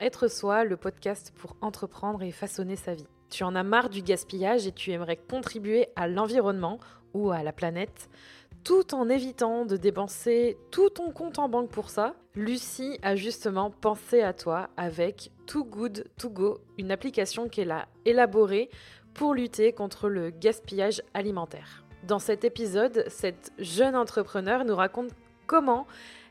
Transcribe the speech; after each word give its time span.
Être 0.00 0.28
Soi, 0.28 0.64
le 0.64 0.76
podcast 0.76 1.32
pour 1.36 1.56
entreprendre 1.60 2.22
et 2.22 2.30
façonner 2.30 2.76
sa 2.76 2.94
vie. 2.94 3.06
Tu 3.30 3.44
en 3.44 3.54
as 3.54 3.62
marre 3.62 3.88
du 3.88 4.02
gaspillage 4.02 4.66
et 4.66 4.72
tu 4.72 4.92
aimerais 4.92 5.16
contribuer 5.16 5.88
à 5.96 6.08
l'environnement 6.08 6.78
ou 7.14 7.30
à 7.30 7.42
la 7.42 7.52
planète 7.52 8.08
tout 8.64 8.94
en 8.94 9.10
évitant 9.10 9.66
de 9.66 9.76
dépenser 9.76 10.56
tout 10.70 10.88
ton 10.88 11.10
compte 11.10 11.38
en 11.38 11.50
banque 11.50 11.68
pour 11.68 11.90
ça, 11.90 12.14
Lucie 12.34 12.98
a 13.02 13.14
justement 13.14 13.70
pensé 13.70 14.22
à 14.22 14.32
toi 14.32 14.70
avec 14.78 15.30
Too 15.46 15.64
Good 15.64 16.06
To 16.18 16.30
Go, 16.30 16.58
une 16.78 16.90
application 16.90 17.50
qu'elle 17.50 17.70
a 17.70 17.86
élaborée 18.06 18.70
pour 19.12 19.34
lutter 19.34 19.74
contre 19.74 20.08
le 20.08 20.30
gaspillage 20.30 21.02
alimentaire. 21.12 21.84
Dans 22.04 22.18
cet 22.18 22.44
épisode, 22.44 23.04
cette 23.08 23.52
jeune 23.58 23.94
entrepreneur 23.94 24.64
nous 24.64 24.76
raconte 24.76 25.10
comment 25.46 25.86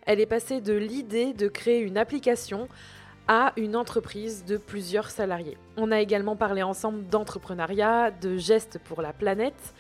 elle 0.08 0.20
est 0.20 0.26
passée 0.26 0.60
de 0.60 0.74
l'idée 0.74 1.34
de 1.34 1.48
créer 1.48 1.82
une 1.82 1.98
application 2.00 2.68
à 3.28 3.54
une 3.58 3.76
entreprise 3.76 4.46
de 4.46 4.58
plusieurs 4.58 5.10
salariés. 5.10 5.58
On 5.78 5.92
a 5.92 6.02
également 6.02 6.36
parlé 6.36 6.64
ensemble 6.64 7.08
d'entrepreneuriat, 7.08 8.12
de 8.12 8.38
gestes 8.38 8.80
pour 8.80 9.02
la 9.02 9.14
planète, 9.14 9.74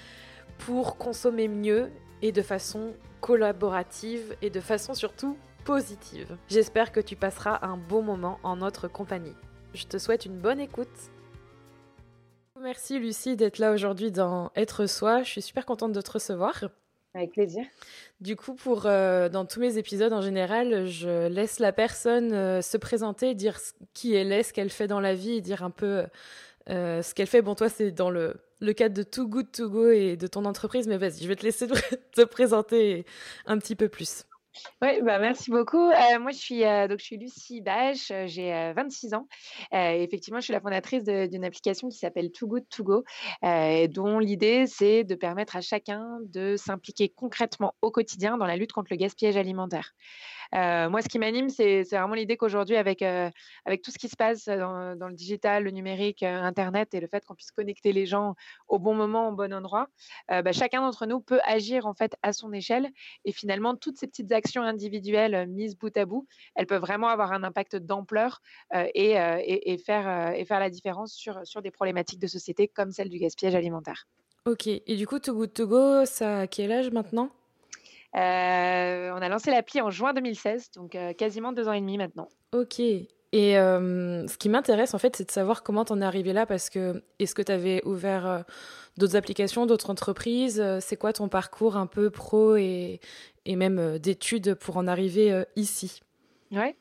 pour 0.60 0.98
consommer 0.98 1.48
mieux 1.48 1.90
et 2.22 2.32
de 2.32 2.42
façon 2.42 2.94
collaborative 3.22 4.36
et 4.42 4.50
de 4.50 4.60
façon 4.60 4.94
surtout 4.94 5.38
positive. 5.66 6.38
J'espère 6.50 6.92
que 6.92 7.00
tu 7.00 7.16
passeras 7.16 7.60
un 7.62 7.78
bon 7.78 8.02
moment 8.02 8.40
en 8.44 8.58
notre 8.58 8.88
compagnie. 8.88 9.36
Je 9.74 9.86
te 9.86 9.98
souhaite 9.98 10.26
une 10.26 10.38
bonne 10.38 10.60
écoute. 10.60 10.88
Merci 12.62 13.00
Lucie 13.00 13.36
d'être 13.36 13.60
là 13.60 13.74
aujourd'hui 13.74 14.12
dans 14.12 14.52
Être 14.56 14.86
Soi. 14.86 15.24
Je 15.24 15.30
suis 15.30 15.42
super 15.42 15.66
contente 15.66 15.92
de 15.92 16.02
te 16.02 16.12
recevoir. 16.12 16.66
Avec 17.16 17.32
plaisir. 17.32 17.64
Du 18.22 18.36
coup, 18.36 18.56
pour 18.56 18.86
euh, 18.86 19.30
dans 19.30 19.46
tous 19.46 19.60
mes 19.60 19.78
épisodes 19.78 20.14
en 20.14 20.22
général, 20.22 20.88
je 20.88 21.28
laisse 21.28 21.60
la 21.60 21.72
personne 21.72 22.34
euh, 22.34 22.62
se 22.62 22.76
présenter, 22.76 23.36
dire 23.36 23.60
qui 23.94 24.16
elle 24.16 24.32
est, 24.32 24.42
ce 24.42 24.52
qu'elle 24.52 24.72
fait 24.72 24.88
dans 24.88 25.00
la 25.00 25.14
vie, 25.14 25.42
dire 25.42 25.64
un 25.64 25.70
peu 25.70 26.06
euh, 26.70 27.04
ce 27.04 27.14
qu'elle 27.14 27.28
fait. 27.28 27.44
Bon, 27.44 27.54
toi, 27.54 27.70
c'est 27.70 27.92
dans 27.92 28.10
le, 28.10 28.36
le 28.62 28.74
cadre 28.74 28.96
de 28.96 29.04
Too 29.04 29.28
Good 29.28 29.52
To 29.52 29.70
Go 29.70 29.90
et 29.92 30.18
de 30.18 30.26
ton 30.26 30.46
entreprise, 30.46 30.88
mais 30.88 30.98
vas-y, 30.98 31.22
je 31.22 31.28
vais 31.28 31.36
te 31.36 31.44
laisser 31.44 31.68
te 32.16 32.24
présenter 32.24 33.06
un 33.46 33.60
petit 33.60 33.76
peu 33.76 33.90
plus. 33.90 34.26
Oui, 34.82 35.02
bah 35.02 35.20
merci 35.20 35.50
beaucoup. 35.50 35.90
Euh, 35.90 36.20
moi, 36.20 36.32
je 36.32 36.38
suis, 36.38 36.64
euh, 36.64 36.88
donc, 36.88 37.00
Lucie 37.12 37.62
Bache, 37.62 38.12
euh, 38.12 38.28
j'ai 38.28 38.74
26 38.76 39.14
ans. 39.14 39.28
effectivement, 39.72 40.40
je 40.40 40.46
suis 40.46 40.54
la 40.54 40.62
fondatrice 40.62 41.04
d'une 41.04 41.46
application 41.46 41.90
qui 41.90 41.98
s'appelle 41.98 42.32
Too 42.32 42.48
Good 42.48 42.70
To 42.70 42.84
Go, 42.84 43.04
dont 43.90 44.20
l'idée, 44.20 44.66
c'est 44.68 45.04
de 45.04 45.16
permettre 45.16 45.56
à 45.56 45.62
chacun 45.62 46.20
de 46.26 46.56
s'impliquer 46.58 47.10
concrètement 47.10 47.74
au 47.82 47.92
quotidien 47.92 48.38
dans 48.38 48.46
la 48.46 48.56
lutte 48.56 48.74
contre 48.74 48.88
le 48.92 48.98
gaspillage 48.98 49.38
alimentaire. 49.38 49.94
Euh, 50.54 50.90
moi, 50.90 51.02
ce 51.02 51.10
qui 51.10 51.20
m'anime, 51.20 51.50
c'est 51.50 51.84
vraiment 51.84 52.14
l'idée 52.14 52.38
qu'aujourd'hui, 52.38 52.76
avec, 52.76 53.02
euh, 53.02 53.30
avec 53.66 53.82
tout 53.82 53.92
ce 53.92 53.98
qui 53.98 54.08
se 54.08 54.16
passe 54.16 54.46
dans, 54.46 55.08
le 55.08 55.14
digital, 55.14 55.64
le 55.64 55.72
numérique, 55.72 56.22
euh, 56.24 56.42
Internet 56.42 56.94
et 56.94 57.00
le 57.00 57.08
fait 57.08 57.26
qu'on 57.26 57.34
puisse 57.34 57.52
connecter 57.52 57.92
les 57.92 58.06
gens 58.06 58.36
au 58.68 58.78
bon 58.78 58.94
moment, 58.94 59.30
au 59.30 59.32
bon 59.32 59.54
endroit, 59.54 59.88
bah, 60.30 60.52
chacun 60.52 60.82
d'entre 60.82 61.06
nous 61.06 61.20
peut 61.20 61.40
agir 61.46 61.86
en 61.86 61.94
fait 61.94 62.16
à 62.22 62.34
son 62.34 62.54
échelle. 62.54 62.90
Et 63.26 63.32
finalement, 63.32 63.76
toutes 63.76 63.98
ces 63.98 64.08
petites 64.08 64.32
actions 64.32 64.62
individuelles 64.62 65.48
mises 65.48 65.78
bout 65.78 65.96
à 65.98 66.06
bout, 66.06 66.28
elles 66.56 66.68
peuvent 66.68 66.82
vraiment 66.82 67.08
avoir 67.08 67.32
un 67.32 67.44
impact 67.44 67.76
d'ampleur 67.76 68.42
et, 68.74 69.14
faire, 69.86 70.34
la 70.50 70.70
différence 70.70 71.14
sur, 71.14 71.46
sur 71.46 71.62
des 71.62 71.72
problématiques 71.72 72.20
de 72.20 72.28
société 72.28 72.68
comme 72.68 72.92
celle 72.92 73.10
du 73.10 73.20
gaspillage 73.20 73.56
alimentaire. 73.56 74.08
Ok, 74.46 74.68
et 74.68 74.96
du 74.98 75.08
coup, 75.08 75.20
Too 75.20 75.34
Good 75.34 75.54
To 75.54 75.68
Go, 75.68 76.06
ça 76.06 76.40
a 76.40 76.48
quel 76.48 76.72
âge 76.72 76.92
maintenant? 76.92 77.30
euh, 77.30 77.43
on 78.22 79.22
a 79.22 79.30
lancé 79.30 79.52
l'appli 79.52 79.82
en 79.82 79.90
juin 79.90 80.14
2016, 80.14 80.72
donc 80.76 80.96
euh, 80.96 81.14
quasiment 81.14 81.52
deux 81.52 81.68
ans 81.68 81.74
et 81.74 81.82
demi 81.82 81.98
maintenant. 81.98 82.30
Ok. 82.52 82.80
Et 82.80 83.58
euh, 83.58 84.28
ce 84.28 84.38
qui 84.38 84.50
m'intéresse 84.50 84.94
en 84.94 85.00
fait, 85.00 85.16
c'est 85.16 85.26
de 85.26 85.32
savoir 85.32 85.64
comment 85.64 85.86
tu 85.86 85.94
en 85.94 86.02
es 86.02 86.06
arrivé 86.06 86.34
là, 86.34 86.46
parce 86.46 86.70
que 86.70 87.04
est-ce 87.18 87.34
que 87.34 87.42
tu 87.42 87.52
avais 87.52 87.84
ouvert 87.84 88.44
d'autres 88.98 89.16
applications, 89.16 89.66
d'autres 89.66 89.90
entreprises? 89.90 90.64
C'est 90.82 90.98
quoi 90.98 91.14
ton 91.14 91.30
parcours 91.30 91.76
un 91.76 91.88
peu 91.88 92.12
pro 92.12 92.56
et, 92.56 93.00
et 93.46 93.56
même 93.56 93.98
d'études 93.98 94.54
pour 94.54 94.78
en 94.78 94.86
arriver 94.86 95.46
ici? 95.56 96.02
Ouais. 96.52 96.76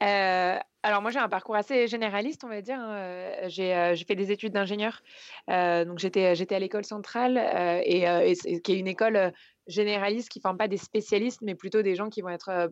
alors 0.00 1.02
moi 1.02 1.10
j'ai 1.10 1.18
un 1.18 1.28
parcours 1.28 1.54
assez 1.54 1.86
généraliste, 1.86 2.44
on 2.44 2.48
va 2.48 2.62
dire. 2.62 2.78
Hein. 2.80 3.48
J'ai 3.48 4.04
fait 4.08 4.14
des 4.14 4.32
études 4.32 4.54
d'ingénieur, 4.54 5.02
donc 5.48 5.98
j'étais 5.98 6.34
j'étais 6.34 6.54
à 6.54 6.60
l'école 6.60 6.86
centrale 6.86 7.36
et, 7.84 8.04
et, 8.04 8.60
qui 8.62 8.72
est 8.72 8.78
une 8.78 8.88
école 8.88 9.34
généralistes 9.70 10.28
qui 10.28 10.38
ne 10.38 10.42
forment 10.42 10.58
pas 10.58 10.68
des 10.68 10.76
spécialistes, 10.76 11.40
mais 11.42 11.54
plutôt 11.54 11.82
des 11.82 11.94
gens 11.94 12.10
qui 12.10 12.20
vont 12.20 12.28
être 12.28 12.70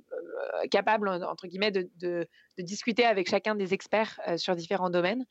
euh, 0.49 0.59
euh, 0.59 0.67
capables, 0.69 1.09
entre 1.09 1.47
guillemets, 1.47 1.71
de, 1.71 1.89
de, 1.97 2.27
discuter 2.59 3.05
avec 3.05 3.29
chacun 3.29 3.55
des 3.55 3.73
experts 3.73 4.19
euh, 4.27 4.37
sur 4.37 4.57
différents 4.57 4.91
domaines. 4.91 5.25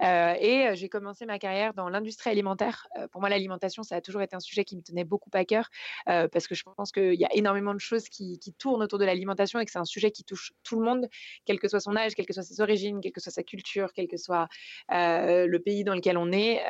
et 0.00 0.70
j'ai 0.74 0.88
commencé 0.88 1.26
ma 1.26 1.38
carrière 1.38 1.74
dans 1.74 1.88
l'industrie 1.88 2.30
alimentaire. 2.30 2.88
pour 3.12 3.20
moi, 3.20 3.30
l'alimentation, 3.30 3.84
ça 3.84 3.96
a 3.96 4.00
toujours 4.00 4.22
été 4.22 4.34
un 4.34 4.40
sujet 4.40 4.64
qui 4.64 4.76
me 4.76 4.82
tenait 4.82 5.04
beaucoup 5.04 5.30
à 5.32 5.44
cœur, 5.44 5.68
parce 6.06 6.48
que 6.48 6.56
je 6.56 6.64
pense 6.76 6.90
qu'il 6.90 7.14
y 7.14 7.24
a 7.24 7.32
énormément 7.34 7.72
de 7.72 7.78
choses 7.78 8.08
qui, 8.08 8.38
qui 8.40 8.52
tournent 8.52 8.82
autour 8.82 8.98
de 8.98 9.04
l'alimentation 9.04 9.60
et 9.60 9.64
que 9.64 9.70
c'est 9.70 9.78
un 9.78 9.84
sujet 9.84 10.10
qui 10.10 10.24
touche 10.24 10.52
tout 10.64 10.78
le 10.78 10.84
monde, 10.84 11.08
quel 11.44 11.60
que 11.60 11.68
soit 11.68 11.78
son 11.78 11.94
âge, 11.94 12.14
quelle 12.14 12.26
que 12.26 12.32
soit 12.32 12.42
ses 12.42 12.60
origines, 12.60 13.00
quelle 13.00 13.12
que 13.12 13.20
soit 13.20 13.32
sa 13.32 13.44
culture, 13.44 13.92
quel 13.94 14.08
que 14.08 14.16
soit 14.16 14.48
le 14.90 15.58
pays 15.58 15.84
dans 15.84 15.94
lequel 15.94 16.16
on 16.16 16.32
est. 16.32 16.62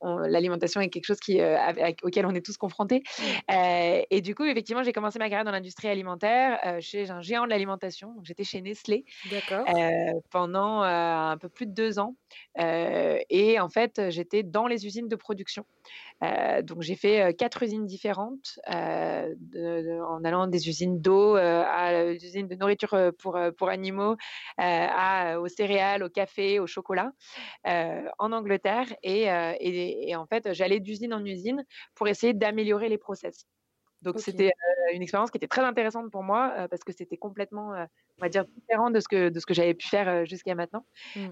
l'alimentation 0.00 0.80
est 0.80 0.88
quelque 0.88 1.06
chose 1.06 1.20
qui, 1.20 1.40
auquel 2.02 2.24
on 2.24 2.34
est 2.34 2.44
tous 2.44 2.56
confrontés. 2.56 3.02
Euh, 3.50 4.02
et 4.10 4.20
du 4.20 4.34
coup, 4.34 4.44
effectivement, 4.44 4.82
j'ai 4.82 4.92
commencé 4.92 5.18
ma 5.18 5.28
carrière 5.28 5.44
dans 5.44 5.52
l'industrie 5.52 5.88
alimentaire 5.88 6.51
euh, 6.66 6.80
chez 6.80 7.10
un 7.10 7.20
géant 7.20 7.44
de 7.44 7.50
l'alimentation. 7.50 8.14
J'étais 8.22 8.44
chez 8.44 8.60
Nestlé 8.60 9.04
euh, 9.32 10.20
pendant 10.30 10.82
un 10.82 11.36
peu 11.38 11.48
plus 11.48 11.66
de 11.66 11.72
deux 11.72 11.98
ans. 11.98 12.16
et 12.58 13.60
en 13.60 13.68
fait, 13.68 14.10
j'étais 14.10 14.42
dans 14.42 14.66
les 14.66 14.86
usines 14.86 15.08
de 15.08 15.16
production. 15.16 15.64
donc, 16.62 16.82
j'ai 16.82 16.96
fait 16.96 17.34
quatre 17.36 17.62
usines 17.62 17.86
différentes, 17.86 18.58
en 18.68 20.24
allant 20.24 20.46
des 20.46 20.68
usines 20.68 21.00
d'eau 21.00 21.36
à 21.36 22.04
des 22.04 22.24
usines 22.24 22.48
de 22.48 22.54
nourriture 22.54 23.12
pour, 23.18 23.38
pour 23.56 23.68
animaux, 23.68 24.16
à, 24.58 25.38
aux 25.40 25.48
céréales, 25.48 26.02
au 26.02 26.08
café, 26.08 26.58
au 26.58 26.66
chocolat, 26.66 27.12
en 27.64 28.32
Angleterre. 28.32 28.86
Et, 29.02 29.22
et, 29.60 30.10
et 30.10 30.16
en 30.16 30.26
fait, 30.26 30.52
j'allais 30.52 30.80
d'usine 30.80 31.14
en 31.14 31.24
usine 31.24 31.64
pour 31.94 32.08
essayer 32.08 32.34
d'améliorer 32.34 32.88
les 32.88 32.98
process. 32.98 33.46
Donc 34.02 34.18
c'était 34.20 34.52
une 34.92 35.02
expérience 35.02 35.30
qui 35.30 35.38
était 35.38 35.48
très 35.48 35.62
intéressante 35.62 36.10
pour 36.10 36.22
moi 36.22 36.66
parce 36.68 36.84
que 36.84 36.92
c'était 36.92 37.16
complètement, 37.16 37.86
on 38.22 38.26
va 38.26 38.28
dire, 38.28 38.44
différent 38.44 38.90
de 38.90 39.00
ce 39.00 39.08
que, 39.08 39.30
de 39.30 39.40
ce 39.40 39.46
que 39.46 39.52
j'avais 39.52 39.74
pu 39.74 39.88
faire 39.88 40.24
jusqu'à 40.26 40.54
maintenant. 40.54 40.86
Mmh. 41.16 41.28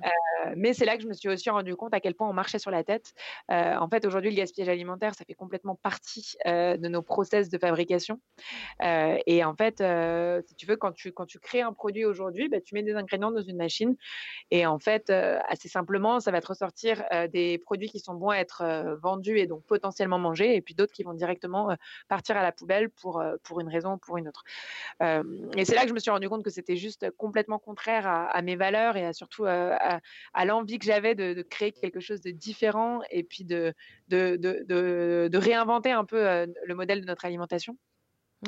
mais 0.56 0.72
c'est 0.74 0.84
là 0.84 0.96
que 0.96 1.02
je 1.02 1.08
me 1.08 1.12
suis 1.12 1.28
aussi 1.28 1.48
rendu 1.48 1.76
compte 1.76 1.94
à 1.94 2.00
quel 2.00 2.14
point 2.14 2.28
on 2.28 2.32
marchait 2.32 2.58
sur 2.58 2.72
la 2.72 2.82
tête. 2.82 3.14
en 3.48 3.88
fait, 3.88 4.04
aujourd'hui, 4.04 4.30
le 4.30 4.36
gaspillage 4.36 4.68
alimentaire, 4.68 5.14
ça 5.14 5.24
fait 5.24 5.34
complètement 5.34 5.76
partie 5.76 6.34
de 6.46 6.88
nos 6.88 7.02
process 7.02 7.48
de 7.48 7.58
fabrication. 7.58 8.20
et 8.82 9.44
en 9.44 9.54
fait, 9.54 9.82
si 10.46 10.54
tu 10.56 10.66
veux, 10.66 10.76
quand 10.76 10.92
tu, 10.92 11.12
quand 11.12 11.26
tu 11.26 11.38
crées 11.38 11.60
un 11.60 11.72
produit 11.72 12.04
aujourd'hui, 12.04 12.48
bah, 12.48 12.60
tu 12.60 12.74
mets 12.74 12.82
des 12.82 12.94
ingrédients 12.94 13.30
dans 13.30 13.42
une 13.42 13.56
machine 13.56 13.94
et 14.50 14.66
en 14.66 14.80
fait, 14.80 15.10
assez 15.10 15.68
simplement, 15.68 16.18
ça 16.18 16.32
va 16.32 16.40
te 16.40 16.48
ressortir 16.48 17.04
des 17.32 17.58
produits 17.58 17.88
qui 17.88 18.00
sont 18.00 18.14
bons 18.14 18.30
à 18.30 18.38
être 18.38 18.98
vendus 19.00 19.38
et 19.38 19.46
donc 19.46 19.64
potentiellement 19.64 20.18
mangés 20.18 20.56
et 20.56 20.60
puis 20.60 20.74
d'autres 20.74 20.92
qui 20.92 21.04
vont 21.04 21.14
directement 21.14 21.76
partir 22.08 22.36
à 22.36 22.42
la 22.42 22.50
poubelle 22.50 22.90
pour, 22.90 23.22
pour 23.44 23.60
une 23.60 23.68
raison 23.68 23.92
ou 23.92 23.98
pour 23.98 24.16
une 24.16 24.26
autre. 24.26 24.42
et 25.00 25.64
c'est 25.64 25.76
là 25.76 25.82
que 25.82 25.88
je 25.88 25.94
me 25.94 26.00
suis 26.00 26.10
rendu 26.10 26.28
compte 26.28 26.42
que 26.42 26.50
c'était 26.50 26.79
juste 26.80 27.10
complètement 27.12 27.58
contraire 27.58 28.06
à, 28.06 28.42
mes 28.42 28.56
valeurs 28.56 28.96
et 28.96 29.06
à, 29.06 29.12
surtout 29.12 29.44
à, 29.46 30.00
l'envie 30.44 30.78
que 30.78 30.86
j'avais 30.86 31.14
de, 31.14 31.42
créer 31.42 31.72
quelque 31.72 32.00
chose 32.00 32.20
de 32.20 32.30
différent 32.30 33.00
et 33.10 33.22
puis 33.22 33.44
de, 33.44 33.72
de, 34.08 34.36
de 34.36 35.38
réinventer 35.38 35.92
un 35.92 36.04
peu 36.04 36.24
le 36.66 36.74
modèle 36.74 37.02
de 37.02 37.06
notre 37.06 37.24
alimentation. 37.24 37.76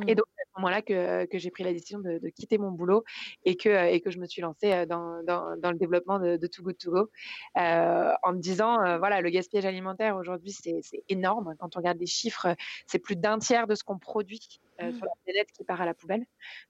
Et 0.06 0.12
mmh. 0.12 0.16
donc, 0.16 0.26
c'est 0.34 0.42
à 0.42 0.46
ce 0.54 0.60
moment-là 0.60 0.82
que, 0.82 1.26
que 1.26 1.38
j'ai 1.38 1.50
pris 1.50 1.64
la 1.64 1.72
décision 1.72 1.98
de, 1.98 2.28
quitter 2.34 2.56
mon 2.56 2.70
boulot 2.70 3.04
et 3.44 3.56
que, 3.56 3.92
et 3.92 4.00
que 4.00 4.10
je 4.10 4.18
me 4.18 4.26
suis 4.26 4.40
lancée 4.40 4.86
dans, 4.86 5.22
dans, 5.22 5.56
dans 5.58 5.70
le 5.70 5.76
développement 5.76 6.18
de, 6.18 6.36
de, 6.36 6.46
Too 6.46 6.62
Good 6.62 6.78
To 6.78 6.90
Go 6.90 7.10
euh, 7.58 8.12
en 8.22 8.32
me 8.32 8.38
disant, 8.38 8.76
voilà, 8.98 9.20
le 9.20 9.28
gaspillage 9.28 9.66
alimentaire 9.66 10.16
aujourd'hui, 10.16 10.52
c'est 10.52 10.80
énorme. 11.08 11.54
Quand 11.58 11.76
on 11.76 11.80
regarde 11.80 11.98
les 11.98 12.06
chiffres, 12.06 12.54
c'est 12.86 12.98
plus 12.98 13.16
d'un 13.16 13.38
tiers 13.38 13.66
de 13.66 13.74
ce 13.74 13.84
qu'on 13.84 13.98
produit 13.98 14.60
euh, 14.80 14.90
mmh. 14.90 14.92
sur 14.94 15.04
la 15.04 15.12
planète 15.24 15.48
qui 15.52 15.64
part 15.64 15.80
à 15.80 15.86
la 15.86 15.94
poubelle. 15.94 16.24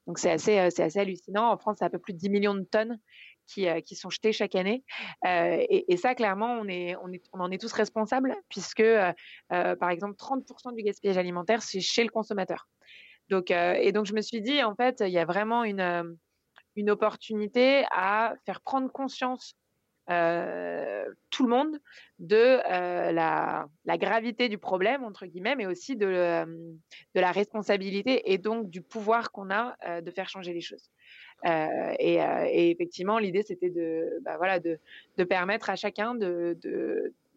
Donc, 0.06 0.18
c'est 0.18 0.30
assez, 0.30 0.70
c'est 0.70 0.82
assez 0.82 0.98
hallucinant. 0.98 1.50
En 1.50 1.56
France, 1.58 1.76
c'est 1.78 1.84
un 1.84 1.90
peu 1.90 2.00
plus 2.00 2.14
de 2.14 2.18
10 2.18 2.30
millions 2.30 2.54
de 2.54 2.64
tonnes 2.64 2.98
qui, 3.46 3.66
qui, 3.82 3.94
sont 3.94 4.10
jetées 4.10 4.32
chaque 4.32 4.54
année. 4.54 4.84
Euh, 5.26 5.56
et, 5.68 5.92
et, 5.92 5.96
ça, 5.96 6.14
clairement, 6.14 6.52
on, 6.60 6.66
est, 6.68 6.96
on, 6.96 7.12
est, 7.12 7.22
on 7.32 7.40
en 7.40 7.50
est 7.50 7.58
tous 7.58 7.72
responsables, 7.72 8.34
puisque, 8.48 8.80
euh, 8.80 9.12
par 9.48 9.90
exemple, 9.90 10.16
30% 10.16 10.74
du 10.74 10.82
gaspillage 10.82 11.18
alimentaire, 11.18 11.62
c'est 11.62 11.80
chez 11.80 12.04
le 12.04 12.10
consommateur. 12.10 12.68
Euh, 13.32 13.74
et 13.74 13.92
donc, 13.92 14.06
je 14.06 14.14
me 14.14 14.20
suis 14.20 14.40
dit, 14.40 14.62
en 14.62 14.74
fait, 14.74 15.00
il 15.00 15.12
y 15.12 15.18
a 15.18 15.24
vraiment 15.24 15.64
une, 15.64 15.80
euh, 15.80 16.04
une 16.76 16.90
opportunité 16.90 17.84
à 17.90 18.34
faire 18.46 18.60
prendre 18.60 18.90
conscience 18.90 19.56
euh, 20.10 21.04
tout 21.30 21.44
le 21.44 21.50
monde 21.50 21.78
de 22.18 22.60
la, 23.12 23.66
gravité 23.98 24.48
du 24.48 24.58
problème, 24.58 25.04
entre 25.04 25.26
guillemets, 25.26 25.54
mais 25.54 25.66
aussi 25.66 25.96
de, 25.96 26.44
de, 27.14 27.20
la 27.20 27.30
responsabilité 27.30 28.32
et 28.32 28.38
donc 28.38 28.68
du 28.68 28.82
pouvoir 28.82 29.30
qu'on 29.30 29.50
a 29.50 29.76
de 30.00 30.10
faire 30.10 30.28
changer 30.28 30.52
les 30.52 30.60
choses. 30.60 30.90
Et, 31.44 32.18
effectivement, 32.70 33.18
l'idée, 33.18 33.44
c'était 33.44 33.70
de, 33.70 34.18
bah, 34.22 34.36
voilà, 34.38 34.58
de, 34.58 34.80
de, 35.18 35.24
permettre 35.24 35.70
à 35.70 35.76
chacun 35.76 36.16
de, 36.16 36.58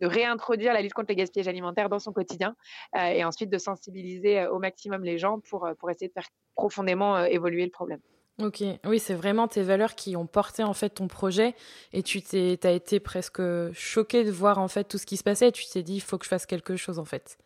de, 0.01 0.07
réintroduire 0.07 0.73
la 0.73 0.81
lutte 0.81 0.93
contre 0.93 1.07
le 1.09 1.15
gaspillage 1.15 1.47
alimentaire 1.47 1.89
dans 1.89 1.99
son 1.99 2.11
quotidien 2.11 2.55
et 2.97 3.23
ensuite 3.23 3.49
de 3.49 3.57
sensibiliser 3.57 4.45
au 4.47 4.59
maximum 4.59 5.03
les 5.03 5.17
gens 5.17 5.39
pour, 5.39 5.67
pour 5.79 5.89
essayer 5.89 6.07
de 6.07 6.13
faire 6.13 6.27
profondément 6.55 7.23
évoluer 7.25 7.65
le 7.65 7.71
problème. 7.71 7.99
Ok, 8.41 8.61
oui, 8.85 8.99
c'est 8.99 9.13
vraiment 9.13 9.47
tes 9.47 9.61
valeurs 9.61 9.95
qui 9.95 10.17
ont 10.17 10.27
porté 10.27 10.63
en 10.63 10.73
fait 10.73 10.89
ton 10.89 11.07
projet 11.07 11.55
et 11.93 12.03
tu 12.03 12.21
t'es, 12.21 12.59
as 12.63 12.71
été 12.71 12.99
presque 12.99 13.41
choqué 13.71 14.25
de 14.25 14.31
voir 14.31 14.59
en 14.59 14.67
fait 14.67 14.83
tout 14.83 14.97
ce 14.97 15.05
qui 15.05 15.15
se 15.15 15.23
passait 15.23 15.47
et 15.47 15.51
tu 15.53 15.65
t'es 15.65 15.83
dit 15.83 15.95
il 15.95 16.01
faut 16.01 16.17
que 16.17 16.25
je 16.25 16.29
fasse 16.29 16.45
quelque 16.45 16.75
chose 16.75 16.99
en 16.99 17.05
fait. 17.05 17.37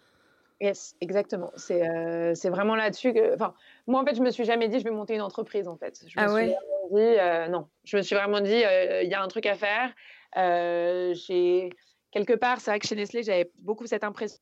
Yes, 0.62 0.96
exactement. 1.00 1.52
C'est 1.56 1.88
euh, 1.88 2.34
vraiment 2.46 2.76
là-dessus 2.76 3.14
que. 3.14 3.34
Enfin, 3.34 3.54
moi, 3.88 4.02
en 4.02 4.06
fait, 4.06 4.16
je 4.16 4.22
me 4.22 4.30
suis 4.30 4.44
jamais 4.44 4.68
dit 4.68 4.80
je 4.80 4.84
vais 4.84 4.92
monter 4.92 5.16
une 5.16 5.22
entreprise, 5.22 5.70
en 5.70 5.78
fait. 5.78 6.04
Je 6.06 6.20
me 6.20 6.26
ah 6.26 6.36
suis 6.36 6.48
dit 6.48 7.20
euh, 7.20 7.48
non. 7.48 7.68
Je 7.86 7.96
me 7.96 8.02
suis 8.02 8.16
vraiment 8.16 8.42
dit 8.42 8.66
euh, 8.66 9.04
il 9.04 9.10
y 9.10 9.14
a 9.14 9.22
un 9.22 9.28
truc 9.30 9.46
à 9.46 9.56
faire. 9.56 9.94
j'ai 10.36 11.70
quelque 12.12 12.34
part, 12.34 12.62
c'est 12.62 12.72
vrai 12.72 12.80
que 12.80 12.88
chez 12.88 12.96
Nestlé, 12.96 13.24
j'avais 13.24 13.52
beaucoup 13.60 13.88
cette 13.88 14.04
impression 14.04 14.40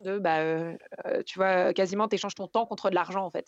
de 0.00 0.18
bah, 0.18 0.74
tu 1.24 1.38
vois 1.38 1.72
quasiment 1.72 2.08
tu 2.08 2.16
échanges 2.16 2.34
ton 2.34 2.46
temps 2.46 2.66
contre 2.66 2.90
de 2.90 2.94
l'argent 2.94 3.24
en 3.24 3.30
fait. 3.30 3.46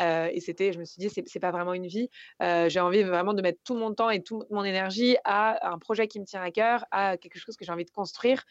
Et 0.00 0.40
c'était 0.40 0.72
je 0.72 0.78
me 0.78 0.84
suis 0.84 0.98
dit 0.98 1.10
c'est 1.10 1.40
pas 1.40 1.50
vraiment 1.50 1.74
une 1.74 1.86
vie. 1.86 2.08
J'ai 2.40 2.80
envie 2.80 3.02
vraiment 3.02 3.34
de 3.34 3.42
mettre 3.42 3.60
tout 3.64 3.76
mon 3.76 3.94
temps 3.94 4.10
et 4.10 4.22
toute 4.22 4.50
mon 4.50 4.64
énergie 4.64 5.16
à 5.24 5.70
un 5.70 5.78
projet 5.78 6.08
qui 6.08 6.20
me 6.20 6.24
tient 6.24 6.42
à 6.42 6.50
cœur 6.50 6.84
à 6.90 7.16
quelque 7.16 7.38
chose 7.38 7.56
que 7.56 7.64
j'ai 7.64 7.72
envie 7.72 7.84
de 7.84 7.90
construire. 7.90 8.44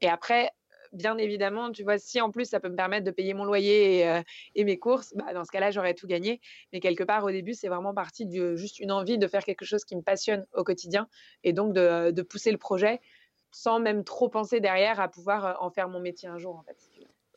Et 0.00 0.08
après 0.08 0.50
bien 0.92 1.18
évidemment, 1.18 1.72
tu 1.72 1.82
vois, 1.82 1.98
si 1.98 2.20
en 2.20 2.30
plus 2.30 2.46
ça 2.46 2.60
peut 2.60 2.68
me 2.68 2.76
permettre 2.76 3.04
de 3.04 3.10
payer 3.10 3.34
mon 3.34 3.44
loyer 3.44 4.22
et, 4.54 4.64
mes 4.64 4.78
courses, 4.78 5.12
bah, 5.14 5.34
dans 5.34 5.44
ce 5.44 5.50
cas-là, 5.50 5.70
j'aurais 5.70 5.94
tout 5.94 6.06
gagné. 6.06 6.40
Mais 6.72 6.80
quelque 6.80 7.02
part, 7.04 7.24
au 7.24 7.30
début, 7.30 7.54
c'est 7.54 7.68
vraiment 7.68 7.92
parti 7.92 8.24
de 8.24 8.54
juste 8.54 8.78
une 8.78 8.92
envie 8.92 9.18
de 9.18 9.26
faire 9.26 9.44
quelque 9.44 9.64
chose 9.64 9.84
qui 9.84 9.96
me 9.96 10.02
passionne 10.02 10.46
au 10.54 10.64
quotidien 10.64 11.08
et 11.44 11.52
donc 11.52 11.74
de 11.74 12.22
pousser 12.22 12.52
le 12.52 12.58
projet 12.58 13.00
sans 13.56 13.80
même 13.80 14.04
trop 14.04 14.28
penser 14.28 14.60
derrière 14.60 15.00
à 15.00 15.08
pouvoir 15.08 15.56
en 15.62 15.70
faire 15.70 15.88
mon 15.88 15.98
métier 15.98 16.28
un 16.28 16.36
jour, 16.36 16.56
en 16.56 16.62
fait. 16.62 16.76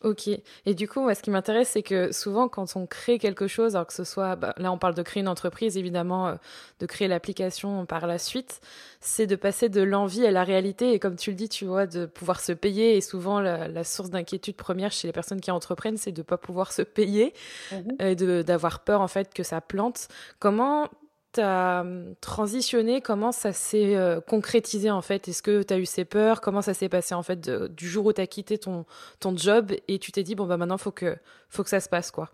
Ok. 0.02 0.30
Et 0.66 0.74
du 0.74 0.88
coup, 0.88 1.02
moi, 1.02 1.16
ce 1.16 1.22
qui 1.22 1.30
m'intéresse, 1.30 1.70
c'est 1.70 1.84
que 1.84 2.12
souvent, 2.12 2.48
quand 2.48 2.76
on 2.76 2.86
crée 2.86 3.20
quelque 3.20 3.48
chose, 3.48 3.76
alors 3.76 3.88
que 3.88 3.94
ce 3.94 4.04
soit, 4.04 4.36
bah, 4.36 4.54
là, 4.58 4.72
on 4.72 4.78
parle 4.78 4.96
de 4.96 5.02
créer 5.02 5.22
une 5.22 5.30
entreprise, 5.30 5.78
évidemment, 5.78 6.28
euh, 6.28 6.36
de 6.80 6.86
créer 6.86 7.08
l'application 7.08 7.86
par 7.86 8.06
la 8.06 8.18
suite, 8.18 8.60
c'est 9.00 9.28
de 9.28 9.36
passer 9.36 9.70
de 9.70 9.82
l'envie 9.82 10.26
à 10.26 10.32
la 10.32 10.44
réalité. 10.44 10.92
Et 10.94 11.00
comme 11.00 11.16
tu 11.16 11.32
le 11.32 11.36
dis, 11.38 11.50
tu 11.50 11.66
vois, 11.66 11.86
de 11.86 12.06
pouvoir 12.06 12.42
se 12.42 12.52
payer. 12.52 12.98
Et 12.98 13.02
souvent, 13.02 13.40
la, 13.40 13.84
source 13.86 14.10
d'inquiétude 14.10 14.56
première 14.56 14.92
chez 14.92 15.08
les 15.08 15.14
personnes 15.14 15.42
qui 15.42 15.52
entreprennent, 15.52 15.98
c'est 15.98 16.12
de 16.12 16.20
ne 16.20 16.24
pas 16.24 16.38
pouvoir 16.38 16.74
se 16.74 16.82
payer 16.82 17.34
mmh 17.72 17.76
et 18.00 18.16
d'avoir 18.16 18.82
peur, 18.82 19.02
en 19.02 19.08
fait, 19.08 19.34
que 19.34 19.44
ça 19.44 19.62
plante. 19.62 20.10
Comment 20.40 20.88
tu 21.34 21.42
as 21.42 21.82
hum, 21.82 22.16
transitionné 22.22 23.02
Comment 23.02 23.32
ça 23.32 23.54
s'est 23.54 23.96
euh, 23.96 24.22
concrétisé 24.22 24.92
en 24.92 25.02
fait? 25.02 25.28
Est-ce 25.28 25.42
que 25.42 25.64
tu 25.64 25.74
as 25.74 25.78
eu 25.78 25.86
ces 25.86 26.06
peurs? 26.06 26.42
Comment 26.42 26.62
ça 26.62 26.74
s'est 26.74 26.90
passé 26.90 27.16
en 27.16 27.24
fait 27.24 27.50
du 27.50 27.88
jour 27.88 28.06
où 28.06 28.14
tu 28.14 28.22
as 28.22 28.28
quitté 28.28 28.58
ton, 28.58 28.86
ton 29.20 29.36
job 29.36 29.72
et 29.88 30.00
tu 30.00 30.12
t'es 30.12 30.24
dit 30.24 30.36
bon 30.36 30.46
bah 30.46 30.58
maintenant 30.58 30.78
faut 30.78 30.92
que 30.92 31.18
faut 31.50 31.64
que 31.64 31.70
ça 31.70 31.80
se 31.80 31.90
passe 31.90 32.12
quoi? 32.12 32.30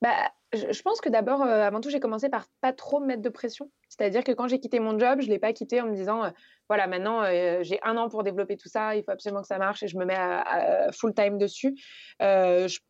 Bah, 0.00 0.30
je, 0.52 0.80
pense 0.82 1.00
que 1.00 1.08
d'abord, 1.08 1.42
euh, 1.42 1.62
avant 1.62 1.80
tout, 1.80 1.90
j'ai 1.90 1.98
commencé 1.98 2.28
par 2.28 2.46
pas 2.60 2.72
trop 2.72 3.00
me 3.00 3.06
mettre 3.06 3.22
de 3.22 3.28
pression. 3.28 3.68
C'est-à-dire 3.88 4.22
que 4.22 4.30
quand 4.30 4.46
j'ai 4.46 4.60
quitté 4.60 4.78
mon 4.78 4.96
job, 4.96 5.20
je 5.20 5.28
l'ai 5.28 5.40
pas 5.40 5.52
quitté 5.52 5.80
en 5.80 5.86
me 5.86 5.94
disant, 5.94 6.24
euh, 6.24 6.30
voilà, 6.68 6.86
maintenant, 6.86 7.24
j'ai 7.62 7.80
un 7.82 7.96
an 7.96 8.08
pour 8.08 8.22
développer 8.22 8.56
tout 8.56 8.68
ça, 8.68 8.94
il 8.94 9.02
faut 9.02 9.10
absolument 9.10 9.40
que 9.40 9.48
ça 9.48 9.58
marche 9.58 9.82
et 9.82 9.88
je 9.88 9.96
me 9.96 10.04
mets 10.04 10.14
à, 10.14 10.92
full 10.92 11.14
time 11.14 11.38
dessus. 11.38 11.74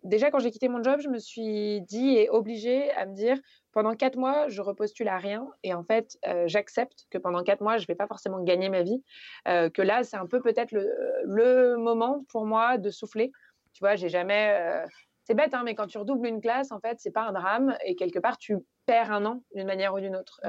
déjà, 0.03 0.31
quand 0.31 0.41
j'ai 0.41 0.51
quitté 0.51 0.69
mon 0.69 0.83
job, 0.83 1.01
je 1.01 1.09
me 1.09 1.19
suis 1.19 1.81
dit 1.83 2.17
et 2.17 2.29
obligée 2.29 2.91
à 2.93 3.07
me 3.07 3.15
dire, 3.15 3.39
pendant 3.79 3.95
quatre 3.95 4.17
mois, 4.17 4.49
je 4.49 4.61
repostule 4.61 5.07
à 5.07 5.19
rien 5.19 5.47
et 5.63 5.73
en 5.73 5.85
fait, 5.85 6.19
euh, 6.27 6.49
j'accepte 6.49 7.07
que 7.11 7.19
pendant 7.19 7.45
quatre 7.45 7.61
mois, 7.61 7.77
je 7.77 7.85
ne 7.85 7.87
vais 7.87 7.95
pas 7.95 8.09
forcément 8.09 8.43
gagner 8.43 8.71
ma 8.71 8.83
vie, 8.83 9.05
euh, 9.47 9.71
que 9.71 9.83
là, 9.83 10.03
c'est 10.03 10.17
un 10.17 10.27
peu 10.27 10.41
peut-être 10.41 10.73
le, 10.73 11.77
moment 11.77 12.25
pour 12.29 12.45
moi 12.45 12.77
de 12.77 12.91
souffler. 12.91 13.31
Tu 13.75 13.79
vois, 13.79 13.95
j'ai 13.95 14.09
jamais. 14.09 14.51
Euh, 14.61 14.85
c'est 15.23 15.35
bête, 15.35 15.55
hein, 15.55 15.63
mais 15.65 15.77
quand 15.77 15.87
tu 15.87 15.97
redoubles 15.97 16.27
une 16.27 16.41
classe, 16.41 16.73
en 16.73 16.81
fait, 16.81 16.99
c'est 16.99 17.13
pas 17.13 17.23
un 17.23 17.33
drame 17.33 17.77
et 17.85 17.95
quelque 17.95 18.19
part, 18.19 18.37
tu 18.37 18.57
perds 18.85 19.13
un 19.13 19.25
an 19.25 19.45
d'une 19.55 19.69
manière 19.69 19.95
ou 19.95 20.01
d'une 20.01 20.17
autre. 20.17 20.41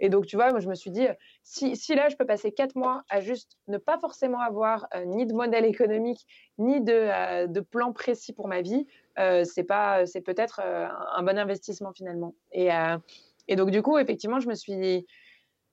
Et 0.00 0.08
donc, 0.08 0.26
tu 0.26 0.36
vois, 0.36 0.50
moi, 0.50 0.60
je 0.60 0.68
me 0.68 0.74
suis 0.74 0.90
dit, 0.90 1.06
si, 1.42 1.76
si, 1.76 1.94
là, 1.94 2.08
je 2.08 2.16
peux 2.16 2.26
passer 2.26 2.52
quatre 2.52 2.74
mois 2.74 3.02
à 3.08 3.20
juste 3.20 3.58
ne 3.68 3.78
pas 3.78 3.98
forcément 3.98 4.40
avoir 4.40 4.88
ni 5.06 5.26
de 5.26 5.34
modèle 5.34 5.64
économique, 5.64 6.26
ni 6.58 6.80
de, 6.80 7.46
de, 7.46 7.60
plan 7.60 7.92
précis 7.92 8.32
pour 8.32 8.48
ma 8.48 8.62
vie, 8.62 8.86
euh, 9.18 9.44
c'est 9.44 9.64
pas, 9.64 10.06
c'est 10.06 10.20
peut-être 10.20 10.60
euh, 10.64 10.86
un 11.14 11.22
bon 11.22 11.38
investissement 11.38 11.92
finalement. 11.92 12.34
Euh, 12.56 12.98
et, 13.48 13.56
donc 13.56 13.70
du 13.70 13.82
coup, 13.82 13.98
effectivement, 13.98 14.40
je 14.40 14.48
me 14.48 14.54
suis, 14.54 15.06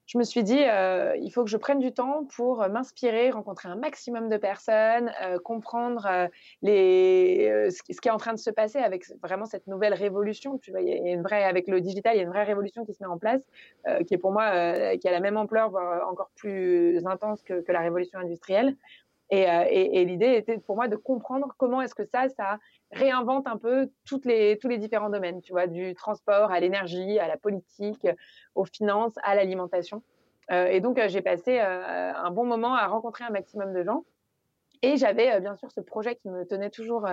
je 0.08 0.18
me 0.18 0.24
suis 0.24 0.44
dit, 0.44 0.58
il 0.58 1.32
faut 1.34 1.44
que 1.44 1.50
je 1.50 1.58
prenne 1.58 1.80
du 1.80 1.92
temps 1.92 2.26
pour 2.36 2.68
m'inspirer, 2.70 3.30
rencontrer 3.30 3.68
un 3.68 3.76
maximum 3.76 4.30
de 4.30 4.38
personnes, 4.38 5.12
comprendre 5.44 6.30
les, 6.62 7.70
ce, 7.70 7.84
qui 7.84 8.08
est 8.08 8.12
en 8.12 8.18
train 8.18 8.34
de 8.34 8.40
se 8.40 8.50
passer 8.50 8.80
avec 8.80 9.06
vraiment 9.22 9.46
cette 9.46 9.68
nouvelle 9.68 9.94
révolution. 9.94 10.58
Tu 10.60 10.74
avec 10.74 11.68
le 11.68 11.82
digital, 11.82 12.16
il 12.16 12.18
y 12.18 12.22
a 12.22 12.24
une 12.24 12.30
vraie 12.30 12.46
révolution 12.46 12.86
qui 12.86 12.94
se 12.94 13.04
met 13.04 13.10
en 13.10 13.18
place, 13.18 13.42
qui 14.08 14.14
est 14.14 14.18
pour 14.18 14.32
moi, 14.32 14.96
qui 14.96 15.08
a 15.10 15.12
la 15.12 15.20
même 15.20 15.36
ampleur, 15.36 15.70
voire 15.70 16.08
encore 16.10 16.32
plus 16.36 17.06
intense 17.06 17.44
que, 17.44 17.64
la 17.68 17.82
révolution 17.82 18.20
industrielle. 18.20 18.78
Et 19.30 20.06
l'idée 20.06 20.36
était 20.36 20.58
pour 20.58 20.78
moi 20.78 20.88
de 20.88 20.96
comprendre 20.96 21.54
comment 21.58 21.82
est-ce 21.82 21.96
que 21.96 22.06
ça, 22.06 22.30
ça 22.30 22.60
réinvente 22.92 23.48
un 23.48 23.58
peu 23.58 23.90
les, 24.24 24.58
tous 24.60 24.68
les 24.68 24.78
différents 24.78 25.10
domaines, 25.10 25.42
tu 25.42 25.52
vois, 25.52 25.68
du 25.68 25.94
transport 25.94 26.52
à 26.52 26.60
l'énergie, 26.60 27.20
à 27.20 27.28
la 27.28 27.38
politique, 27.38 28.08
aux 28.56 28.66
finances, 28.66 29.14
à 29.24 29.36
l'alimentation. 29.36 30.04
Euh, 30.52 30.68
et 30.68 30.80
donc, 30.80 30.98
euh, 30.98 31.08
j'ai 31.08 31.22
passé 31.22 31.60
euh, 31.60 32.14
un 32.14 32.32
bon 32.32 32.46
moment 32.46 32.76
à 32.76 32.88
rencontrer 32.88 33.26
un 33.26 33.30
maximum 33.30 33.74
de 33.74 33.84
gens. 33.84 34.06
Et 34.84 34.96
j'avais 34.96 35.42
bien 35.42 35.56
sûr 35.56 35.72
ce 35.72 35.82
projet 35.82 36.16
qui 36.16 36.30
me 36.30 36.46
tenait 36.46 36.70
toujours, 36.70 37.08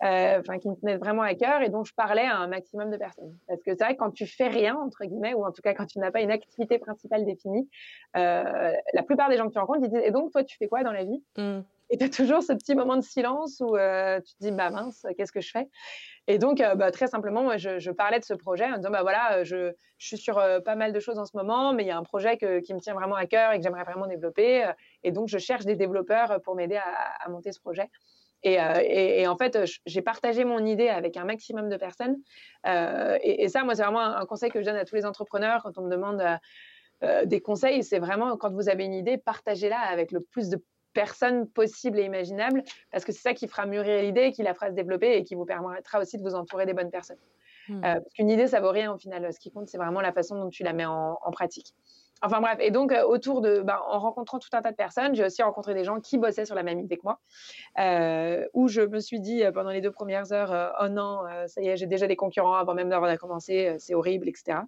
enfin, 0.00 0.58
qui 0.58 0.68
me 0.68 0.74
tenait 0.74 0.96
vraiment 0.96 1.22
à 1.22 1.34
cœur 1.34 1.62
et 1.62 1.68
dont 1.68 1.84
je 1.84 1.94
parlais 1.94 2.26
à 2.26 2.36
un 2.36 2.46
maximum 2.46 2.90
de 2.90 2.96
personnes. 2.96 3.36
Parce 3.48 3.62
que 3.62 3.74
c'est 3.74 3.84
vrai 3.84 3.94
que 3.94 4.00
quand 4.00 4.10
tu 4.10 4.26
fais 4.26 4.48
rien, 4.48 4.76
entre 4.76 5.04
guillemets, 5.04 5.34
ou 5.34 5.44
en 5.44 5.52
tout 5.52 5.62
cas 5.62 5.74
quand 5.74 5.86
tu 5.86 5.98
n'as 5.98 6.10
pas 6.10 6.20
une 6.20 6.30
activité 6.30 6.78
principale 6.78 7.24
définie, 7.24 7.68
la 8.14 9.02
plupart 9.06 9.28
des 9.28 9.36
gens 9.36 9.48
que 9.48 9.52
tu 9.52 9.58
rencontres, 9.58 9.80
ils 9.82 9.90
disent 9.90 10.02
Et 10.04 10.10
donc, 10.10 10.32
toi, 10.32 10.44
tu 10.44 10.56
fais 10.56 10.68
quoi 10.68 10.82
dans 10.82 10.92
la 10.92 11.04
vie? 11.04 11.22
Mmh. 11.36 11.60
Et 11.90 11.98
tu 11.98 12.04
as 12.04 12.08
toujours 12.08 12.42
ce 12.42 12.52
petit 12.52 12.74
moment 12.74 12.96
de 12.96 13.02
silence 13.02 13.60
où 13.60 13.76
euh, 13.76 14.20
tu 14.20 14.34
te 14.34 14.38
dis, 14.40 14.50
bah 14.50 14.70
mince, 14.70 15.06
qu'est-ce 15.16 15.32
que 15.32 15.40
je 15.40 15.50
fais? 15.50 15.68
Et 16.26 16.38
donc, 16.38 16.60
euh, 16.60 16.74
bah, 16.74 16.90
très 16.90 17.06
simplement, 17.06 17.42
moi, 17.42 17.56
je, 17.58 17.90
parlais 17.90 18.18
de 18.18 18.24
ce 18.24 18.34
projet 18.34 18.64
en 18.64 18.76
disant, 18.78 18.90
bah 18.90 19.02
voilà, 19.02 19.38
euh, 19.38 19.44
je, 19.44 19.72
suis 19.98 20.16
sur 20.18 20.42
pas 20.64 20.74
mal 20.74 20.92
de 20.92 21.00
choses 21.00 21.18
en 21.18 21.24
ce 21.24 21.36
moment, 21.36 21.72
mais 21.72 21.84
il 21.84 21.86
y 21.86 21.90
a 21.90 21.96
un 21.96 22.02
projet 22.02 22.36
qui 22.36 22.74
me 22.74 22.80
tient 22.80 22.94
vraiment 22.94 23.14
à 23.14 23.26
cœur 23.26 23.52
et 23.52 23.58
que 23.58 23.62
j'aimerais 23.62 23.84
vraiment 23.84 24.06
développer. 24.06 24.70
et 25.02 25.12
donc, 25.12 25.28
je 25.28 25.38
cherche 25.38 25.64
des 25.64 25.76
développeurs 25.76 26.42
pour 26.42 26.56
m'aider 26.56 26.76
à, 26.76 27.28
monter 27.30 27.52
ce 27.52 27.60
projet. 27.60 27.88
Et, 28.44 29.26
en 29.26 29.36
fait, 29.36 29.58
j'ai 29.86 30.02
partagé 30.02 30.44
mon 30.44 30.64
idée 30.64 30.88
avec 30.88 31.16
un 31.16 31.24
maximum 31.24 31.68
de 31.68 31.76
personnes. 31.76 32.16
Et, 32.64 33.48
ça, 33.48 33.64
moi, 33.64 33.74
c'est 33.74 33.82
vraiment 33.82 34.00
un, 34.00 34.26
conseil 34.26 34.50
que 34.50 34.60
je 34.60 34.66
donne 34.66 34.76
à 34.76 34.84
tous 34.84 34.94
les 34.94 35.06
entrepreneurs 35.06 35.62
quand 35.62 35.78
on 35.78 35.82
me 35.82 35.90
demande 35.90 36.22
des 37.24 37.40
conseils. 37.40 37.82
C'est 37.82 37.98
vraiment, 37.98 38.36
quand 38.36 38.52
vous 38.52 38.68
avez 38.68 38.84
une 38.84 38.94
idée, 38.94 39.18
partagez-la 39.18 39.78
avec 39.78 40.12
le 40.12 40.20
plus 40.20 40.50
de 40.50 40.62
personnes 40.94 41.48
possibles 41.48 41.98
et 41.98 42.04
imaginables, 42.04 42.62
parce 42.90 43.04
que 43.04 43.12
c'est 43.12 43.20
ça 43.20 43.34
qui 43.34 43.48
fera 43.48 43.66
mûrir 43.66 44.00
l'idée, 44.00 44.32
qui 44.32 44.42
la 44.42 44.54
fera 44.54 44.68
se 44.68 44.74
développer 44.74 45.16
et 45.16 45.24
qui 45.24 45.34
vous 45.34 45.44
permettra 45.44 46.00
aussi 46.00 46.16
de 46.16 46.22
vous 46.22 46.34
entourer 46.34 46.64
des 46.64 46.72
bonnes 46.72 46.90
personnes. 46.90 47.18
Euh, 47.70 47.80
parce 47.80 48.12
qu'une 48.14 48.30
idée, 48.30 48.46
ça 48.46 48.60
vaut 48.60 48.70
rien 48.70 48.92
au 48.92 48.98
final. 48.98 49.30
Ce 49.32 49.38
qui 49.38 49.50
compte, 49.50 49.68
c'est 49.68 49.78
vraiment 49.78 50.00
la 50.00 50.12
façon 50.12 50.38
dont 50.38 50.50
tu 50.50 50.62
la 50.62 50.72
mets 50.72 50.84
en, 50.84 51.16
pratique. 51.32 51.74
Enfin 52.22 52.40
bref, 52.40 52.56
et 52.60 52.70
donc 52.70 52.92
euh, 52.92 53.04
autour 53.04 53.40
de, 53.40 53.60
ben, 53.60 53.78
en 53.86 53.98
rencontrant 53.98 54.38
tout 54.38 54.48
un 54.52 54.62
tas 54.62 54.70
de 54.70 54.76
personnes, 54.76 55.14
j'ai 55.14 55.24
aussi 55.24 55.42
rencontré 55.42 55.74
des 55.74 55.84
gens 55.84 56.00
qui 56.00 56.16
bossaient 56.16 56.46
sur 56.46 56.54
la 56.54 56.62
même 56.62 56.78
idée 56.78 56.96
que 56.96 57.02
moi, 57.04 57.20
euh, 57.78 58.46
où 58.54 58.68
je 58.68 58.80
me 58.80 59.00
suis 59.00 59.20
dit 59.20 59.42
pendant 59.52 59.70
les 59.70 59.80
deux 59.80 59.90
premières 59.90 60.32
heures, 60.32 60.74
oh 60.80 60.88
non, 60.88 61.20
ça 61.46 61.60
y 61.60 61.68
est, 61.68 61.76
j'ai 61.76 61.86
déjà 61.86 62.06
des 62.06 62.16
concurrents 62.16 62.54
avant 62.54 62.74
même 62.74 62.88
d'avoir 62.88 63.16
commencé, 63.18 63.76
c'est 63.78 63.94
horrible, 63.94 64.28
etc. 64.28 64.60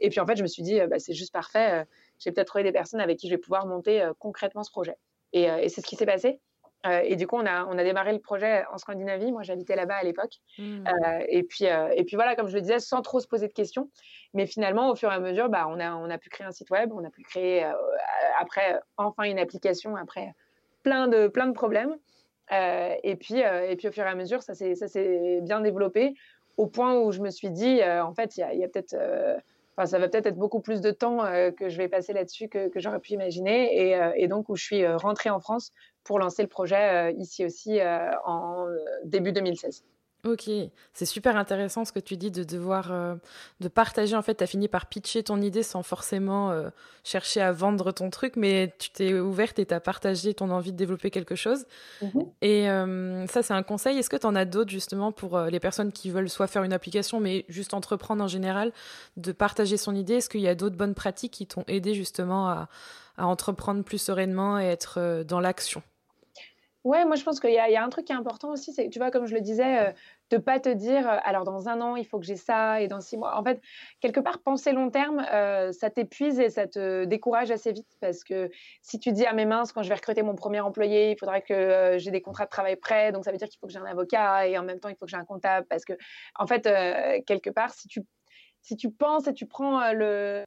Et 0.00 0.08
puis 0.08 0.20
en 0.20 0.26
fait, 0.26 0.36
je 0.36 0.42
me 0.42 0.48
suis 0.48 0.62
dit, 0.62 0.80
bah, 0.88 0.98
c'est 0.98 1.12
juste 1.12 1.32
parfait, 1.32 1.86
j'ai 2.18 2.32
peut-être 2.32 2.48
trouvé 2.48 2.64
des 2.64 2.72
personnes 2.72 3.00
avec 3.00 3.18
qui 3.18 3.28
je 3.28 3.34
vais 3.34 3.40
pouvoir 3.40 3.66
monter 3.66 4.08
concrètement 4.18 4.62
ce 4.62 4.70
projet. 4.70 4.96
Euh, 5.34 5.58
et, 5.58 5.68
c'est 5.68 5.80
ce 5.80 5.86
qui 5.86 5.96
s'est 5.96 6.06
passé. 6.06 6.40
Euh, 6.86 7.00
et 7.04 7.16
du 7.16 7.26
coup, 7.26 7.36
on 7.36 7.46
a, 7.46 7.64
on 7.66 7.78
a 7.78 7.84
démarré 7.84 8.12
le 8.12 8.18
projet 8.18 8.64
en 8.72 8.78
Scandinavie. 8.78 9.30
Moi, 9.30 9.42
j'habitais 9.42 9.76
là-bas 9.76 9.96
à 9.96 10.02
l'époque. 10.02 10.34
Mmh. 10.58 10.84
Euh, 10.86 11.24
et, 11.28 11.42
puis, 11.42 11.64
et 11.64 12.04
puis 12.04 12.16
voilà, 12.16 12.34
comme 12.34 12.48
je 12.48 12.54
le 12.54 12.60
disais, 12.60 12.80
sans 12.80 13.02
trop 13.02 13.20
se 13.20 13.28
poser 13.28 13.48
de 13.48 13.52
questions. 13.52 13.88
Mais 14.34 14.46
finalement, 14.46 14.90
au 14.90 14.96
fur 14.96 15.10
et 15.12 15.14
à 15.14 15.20
mesure, 15.20 15.48
bah, 15.48 15.66
on, 15.68 15.78
a, 15.78 15.94
on 15.94 16.10
a 16.10 16.18
pu 16.18 16.28
créer 16.28 16.46
un 16.46 16.52
site 16.52 16.70
web, 16.70 16.92
on 16.92 17.04
a 17.04 17.10
pu 17.10 17.22
créer 17.22 17.64
après 18.40 18.80
enfin 18.96 19.24
une 19.24 19.38
application, 19.38 19.96
après 19.96 20.34
plein 20.82 21.06
de, 21.06 21.28
plein 21.28 21.46
de 21.46 21.52
problèmes. 21.52 21.96
et, 22.50 23.16
puis, 23.16 23.38
et 23.38 23.76
puis 23.76 23.88
au 23.88 23.92
fur 23.92 24.04
et 24.04 24.08
à 24.08 24.14
mesure, 24.14 24.42
ça 24.42 24.54
s'est 24.54 25.40
bien 25.42 25.60
développé 25.60 26.14
au 26.56 26.66
point 26.66 26.98
où 26.98 27.12
je 27.12 27.20
me 27.20 27.30
suis 27.30 27.50
dit, 27.50 27.80
en 27.84 28.12
fait, 28.14 28.36
il 28.36 28.40
y 28.40 28.42
a, 28.42 28.54
y 28.54 28.64
a 28.64 28.68
peut-être 28.68 28.96
ça 29.86 29.98
va 29.98 30.08
peut-être 30.08 30.26
être 30.26 30.36
beaucoup 30.36 30.60
plus 30.60 30.80
de 30.80 30.90
temps 30.90 31.24
euh, 31.24 31.50
que 31.50 31.68
je 31.68 31.76
vais 31.76 31.88
passer 31.88 32.12
là-dessus 32.12 32.48
que, 32.48 32.70
j'aurais 32.76 33.00
pu 33.00 33.12
imaginer. 33.12 33.94
Euh, 33.96 34.12
et, 34.16 34.28
donc, 34.28 34.48
où 34.48 34.56
je 34.56 34.64
suis 34.64 34.84
euh, 34.84 34.96
rentrée 34.96 35.30
en 35.30 35.40
France 35.40 35.72
pour 36.04 36.18
lancer 36.18 36.42
le 36.42 36.48
projet 36.48 37.14
ici 37.14 37.44
aussi 37.44 37.80
en 38.24 38.66
début 39.04 39.32
2016. 39.32 39.84
Ok, 40.24 40.48
c'est 40.92 41.04
super 41.04 41.36
intéressant 41.36 41.84
ce 41.84 41.90
que 41.90 41.98
tu 41.98 42.16
dis 42.16 42.30
de 42.30 42.44
devoir 42.44 42.92
euh, 42.92 43.16
de 43.58 43.66
partager. 43.66 44.14
En 44.14 44.22
fait, 44.22 44.36
tu 44.36 44.44
as 44.44 44.46
fini 44.46 44.68
par 44.68 44.86
pitcher 44.86 45.24
ton 45.24 45.40
idée 45.40 45.64
sans 45.64 45.82
forcément 45.82 46.52
euh, 46.52 46.70
chercher 47.02 47.40
à 47.40 47.50
vendre 47.50 47.90
ton 47.90 48.08
truc, 48.08 48.36
mais 48.36 48.72
tu 48.78 48.90
t'es 48.90 49.14
ouverte 49.14 49.58
et 49.58 49.66
tu 49.66 49.74
as 49.74 49.80
partagé 49.80 50.32
ton 50.32 50.50
envie 50.50 50.70
de 50.70 50.76
développer 50.76 51.10
quelque 51.10 51.34
chose. 51.34 51.66
Mhm. 52.02 52.26
Et 52.40 52.70
euh, 52.70 53.26
ça, 53.26 53.42
c'est 53.42 53.52
un 53.52 53.64
conseil. 53.64 53.98
Est-ce 53.98 54.08
que 54.08 54.16
tu 54.16 54.26
en 54.26 54.36
as 54.36 54.44
d'autres 54.44 54.70
justement 54.70 55.10
pour 55.10 55.36
les 55.40 55.58
personnes 55.58 55.90
qui 55.90 56.08
veulent 56.10 56.30
soit 56.30 56.46
faire 56.46 56.62
une 56.62 56.72
application, 56.72 57.18
mais 57.18 57.44
juste 57.48 57.74
entreprendre 57.74 58.22
en 58.22 58.28
général, 58.28 58.70
de 59.16 59.32
partager 59.32 59.76
son 59.76 59.92
idée? 59.92 60.14
Est-ce 60.14 60.28
qu'il 60.28 60.42
y 60.42 60.48
a 60.48 60.54
d'autres 60.54 60.76
bonnes 60.76 60.94
pratiques 60.94 61.32
qui 61.32 61.48
t'ont 61.48 61.64
aidé 61.66 61.94
justement 61.94 62.48
à, 62.48 62.68
à 63.16 63.26
entreprendre 63.26 63.82
plus 63.82 63.98
sereinement 63.98 64.60
et 64.60 64.66
être 64.66 65.24
dans 65.24 65.40
l'action? 65.40 65.82
Ouais, 66.84 67.04
moi 67.04 67.14
je 67.14 67.22
pense 67.22 67.38
qu'il 67.38 67.50
y, 67.52 67.58
a 67.58 67.84
un 67.84 67.88
truc 67.90 68.06
qui 68.06 68.12
est 68.12 68.16
important 68.16 68.50
aussi, 68.50 68.72
c'est 68.72 68.88
tu 68.88 68.98
vois, 68.98 69.12
comme 69.12 69.26
je 69.26 69.34
le 69.34 69.40
disais, 69.40 69.90
euh, 69.90 69.92
de 70.30 70.36
pas 70.38 70.58
te 70.58 70.68
dire, 70.68 71.08
euh, 71.08 71.16
alors 71.22 71.44
dans 71.44 71.68
un 71.68 71.80
an, 71.80 71.94
il 71.94 72.04
faut 72.04 72.18
que 72.18 72.24
j'ai 72.26 72.34
ça, 72.36 72.80
et 72.80 72.88
dans 72.88 73.00
six 73.00 73.16
mois. 73.16 73.38
En 73.38 73.44
fait, 73.44 73.60
quelque 74.00 74.18
part, 74.18 74.40
penser 74.42 74.72
long 74.72 74.90
terme, 74.90 75.24
euh, 75.32 75.70
ça 75.70 75.90
t'épuise 75.90 76.40
et 76.40 76.50
ça 76.50 76.66
te 76.66 77.04
décourage 77.04 77.52
assez 77.52 77.70
vite, 77.70 77.86
parce 78.00 78.24
que 78.24 78.50
si 78.82 78.98
tu 78.98 79.12
dis 79.12 79.24
à 79.26 79.32
mes 79.32 79.44
mains, 79.44 79.62
quand 79.72 79.84
je 79.84 79.88
vais 79.90 79.94
recruter 79.94 80.22
mon 80.22 80.34
premier 80.34 80.58
employé, 80.58 81.12
il 81.12 81.18
faudrait 81.18 81.42
que 81.42 81.98
j'ai 81.98 82.10
des 82.10 82.20
contrats 82.20 82.46
de 82.46 82.50
travail 82.50 82.74
prêts, 82.74 83.12
donc 83.12 83.24
ça 83.24 83.30
veut 83.30 83.38
dire 83.38 83.48
qu'il 83.48 83.60
faut 83.60 83.68
que 83.68 83.72
j'ai 83.72 83.78
un 83.78 83.84
avocat, 83.84 84.48
et 84.48 84.58
en 84.58 84.64
même 84.64 84.80
temps, 84.80 84.88
il 84.88 84.96
faut 84.96 85.04
que 85.04 85.10
j'ai 85.10 85.16
un 85.16 85.24
comptable, 85.24 85.66
parce 85.68 85.84
que, 85.84 85.92
en 86.36 86.48
fait, 86.48 86.62
quelque 87.26 87.50
part, 87.50 87.72
si 87.74 87.86
tu, 87.86 88.02
si 88.62 88.76
tu 88.76 88.90
penses 88.90 89.28
et 89.28 89.34
tu 89.34 89.46
prends 89.46 89.92
le 89.92 90.44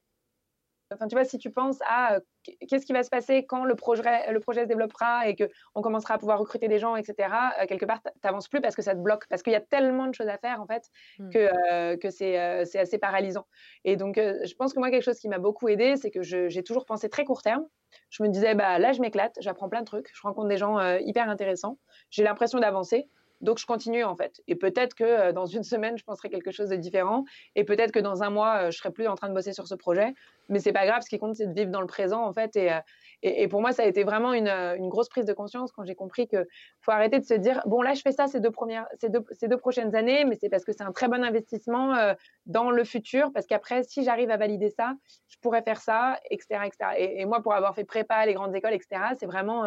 Enfin, 0.93 1.07
tu 1.07 1.15
vois, 1.15 1.25
si 1.25 1.37
tu 1.37 1.51
penses 1.51 1.79
à 1.87 2.19
qu'est-ce 2.67 2.85
qui 2.85 2.93
va 2.93 3.03
se 3.03 3.09
passer 3.09 3.45
quand 3.45 3.65
le 3.65 3.75
projet, 3.75 4.31
le 4.31 4.39
projet 4.39 4.63
se 4.63 4.67
développera 4.67 5.27
et 5.27 5.35
qu'on 5.35 5.81
commencera 5.81 6.15
à 6.15 6.17
pouvoir 6.17 6.39
recruter 6.39 6.67
des 6.67 6.79
gens, 6.79 6.95
etc., 6.95 7.29
quelque 7.67 7.85
part, 7.85 8.01
tu 8.01 8.09
n'avances 8.23 8.47
plus 8.47 8.61
parce 8.61 8.75
que 8.75 8.81
ça 8.81 8.93
te 8.93 8.99
bloque, 8.99 9.27
parce 9.29 9.43
qu'il 9.43 9.53
y 9.53 9.57
a 9.57 9.61
tellement 9.61 10.07
de 10.07 10.13
choses 10.13 10.27
à 10.27 10.37
faire, 10.37 10.61
en 10.61 10.67
fait, 10.67 10.83
mmh. 11.19 11.29
que, 11.29 11.95
que 11.95 12.09
c'est 12.09 12.37
assez 12.37 12.97
paralysant. 12.97 13.45
Et 13.83 13.95
donc, 13.95 14.15
je 14.17 14.53
pense 14.55 14.73
que 14.73 14.79
moi, 14.79 14.89
quelque 14.89 15.03
chose 15.03 15.19
qui 15.19 15.29
m'a 15.29 15.39
beaucoup 15.39 15.67
aidé, 15.67 15.95
c'est 15.97 16.11
que 16.11 16.21
j'ai 16.21 16.63
toujours 16.63 16.85
pensé 16.85 17.09
très 17.09 17.25
court 17.25 17.41
terme. 17.41 17.65
Je 18.09 18.23
me 18.23 18.29
disais, 18.29 18.55
bah, 18.55 18.77
là, 18.77 18.91
je 18.91 19.01
m'éclate, 19.01 19.35
j'apprends 19.39 19.69
plein 19.69 19.81
de 19.81 19.85
trucs, 19.85 20.09
je 20.13 20.21
rencontre 20.21 20.47
des 20.47 20.57
gens 20.57 20.79
hyper 20.97 21.29
intéressants, 21.29 21.77
j'ai 22.09 22.23
l'impression 22.23 22.59
d'avancer. 22.59 23.09
Donc, 23.45 23.59
je 23.59 23.65
continue 23.65 24.03
en 24.03 24.15
fait. 24.15 24.41
Et 24.47 24.55
peut-être 24.55 24.95
que 24.95 25.03
euh, 25.03 25.31
dans 25.31 25.45
une 25.45 25.63
semaine, 25.73 25.97
je 25.97 26.03
penserai 26.03 26.29
quelque 26.29 26.51
chose 26.51 26.69
de 26.69 26.75
différent. 26.75 27.23
Et 27.55 27.63
peut-être 27.63 27.91
que 27.91 27.99
dans 27.99 28.23
un 28.23 28.29
mois, 28.29 28.63
euh, 28.63 28.71
je 28.71 28.77
serai 28.77 28.91
plus 28.91 29.07
en 29.07 29.15
train 29.15 29.29
de 29.29 29.33
bosser 29.33 29.53
sur 29.53 29.67
ce 29.67 29.75
projet. 29.75 30.13
Mais 30.49 30.59
c'est 30.59 30.73
pas 30.73 30.85
grave. 30.85 31.01
Ce 31.01 31.09
qui 31.09 31.17
compte, 31.17 31.35
c'est 31.35 31.47
de 31.47 31.53
vivre 31.53 31.71
dans 31.71 31.81
le 31.81 31.87
présent 31.87 32.23
en 32.23 32.33
fait. 32.33 32.55
Et, 32.55 32.71
euh, 32.71 33.47
pour 33.47 33.61
moi, 33.61 33.71
ça 33.71 33.83
a 33.83 33.85
été 33.85 34.03
vraiment 34.03 34.33
une, 34.33 34.47
une 34.47 34.89
grosse 34.89 35.09
prise 35.09 35.25
de 35.25 35.33
conscience 35.33 35.71
quand 35.71 35.83
j'ai 35.85 35.95
compris 35.95 36.27
que 36.27 36.45
faut 36.81 36.91
arrêter 36.91 37.19
de 37.19 37.25
se 37.25 37.33
dire 37.33 37.61
bon, 37.65 37.81
là, 37.81 37.93
je 37.93 38.01
fais 38.01 38.11
ça 38.11 38.27
ces 38.27 38.39
deux, 38.39 38.51
premières, 38.51 38.85
ces 38.99 39.09
deux, 39.09 39.23
ces 39.31 39.47
deux 39.47 39.57
prochaines 39.57 39.95
années, 39.95 40.25
mais 40.25 40.35
c'est 40.35 40.49
parce 40.49 40.63
que 40.63 40.71
c'est 40.71 40.83
un 40.83 40.91
très 40.91 41.07
bon 41.07 41.23
investissement 41.23 42.13
dans 42.45 42.69
le 42.69 42.83
futur. 42.83 43.31
Parce 43.33 43.47
qu'après, 43.47 43.83
si 43.83 44.03
j'arrive 44.03 44.29
à 44.29 44.37
valider 44.37 44.69
ça, 44.69 44.93
je 45.27 45.37
pourrais 45.41 45.63
faire 45.63 45.81
ça, 45.81 46.19
etc. 46.29 46.61
etc. 46.65 46.91
Et, 46.97 47.21
et 47.21 47.25
moi, 47.25 47.41
pour 47.41 47.53
avoir 47.53 47.73
fait 47.73 47.85
prépa, 47.85 48.25
les 48.25 48.33
grandes 48.33 48.55
écoles, 48.55 48.73
etc., 48.73 49.01
c'est 49.17 49.25
vraiment 49.25 49.65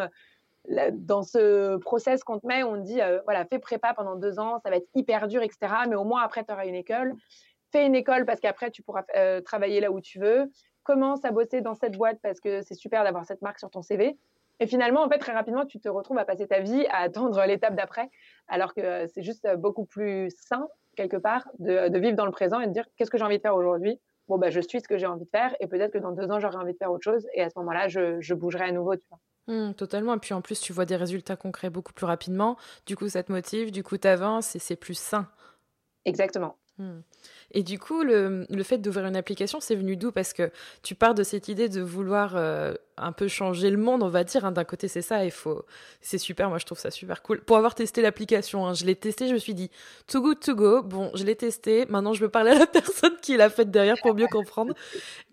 dans 0.93 1.23
ce 1.23 1.77
process 1.77 2.23
qu'on 2.25 2.39
te 2.39 2.47
met, 2.47 2.63
on 2.63 2.75
te 2.75 2.87
dit, 2.87 3.01
euh, 3.01 3.21
voilà, 3.25 3.45
fais 3.47 3.59
prépa 3.59 3.95
pendant 3.95 4.17
deux 4.17 4.39
ans, 4.39 4.61
ça 4.63 4.71
va 4.71 4.77
être 4.77 4.89
hyper 4.95 5.29
dur, 5.29 5.43
etc. 5.43 5.59
Mais 5.89 5.97
au 5.97 6.05
moins, 6.05 6.23
après, 6.23 6.45
tu 6.45 6.53
auras 6.53 6.67
une 6.67 6.75
école. 6.75 7.15
Fais 7.73 7.87
une 7.87 7.95
école 7.95 8.25
parce 8.25 8.41
qu'après, 8.41 8.71
tu 8.71 8.83
pourras 8.83 9.05
euh, 9.17 9.41
travailler 9.41 9.81
là 9.81 9.91
où 9.91 10.01
tu 10.01 10.19
veux. 10.19 10.51
Commence 10.85 11.25
à 11.25 11.31
bosser 11.31 11.61
dans 11.61 11.75
cette 11.75 11.97
boîte 11.97 12.19
parce 12.23 12.41
que 12.41 12.63
c'est 12.63 12.75
super 12.75 13.05
d'avoir 13.05 13.25
cette 13.25 13.43
marque 13.43 13.59
sur 13.59 13.71
ton 13.71 13.83
CV. 13.83 14.17
Et 14.61 14.67
finalement, 14.67 15.03
en 15.03 15.09
fait, 15.09 15.19
très 15.19 15.33
rapidement, 15.33 15.65
tu 15.67 15.79
te 15.79 15.89
retrouves 15.89 16.19
à 16.19 16.25
passer 16.25 16.47
ta 16.47 16.61
vie 16.61 16.87
à 16.91 16.99
attendre 16.99 17.45
l'étape 17.47 17.77
d'après, 17.77 18.11
alors 18.49 18.75
que 18.75 18.81
euh, 18.81 19.07
c'est 19.07 19.23
juste 19.23 19.49
beaucoup 19.57 19.85
plus 19.85 20.31
sain, 20.37 20.67
quelque 20.97 21.17
part, 21.17 21.49
de, 21.61 21.97
vivre 21.99 22.17
dans 22.17 22.27
le 22.27 22.33
présent 22.33 22.61
et 22.61 22.67
de 22.67 22.73
dire 22.73 22.85
qu'est-ce 22.97 23.11
que 23.11 23.19
j'ai 23.19 23.25
envie 23.25 23.37
de 23.37 23.43
faire 23.43 23.55
aujourd'hui? 23.55 24.01
Bon, 24.27 24.37
bah, 24.37 24.51
je 24.51 24.61
suis 24.61 24.81
ce 24.81 24.89
que 24.89 24.99
j'ai 24.99 25.07
envie 25.07 25.25
de 25.25 25.31
faire 25.31 25.55
et 25.61 25.69
peut-être 25.69 25.93
que 25.93 25.99
dans 25.99 26.13
deux 26.13 26.31
ans, 26.31 26.41
j'aurai 26.41 26.57
envie 26.57 26.73
de 26.73 26.79
faire 26.79 26.91
autre 26.91 27.05
chose 27.05 27.27
et 27.35 27.43
à 27.43 27.49
ce 27.49 27.59
moment-là, 27.61 27.89
je, 27.89 28.21
je 28.21 28.35
bougerai 28.35 28.65
à 28.65 28.73
nouveau, 28.73 28.97
tu 28.97 29.07
vois. 29.09 29.21
Mmh, 29.49 29.73
totalement. 29.75 30.15
Et 30.15 30.19
puis 30.19 30.35
en 30.35 30.43
plus, 30.43 30.61
tu 30.61 30.73
vois 30.73 30.85
des 30.85 30.97
résultats 30.97 31.37
concrets 31.37 31.71
beaucoup 31.71 31.93
plus 31.93 32.07
rapidement. 32.07 32.57
Du 32.87 32.97
coup, 32.97 33.09
ça 33.09 33.23
te 33.23 33.33
motive, 33.33 33.71
du 33.73 33.83
coup, 33.83 33.97
tu 33.99 34.07
avances 34.07 34.55
et 34.55 34.59
c'est 34.59 34.77
plus 34.77 34.97
sain. 34.99 35.29
Exactement. 36.05 36.57
Mmh. 36.79 37.01
Et 37.53 37.63
du 37.63 37.79
coup, 37.79 38.03
le, 38.03 38.47
le 38.51 38.63
fait 38.63 38.79
d'ouvrir 38.79 39.07
une 39.07 39.17
application, 39.17 39.61
c'est 39.61 39.75
venu 39.75 39.97
d'où? 39.97 40.13
Parce 40.13 40.33
que 40.33 40.51
tu 40.83 40.95
pars 40.95 41.15
de 41.15 41.23
cette 41.23 41.49
idée 41.49 41.69
de 41.69 41.81
vouloir 41.81 42.37
euh, 42.37 42.75
un 43.01 43.13
peu 43.13 43.29
changer 43.29 43.71
le 43.71 43.79
monde, 43.79 44.03
on 44.03 44.09
va 44.09 44.25
dire. 44.25 44.45
Hein. 44.45 44.53
D'un 44.53 44.65
côté, 44.65 44.89
c'est 44.89 45.03
ça, 45.03 45.25
il 45.25 45.31
faut, 45.31 45.65
c'est 46.01 46.19
super. 46.19 46.49
Moi, 46.49 46.59
je 46.59 46.67
trouve 46.67 46.79
ça 46.79 46.91
super 46.91 47.23
cool. 47.23 47.41
Pour 47.41 47.57
avoir 47.57 47.75
testé 47.75 48.03
l'application, 48.03 48.67
hein, 48.67 48.75
je 48.75 48.85
l'ai 48.85 48.97
testé, 48.97 49.29
je 49.29 49.35
me 49.35 49.39
suis 49.39 49.55
dit, 49.55 49.71
too 50.07 50.21
good 50.21 50.41
to 50.41 50.55
go. 50.55 50.83
Bon, 50.83 51.11
je 51.15 51.25
l'ai 51.25 51.37
testé. 51.37 51.87
Maintenant, 51.89 52.13
je 52.13 52.21
veux 52.21 52.29
parler 52.29 52.51
à 52.51 52.59
la 52.59 52.67
personne 52.67 53.17
qui 53.23 53.37
l'a 53.37 53.49
fait 53.49 53.71
derrière 53.71 53.97
pour 54.03 54.15
mieux 54.15 54.29
comprendre. 54.29 54.75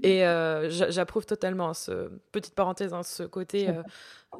Et 0.02 0.26
euh, 0.26 0.70
j'approuve 0.70 1.26
totalement 1.26 1.70
hein, 1.70 1.74
ce 1.74 2.10
petite 2.32 2.56
parenthèse, 2.56 2.94
ce 3.04 3.24
côté. 3.24 3.70
Euh, 3.70 3.84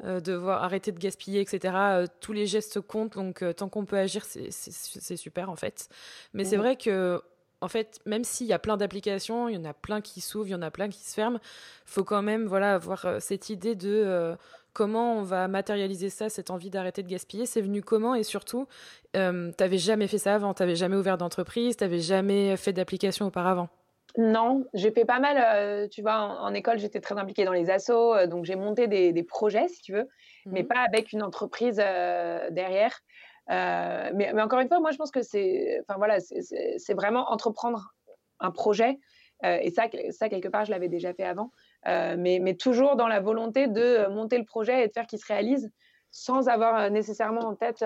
euh, 0.04 0.20
devoir 0.20 0.62
arrêter 0.62 0.92
de 0.92 0.98
gaspiller, 0.98 1.40
etc. 1.40 2.04
tous 2.20 2.34
les 2.34 2.44
gestes 2.44 2.82
comptent, 2.82 3.14
donc 3.14 3.42
tant 3.56 3.70
qu'on 3.70 3.86
peut 3.86 3.96
agir, 3.96 4.26
c'est 4.26 5.16
super 5.16 5.48
en 5.48 5.56
fait. 5.56 5.88
Mais 6.34 6.44
c'est 6.44 6.58
vrai 6.58 6.76
que 6.76 7.22
en 7.66 7.68
fait, 7.68 7.98
même 8.06 8.22
s'il 8.22 8.46
y 8.46 8.52
a 8.52 8.60
plein 8.60 8.76
d'applications, 8.76 9.48
il 9.48 9.56
y 9.56 9.58
en 9.58 9.64
a 9.64 9.74
plein 9.74 10.00
qui 10.00 10.20
s'ouvrent, 10.20 10.46
il 10.46 10.52
y 10.52 10.54
en 10.54 10.62
a 10.62 10.70
plein 10.70 10.88
qui 10.88 11.00
se 11.00 11.12
ferment, 11.14 11.40
faut 11.84 12.04
quand 12.04 12.22
même 12.22 12.46
voilà 12.46 12.74
avoir 12.74 13.06
euh, 13.06 13.18
cette 13.18 13.50
idée 13.50 13.74
de 13.74 13.90
euh, 13.90 14.36
comment 14.72 15.18
on 15.18 15.22
va 15.24 15.48
matérialiser 15.48 16.08
ça, 16.08 16.28
cette 16.28 16.52
envie 16.52 16.70
d'arrêter 16.70 17.02
de 17.02 17.08
gaspiller. 17.08 17.44
C'est 17.44 17.60
venu 17.60 17.82
comment 17.82 18.14
et 18.14 18.22
surtout, 18.22 18.68
euh, 19.16 19.50
tu 19.50 19.64
n'avais 19.64 19.78
jamais 19.78 20.06
fait 20.06 20.18
ça 20.18 20.36
avant, 20.36 20.54
tu 20.54 20.62
n'avais 20.62 20.76
jamais 20.76 20.94
ouvert 20.94 21.18
d'entreprise, 21.18 21.76
tu 21.76 21.82
n'avais 21.82 21.98
jamais 21.98 22.56
fait 22.56 22.72
d'application 22.72 23.26
auparavant? 23.26 23.68
Non, 24.16 24.64
j'ai 24.72 24.92
fait 24.92 25.04
pas 25.04 25.18
mal. 25.18 25.90
tu 25.90 26.02
vois, 26.02 26.18
en, 26.18 26.54
école, 26.54 26.78
j'étais 26.78 27.00
très 27.00 27.18
impliquée 27.18 27.44
dans 27.44 27.52
les 27.52 27.68
assos, 27.68 28.14
donc 28.28 28.44
j'ai 28.44 28.54
monté 28.54 28.86
des, 28.86 29.22
projets, 29.24 29.66
si 29.66 29.82
tu 29.82 29.92
veux, 29.92 30.08
mais 30.46 30.62
mmh 30.62 30.68
pas 30.68 30.78
avec 30.86 31.12
une 31.12 31.24
entreprise 31.24 31.76
derrière. 31.76 33.02
Euh, 33.50 34.10
mais, 34.14 34.32
mais, 34.32 34.42
encore 34.42 34.60
une 34.60 34.68
fois, 34.68 34.80
moi, 34.80 34.90
je 34.90 34.96
pense 34.96 35.10
que 35.10 35.22
c'est, 35.22 35.80
enfin 35.82 35.96
voilà, 35.98 36.18
c'est 36.20 36.94
vraiment 36.94 37.30
entreprendre 37.30 37.94
un 38.40 38.50
projet. 38.50 38.98
Euh, 39.44 39.58
et 39.60 39.70
ça, 39.70 39.84
ça, 40.10 40.28
quelque 40.28 40.48
part, 40.48 40.64
je 40.64 40.70
l'avais 40.70 40.88
déjà 40.88 41.12
fait 41.12 41.24
avant. 41.24 41.52
Euh, 41.86 42.16
mais, 42.18 42.38
mais, 42.40 42.54
toujours 42.54 42.96
dans 42.96 43.06
la 43.06 43.20
volonté 43.20 43.68
de 43.68 44.08
monter 44.08 44.38
le 44.38 44.44
projet 44.44 44.84
et 44.84 44.88
de 44.88 44.92
faire 44.92 45.06
qu'il 45.06 45.18
se 45.18 45.26
réalise 45.26 45.70
sans 46.10 46.48
avoir 46.48 46.90
nécessairement 46.90 47.42
en 47.42 47.54
tête 47.54 47.84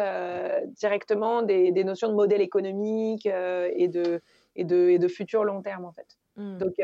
directement 0.78 1.42
des, 1.42 1.72
des, 1.72 1.82
notions 1.82 2.08
de 2.08 2.14
modèle 2.14 2.40
économique 2.40 3.26
et, 3.26 3.88
de, 3.88 4.22
et, 4.54 4.64
de, 4.64 4.88
et 4.88 4.98
de 5.00 5.08
futur 5.08 5.42
long 5.42 5.62
terme, 5.62 5.84
en 5.84 5.92
fait. 5.92 6.16
Mmh. 6.36 6.58
Donc, 6.58 6.74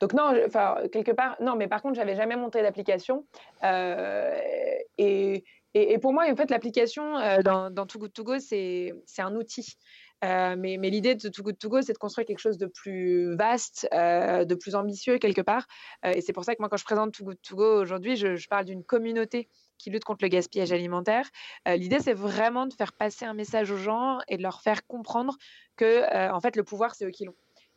donc 0.00 0.12
non, 0.12 0.34
enfin 0.44 0.76
quelque 0.90 1.12
part, 1.12 1.36
non, 1.40 1.54
mais 1.54 1.68
par 1.68 1.82
contre, 1.82 1.94
j'avais 1.94 2.16
jamais 2.16 2.34
monté 2.34 2.62
d'application 2.62 3.24
et, 3.62 5.44
et, 5.74 5.98
pour 5.98 6.12
moi, 6.12 6.30
en 6.30 6.36
fait, 6.36 6.50
l'application 6.50 7.18
euh, 7.18 7.42
dans, 7.42 7.68
dans 7.68 7.84
Too 7.84 7.98
Good 7.98 8.12
To 8.12 8.24
Go, 8.24 8.38
c'est 8.38 8.92
un 9.18 9.34
outil. 9.34 9.76
Euh, 10.24 10.54
mais, 10.56 10.76
mais 10.78 10.88
l'idée 10.88 11.16
de 11.16 11.28
Too 11.28 11.42
Good 11.42 11.58
To 11.58 11.68
Go, 11.68 11.82
c'est 11.82 11.92
de 11.92 11.98
construire 11.98 12.26
quelque 12.26 12.38
chose 12.38 12.58
de 12.58 12.66
plus 12.66 13.34
vaste, 13.34 13.88
euh, 13.92 14.44
de 14.44 14.54
plus 14.54 14.76
ambitieux 14.76 15.18
quelque 15.18 15.42
part. 15.42 15.66
et 16.04 16.20
c'est 16.20 16.32
pour 16.32 16.44
ça 16.44 16.54
que 16.54 16.62
moi, 16.62 16.68
quand 16.68 16.76
je 16.76 16.84
présente 16.84 17.12
Too 17.12 17.24
Good 17.24 17.42
To 17.42 17.56
Go 17.56 17.80
aujourd'hui, 17.82 18.16
je, 18.16 18.36
je, 18.36 18.48
parle 18.48 18.64
d'une 18.64 18.84
communauté 18.84 19.48
qui 19.76 19.90
lutte 19.90 20.04
contre 20.04 20.24
le 20.24 20.28
gaspillage 20.28 20.72
alimentaire. 20.72 21.28
L'idée, 21.66 21.98
c'est 21.98 22.14
vraiment 22.14 22.66
de 22.66 22.72
faire 22.72 22.92
passer 22.92 23.24
un 23.24 23.34
message 23.34 23.70
aux 23.72 23.76
gens 23.76 24.18
et 24.28 24.36
de 24.36 24.42
leur 24.42 24.62
faire 24.62 24.86
comprendre 24.86 25.36
que, 25.76 26.30
en 26.30 26.40
fait, 26.40 26.54
le 26.54 26.62
pouvoir, 26.62 26.94
c'est 26.94 27.04
eux 27.04 27.10
qui 27.10 27.24
l'ont 27.24 27.34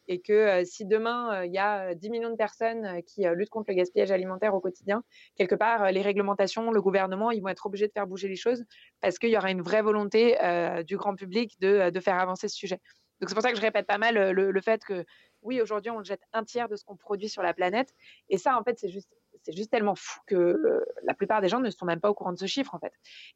et 0.07 0.21
que 0.21 0.63
si 0.65 0.85
demain 0.85 1.43
il 1.43 1.51
y 1.51 1.57
a 1.57 1.93
10 1.95 2.09
millions 2.09 2.29
de 2.29 2.35
personnes 2.35 3.01
qui 3.03 3.23
luttent 3.35 3.49
contre 3.49 3.71
le 3.71 3.75
gaspillage 3.75 4.11
alimentaire 4.11 4.53
au 4.53 4.59
quotidien, 4.59 5.03
quelque 5.35 5.55
part 5.55 5.91
les 5.91 6.01
réglementations, 6.01 6.71
le 6.71 6.81
gouvernement, 6.81 7.31
ils 7.31 7.41
vont 7.41 7.49
être 7.49 7.65
obligés 7.65 7.87
de 7.87 7.93
faire 7.93 8.07
bouger 8.07 8.27
les 8.27 8.35
choses 8.35 8.63
parce 9.01 9.19
qu'il 9.19 9.29
y 9.29 9.37
aura 9.37 9.51
une 9.51 9.61
vraie 9.61 9.81
volonté 9.81 10.37
du 10.85 10.97
grand 10.97 11.15
public 11.15 11.59
de, 11.59 11.91
faire 11.99 12.19
avancer 12.19 12.47
ce 12.47 12.55
sujet. 12.55 12.79
Donc 13.19 13.29
c'est 13.29 13.35
pour 13.35 13.43
ça 13.43 13.51
que 13.51 13.57
je 13.57 13.61
répète 13.61 13.87
pas 13.87 13.97
mal 13.97 14.31
le, 14.31 14.61
fait 14.61 14.83
que 14.83 15.05
oui, 15.41 15.61
aujourd'hui 15.61 15.91
on 15.91 16.03
jette 16.03 16.21
un 16.33 16.43
tiers 16.43 16.69
de 16.69 16.75
ce 16.75 16.83
qu'on 16.83 16.95
produit 16.95 17.29
sur 17.29 17.41
la 17.41 17.53
planète 17.53 17.93
et 18.29 18.37
ça 18.37 18.57
en 18.57 18.63
fait 18.63 18.77
c'est 18.79 18.89
juste 18.89 19.11
c'est 19.43 19.55
juste 19.55 19.71
tellement 19.71 19.95
fou 19.95 20.19
que 20.27 20.83
la 21.03 21.13
plupart 21.13 21.41
des 21.41 21.47
gens 21.47 21.59
ne 21.59 21.69
sont 21.69 21.85
même 21.85 21.99
pas 22.01 22.09
au 22.09 22.13
courant 22.13 22.33
de 22.33 22.37
ce 22.37 22.45
chiffre 22.45 22.75
en 22.75 22.79
fait. 22.79 22.91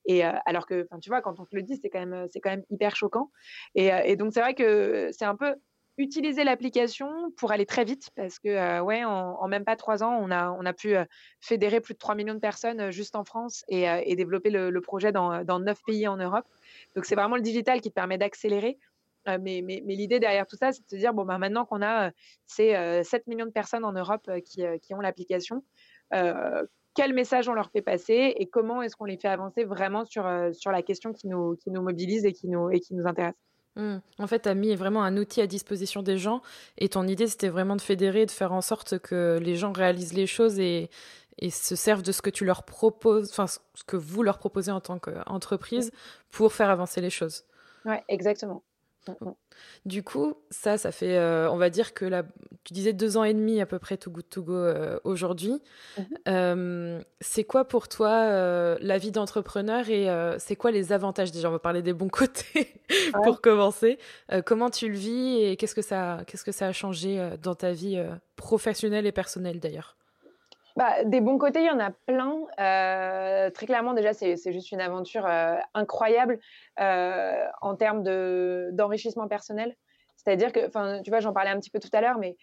Et 0.06 0.24
alors 0.24 0.66
que, 0.66 0.88
tu 1.02 1.10
vois, 1.10 1.22
quand 1.22 1.40
on 1.40 1.46
te 1.46 1.56
le 1.56 1.62
dit, 1.62 1.78
c'est 1.82 1.90
quand 1.90 2.06
même, 2.06 2.28
c'est 2.30 2.40
quand 2.40 2.50
même 2.50 2.66
hyper 2.70 2.96
choquant. 2.96 3.32
Et 3.76 4.16
donc 4.16 4.34
c'est 4.34 4.42
vrai 4.42 4.54
que 4.54 5.10
c'est 5.12 5.26
un 5.26 5.36
peu 5.36 5.56
utiliser 5.98 6.44
l'application 6.44 7.32
pour 7.38 7.52
aller 7.52 7.66
très 7.66 7.84
vite 7.84 8.10
parce 8.16 8.40
que 8.40 8.50
euh, 8.50 8.82
ouais, 8.82 9.04
en, 9.04 9.48
même 9.48 9.66
pas 9.66 9.76
trois 9.76 10.04
ans, 10.04 10.18
on 10.22 10.32
a, 10.32 10.52
on 10.52 10.66
a 10.66 10.74
pu 10.74 10.96
euh, 10.96 11.06
fédérer 11.40 11.82
plus 11.82 11.94
de 11.94 12.00
3 12.00 12.16
millions 12.16 12.34
de 12.34 12.40
personnes 12.40 12.80
euh, 12.80 12.92
juste 12.92 13.16
en 13.16 13.24
France 13.24 13.64
et, 13.68 14.16
développer 14.16 14.50
le, 14.50 14.82
projet 14.82 15.12
dans, 15.12 15.44
dans 15.44 15.60
9 15.60 15.78
pays 15.86 16.08
en 16.08 16.18
Europe. 16.18 16.46
Donc 16.96 17.06
c'est 17.06 17.16
vraiment 17.16 17.36
le 17.36 17.42
digital 17.42 17.82
qui 17.82 17.90
te 17.90 17.96
permet 17.96 18.18
d'accélérer. 18.18 18.78
mais, 19.28 19.62
mais, 19.64 19.84
mais 19.86 19.96
l'idée 19.96 20.20
derrière 20.20 20.48
tout 20.48 20.56
ça, 20.56 20.72
c'est 20.72 20.84
de 20.84 20.90
se 20.90 20.96
dire, 20.96 21.14
bon, 21.14 21.26
bah, 21.26 21.38
maintenant 21.38 21.66
qu'on 21.66 21.82
a 21.82 22.12
ces 22.46 23.04
7 23.04 23.28
millions 23.28 23.46
de 23.46 23.52
personnes 23.52 23.86
en 23.86 23.94
Europe 23.94 24.30
qui, 24.46 24.64
qui 24.82 24.94
ont 24.94 25.00
l'application, 25.00 25.64
quel 26.94 27.14
message 27.14 27.48
on 27.48 27.54
leur 27.54 27.72
fait 27.72 27.82
passer 27.82 28.34
et 28.36 28.48
comment 28.48 28.82
est-ce 28.82 28.96
qu'on 28.96 29.06
les 29.06 29.18
fait 29.18 29.30
avancer 29.30 29.64
vraiment 29.64 30.06
sur, 30.06 30.28
sur 30.54 30.72
la 30.72 30.82
question 30.82 31.14
qui 31.14 31.28
nous, 31.28 31.56
qui 31.56 31.72
nous 31.72 31.82
mobilise 31.82 32.26
et 32.26 32.34
qui 32.34 32.48
nous, 32.48 32.70
et 32.70 32.80
qui 32.80 32.94
nous 32.96 33.08
intéresse? 33.08 33.36
Mmh. 33.76 33.98
En 34.20 34.28
fait, 34.28 34.42
tu 34.42 34.50
as 34.50 34.54
mis 34.54 34.76
vraiment 34.76 35.04
un 35.04 35.16
outil 35.18 35.42
à 35.42 35.48
disposition 35.48 36.04
des 36.04 36.18
gens 36.18 36.42
et 36.78 36.90
ton 36.90 37.08
idée, 37.08 37.28
c'était 37.28 37.50
vraiment 37.50 37.76
de 37.76 37.82
fédérer, 37.82 38.26
de 38.26 38.32
faire 38.32 38.52
en 38.52 38.62
sorte 38.62 39.00
que 39.00 39.40
les 39.42 39.56
gens 39.56 39.72
réalisent 39.72 40.14
les 40.14 40.28
choses 40.28 40.60
et, 40.60 40.90
et 41.40 41.50
se 41.50 41.76
servent 41.76 42.04
de 42.04 42.12
ce 42.12 42.22
que 42.22 42.30
tu 42.30 42.46
leur 42.46 42.64
proposes, 42.64 43.30
enfin 43.30 43.48
ce 43.48 43.84
que 43.86 43.98
vous 43.98 44.24
leur 44.24 44.38
proposez 44.38 44.72
en 44.72 44.82
tant 44.82 45.00
qu'entreprise 45.00 45.92
pour 46.30 46.54
faire 46.54 46.70
avancer 46.70 47.02
les 47.02 47.10
choses. 47.10 47.46
Ouais, 47.86 48.04
exactement. 48.08 48.62
Du 49.86 50.04
coup, 50.04 50.36
ça, 50.50 50.78
ça 50.78 50.92
fait, 50.92 51.18
euh, 51.18 51.50
on 51.52 51.58
va 51.58 51.70
dire 51.70 51.94
que 51.94 52.06
là, 52.06 52.24
tu 52.64 52.74
disais 52.74 52.94
deux 52.94 53.18
ans 53.18 53.24
et 53.24 53.34
demi 53.34 53.60
à 53.60 53.66
peu 53.66 53.80
près 53.80 53.98
To 53.98 54.12
Good 54.12 54.30
To 54.30 54.44
Go 54.44 54.54
euh, 54.54 55.00
aujourd'hui. 55.04 55.62
Mmh. 56.28 57.02
c'est 57.20 57.44
quoi 57.44 57.66
pour 57.66 57.88
toi 57.88 58.10
euh, 58.10 58.78
la 58.82 58.98
vie 58.98 59.12
d'entrepreneur 59.12 59.90
et 59.90 60.08
c'est 60.40 60.56
quoi 60.56 60.72
les 60.72 60.94
avantages 60.94 61.32
Déjà, 61.32 61.50
on 61.50 61.52
va 61.52 61.60
parler 61.60 61.82
des 61.82 61.94
bons 61.94 62.10
côtés 62.10 62.74
pour 63.24 63.42
commencer. 63.42 63.98
comment 64.46 64.70
tu 64.70 64.90
le 64.90 64.98
vis 64.98 65.44
et 65.44 65.58
qu'est-ce 65.58 65.76
que 65.76 65.82
ça, 65.82 66.20
qu'est-ce 66.28 66.44
que 66.44 66.52
ça 66.52 66.68
a 66.68 66.72
changé 66.72 67.32
dans 67.42 67.56
ta 67.56 67.72
vie 67.72 68.02
professionnelle 68.36 69.06
et 69.06 69.12
personnelle 69.12 69.60
d'ailleurs? 69.60 69.98
Bah, 70.76 71.04
des 71.04 71.22
bons 71.22 71.38
côtés, 71.38 71.62
il 71.62 71.68
y 71.68 71.70
en 71.70 71.80
a 71.80 71.92
plein. 71.92 72.46
Euh, 72.60 73.50
très 73.52 73.66
clairement, 73.66 73.94
déjà, 73.94 74.14
c'est 74.14 74.52
juste 74.52 74.72
une 74.72 74.82
aventure 74.82 75.26
euh, 75.26 75.56
incroyable 75.74 76.40
euh, 76.80 77.46
en 77.62 77.76
termes 77.76 78.04
d'enrichissement 78.72 79.28
personnel. 79.28 79.76
C'est-à-dire 80.16 80.52
que, 80.52 80.68
tu 81.02 81.10
vois, 81.10 81.20
j'en 81.20 81.34
parlais 81.34 81.50
un 81.50 81.60
petit 81.60 81.72
peu 81.72 81.80
tout 81.80 81.90
à 81.94 82.02
l'heure, 82.02 82.18
mais 82.18 82.38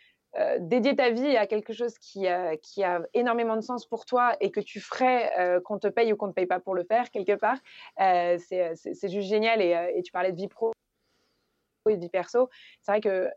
dédier 0.61 0.94
ta 0.94 1.11
vie 1.11 1.37
à 1.37 1.47
quelque 1.47 1.73
chose 1.73 1.99
qui, 1.99 2.26
qui, 2.62 2.85
a 2.85 3.00
énormément 3.14 3.56
de 3.56 3.62
sens 3.62 3.87
pour 3.87 4.04
toi 4.04 4.37
et 4.40 4.50
que 4.50 4.61
tu 4.61 4.78
ferais 4.78 5.32
qu'on 5.64 5.78
te 5.78 5.88
paye 5.88 6.12
ou 6.12 6.16
qu'on 6.16 6.26
ne 6.26 6.32
te 6.32 6.37
paye 6.37 6.47
pas 6.47 6.61
pour 6.61 6.75
le 6.75 6.85
faire, 6.85 7.11
quelque 7.11 7.35
part, 7.35 7.58
c'est 7.97 9.08
juste 9.08 9.28
génial. 9.28 9.62
Et, 9.62 9.70
et, 9.94 10.02
tu 10.02 10.12
parlais 10.12 10.32
de 10.32 10.37
vie 10.37 10.49
pro 10.49 10.73
et 11.88 11.97
de 11.97 12.00
vie 12.00 12.11
perso. 12.11 12.50
C'est 12.82 12.92
vrai 12.92 13.00
que 13.00 13.30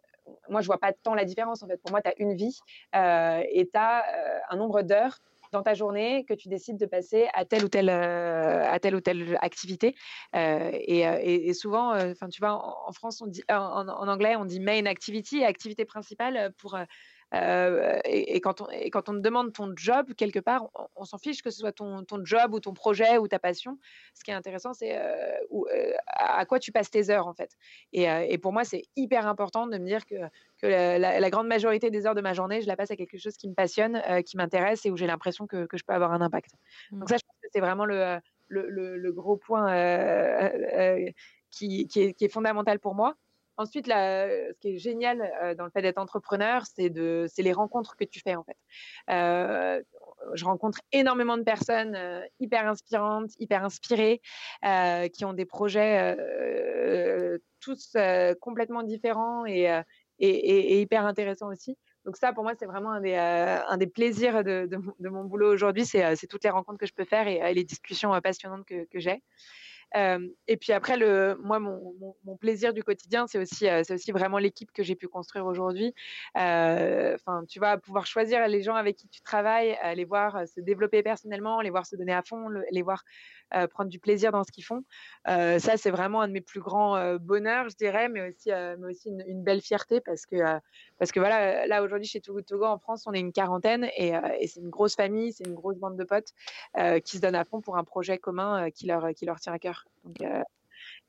moi, 0.50 0.62
je 0.62 0.68
vois 0.68 0.80
pas 0.80 0.94
tant 0.94 1.14
la 1.14 1.26
différence. 1.26 1.64
En 1.64 1.68
fait, 1.68 1.78
pour 1.78 1.92
moi, 1.92 2.02
tu 2.02 2.10
as 2.10 2.14
une 2.18 2.36
vie 2.36 2.58
euh, 2.96 3.44
et 3.52 3.66
tu 3.66 3.78
as 3.78 4.04
euh, 4.04 4.40
un 4.50 4.58
nombre 4.58 4.82
d'heures 4.82 5.18
dans 5.52 5.64
ta 5.64 5.74
journée 5.74 6.24
que 6.24 6.34
tu 6.34 6.48
décides 6.48 6.78
de 6.78 6.86
passer 6.86 7.28
à 7.34 7.44
telle 7.44 7.66
ou 7.66 7.68
telle, 7.68 7.90
euh, 7.90 8.72
à 8.72 8.80
telle, 8.80 8.96
ou 8.96 9.02
telle 9.02 9.38
activité. 9.42 9.96
Et, 10.34 11.54
souvent, 11.54 11.94
enfin, 11.94 12.30
tu 12.30 12.40
vois, 12.40 12.54
en, 12.88 12.92
France, 12.94 13.22
en, 13.50 14.08
anglais, 14.08 14.38
on 14.38 14.46
dit 14.46 14.62
main 14.62 14.86
activity, 14.86 15.44
activité 15.44 15.84
principale 15.84 16.54
pour 16.58 16.78
euh, 17.34 18.00
et, 18.04 18.42
quand 18.42 18.62
on, 18.62 18.70
et, 18.70 18.90
quand 18.90 19.08
on, 19.08 19.14
te 19.14 19.20
demande 19.20 19.54
ton 19.54 19.72
job, 19.76 20.14
quelque 20.16 20.40
part, 20.40 20.70
on, 20.96 21.06
s'en 21.06 21.18
fiche 21.18 21.42
que 21.42 21.50
ce 21.50 21.60
soit 21.60 21.72
ton, 21.72 22.04
ton, 22.04 22.24
job 22.26 22.54
ou 22.54 22.60
ton 22.60 22.74
projet 22.74 23.18
ou 23.18 23.28
ta 23.28 23.40
passion. 23.40 23.78
Ce 24.16 24.24
qui 24.24 24.32
est 24.32 24.34
intéressant, 24.34 24.74
c'est 24.74 24.98
euh, 24.98 25.38
euh, 25.52 25.94
à 26.08 26.46
quoi 26.46 26.60
tu 26.60 26.72
passes 26.72 26.92
tes 26.92 27.10
heures, 27.10 27.28
en 27.28 27.34
fait. 27.34 27.56
Et, 27.94 28.04
et 28.04 28.38
pour 28.38 28.52
moi, 28.52 28.64
c'est 28.64 28.84
hyper 28.96 29.28
important 29.28 29.68
de 29.68 29.78
me 29.78 29.86
dire 29.86 30.06
que, 30.06 30.16
que 30.58 30.68
la, 30.68 31.30
grande 31.30 31.48
majorité 31.48 31.90
des 31.90 32.06
heures 32.06 32.16
de 32.16 32.22
ma 32.22 32.34
journée, 32.34 32.62
je 32.62 32.68
la 32.68 32.76
passe 32.76 32.92
à 32.92 32.96
quelque 32.96 33.18
chose 33.18 33.38
qui 33.38 33.48
me 33.48 33.54
passionne, 33.54 34.02
qui 34.26 34.36
m'intéresse 34.36 34.86
et 34.86 34.92
où 34.92 34.98
j'ai 34.98 35.08
l'impression 35.08 35.48
que, 35.48 35.66
que, 35.66 35.78
je 35.78 35.86
peux 35.86 35.94
avoir 35.94 36.12
un 36.12 36.22
impact. 36.22 36.52
Donc 36.92 37.10
ça, 37.10 37.16
je 37.18 37.24
pense 37.26 37.36
que 37.42 37.48
c'est 37.54 37.62
vraiment 37.62 37.86
le, 37.86 38.20
le, 38.50 38.98
le, 38.98 39.12
gros 39.14 39.38
point 39.38 39.72
qui, 41.50 41.88
qui, 41.88 42.02
est, 42.02 42.14
qui, 42.14 42.26
est, 42.26 42.30
fondamental 42.30 42.80
pour 42.80 42.96
moi. 42.96 43.16
Ensuite, 43.58 43.88
ce 43.88 44.54
qui 44.60 44.70
est 44.70 44.78
génial 44.78 45.22
euh, 45.22 45.56
dans 45.56 45.66
le 45.66 45.72
fait 45.72 45.82
d'être 45.82 45.98
entrepreneur, 45.98 46.64
c'est 46.66 46.90
les 46.90 47.54
rencontres 47.54 47.96
que 47.96 48.06
tu 48.06 48.20
fais 48.20 48.36
en 48.36 48.44
fait. 48.44 48.58
Euh, 49.10 49.82
je 50.34 50.46
rencontre 50.46 50.80
énormément 50.92 51.38
de 51.38 51.44
personnes 51.44 51.96
euh, 51.96 52.22
hyper 52.40 52.68
inspirantes, 52.68 53.32
hyper 53.40 53.64
inspirées, 53.66 54.22
qui 55.14 55.26
ont 55.26 55.34
des 55.34 55.46
projets 55.46 56.18
tous 57.60 57.96
complètement 58.40 58.84
différents 58.84 59.46
et, 59.46 59.70
hyper 60.20 61.06
intéressants 61.06 61.50
aussi. 61.50 61.78
Donc 62.06 62.18
ça, 62.18 62.34
pour 62.34 62.44
moi, 62.44 62.54
c'est 62.58 62.66
vraiment 62.66 62.92
un 62.92 63.78
des, 63.78 63.88
plaisirs 63.88 64.44
de, 64.44 64.70
mon 65.00 65.26
boulot 65.26 65.52
aujourd'hui, 65.52 65.86
c'est 65.86 66.28
toutes 66.28 66.44
les 66.44 66.50
rencontres 66.50 66.80
que 66.80 66.88
je 66.88 66.94
peux 66.94 67.06
faire 67.06 67.28
et, 67.28 67.54
les 67.54 67.64
discussions 67.64 68.20
passionnantes 68.22 68.66
que 68.66 69.00
j'ai 69.00 69.22
et 69.96 70.58
puis 70.58 70.74
après, 70.74 70.98
le, 70.98 71.38
moi, 71.44 71.60
mon, 71.60 72.38
plaisir 72.40 72.74
du 72.74 72.84
quotidien, 72.84 73.28
c'est 73.28 73.38
aussi, 73.38 73.68
c'est 73.84 73.94
aussi 73.94 74.12
vraiment 74.12 74.38
l'équipe 74.38 74.72
que 74.72 74.84
j'ai 74.84 74.96
pu 74.96 75.08
construire 75.08 75.46
aujourd'hui. 75.46 75.94
Enfin, 76.36 77.44
tu 77.48 77.60
vas 77.60 77.78
pouvoir 77.78 78.06
choisir 78.06 78.48
les 78.48 78.62
gens 78.62 78.76
avec 78.76 78.96
qui 78.96 79.08
tu 79.10 79.22
travailles, 79.22 79.78
les 79.96 80.06
voir 80.06 80.48
se 80.48 80.62
développer 80.62 81.04
personnellement, 81.04 81.62
les 81.62 81.70
voir 81.70 81.86
se 81.86 81.96
donner 81.96 82.14
à 82.14 82.22
fond, 82.22 82.48
les 82.72 82.82
voir 82.82 83.04
prendre 83.72 83.90
du 83.90 84.00
plaisir 84.00 84.32
dans 84.32 84.44
ce 84.44 84.52
qu'ils 84.52 84.64
font. 84.64 84.84
ça, 85.26 85.78
c'est 85.78 85.92
vraiment 85.92 86.22
un 86.22 86.28
de 86.28 86.34
mes 86.34 86.42
plus 86.42 86.62
grands 86.62 87.16
bonheurs, 87.18 87.70
je 87.70 87.76
dirais, 87.76 88.10
mais 88.10 88.30
aussi, 88.30 88.50
mais 88.50 88.88
aussi 88.88 89.10
une, 89.10 89.44
belle 89.44 89.62
fierté 89.62 90.02
parce 90.02 90.26
que, 90.26 90.38
parce 91.00 91.12
que 91.12 91.20
voilà, 91.20 91.68
là 91.68 91.84
aujourd'hui 91.84 92.08
chez 92.08 92.22
Togo 92.22 92.42
Togo 92.42 92.66
en 92.66 92.78
France, 92.78 93.06
on 93.08 93.14
est 93.14 93.20
une 93.20 93.34
quarantaine 93.34 93.90
et, 93.98 94.14
c'est 94.48 94.60
une 94.60 94.70
grosse 94.70 94.96
famille, 94.96 95.34
c'est 95.34 95.46
une 95.46 95.56
grosse 95.56 95.78
bande 95.78 95.98
de 95.98 96.04
potes 96.04 96.34
qui 97.04 97.18
se 97.18 97.22
donnent 97.22 97.36
à 97.36 97.46
fond 97.46 97.62
pour 97.62 97.78
un 97.78 97.84
projet 97.84 98.18
commun 98.18 98.70
qui 98.72 98.88
leur, 98.88 99.14
qui 99.14 99.26
leur 99.26 99.40
tient 99.40 99.54
à 99.54 99.60
cœur. 99.60 99.86
Euh, 100.22 100.44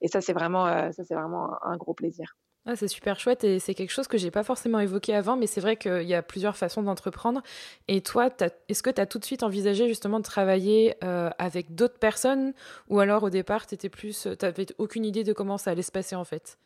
et 0.00 0.08
ça, 0.08 0.20
c'est 0.20 0.32
vraiment, 0.32 0.66
euh, 0.66 0.90
ça, 0.92 1.04
c'est 1.04 1.14
vraiment 1.14 1.62
un, 1.64 1.76
gros 1.76 1.94
plaisir. 1.94 2.36
Ah, 2.64 2.76
c'est 2.76 2.86
super 2.86 3.18
chouette 3.18 3.42
et 3.42 3.58
c'est 3.58 3.74
quelque 3.74 3.90
chose 3.90 4.06
que 4.06 4.16
j'ai 4.16 4.30
pas 4.30 4.44
forcément 4.44 4.78
évoqué 4.78 5.16
avant, 5.16 5.36
mais 5.36 5.48
c'est 5.48 5.60
vrai 5.60 5.76
qu'il 5.76 6.04
y 6.04 6.14
a 6.14 6.22
plusieurs 6.22 6.56
façons 6.56 6.82
d'entreprendre. 6.82 7.42
Et 7.88 8.02
toi, 8.02 8.30
est-ce 8.68 8.84
que 8.84 8.90
tu 8.90 9.00
as 9.00 9.06
tout 9.06 9.18
de 9.18 9.24
suite 9.24 9.42
envisagé 9.42 9.88
justement 9.88 10.20
de 10.20 10.24
travailler 10.24 10.94
euh, 11.02 11.28
avec 11.38 11.74
d'autres 11.74 11.98
personnes? 11.98 12.54
Ou 12.88 13.00
alors 13.00 13.24
au 13.24 13.30
départ, 13.30 13.66
tu 13.66 13.90
plus, 13.90 14.28
n'avais 14.40 14.66
aucune 14.78 15.04
idée 15.04 15.24
de 15.24 15.32
comment 15.32 15.58
ça 15.58 15.72
allait 15.72 15.82
se 15.82 15.90
passer 15.90 16.14
en 16.14 16.24
fait? 16.24 16.56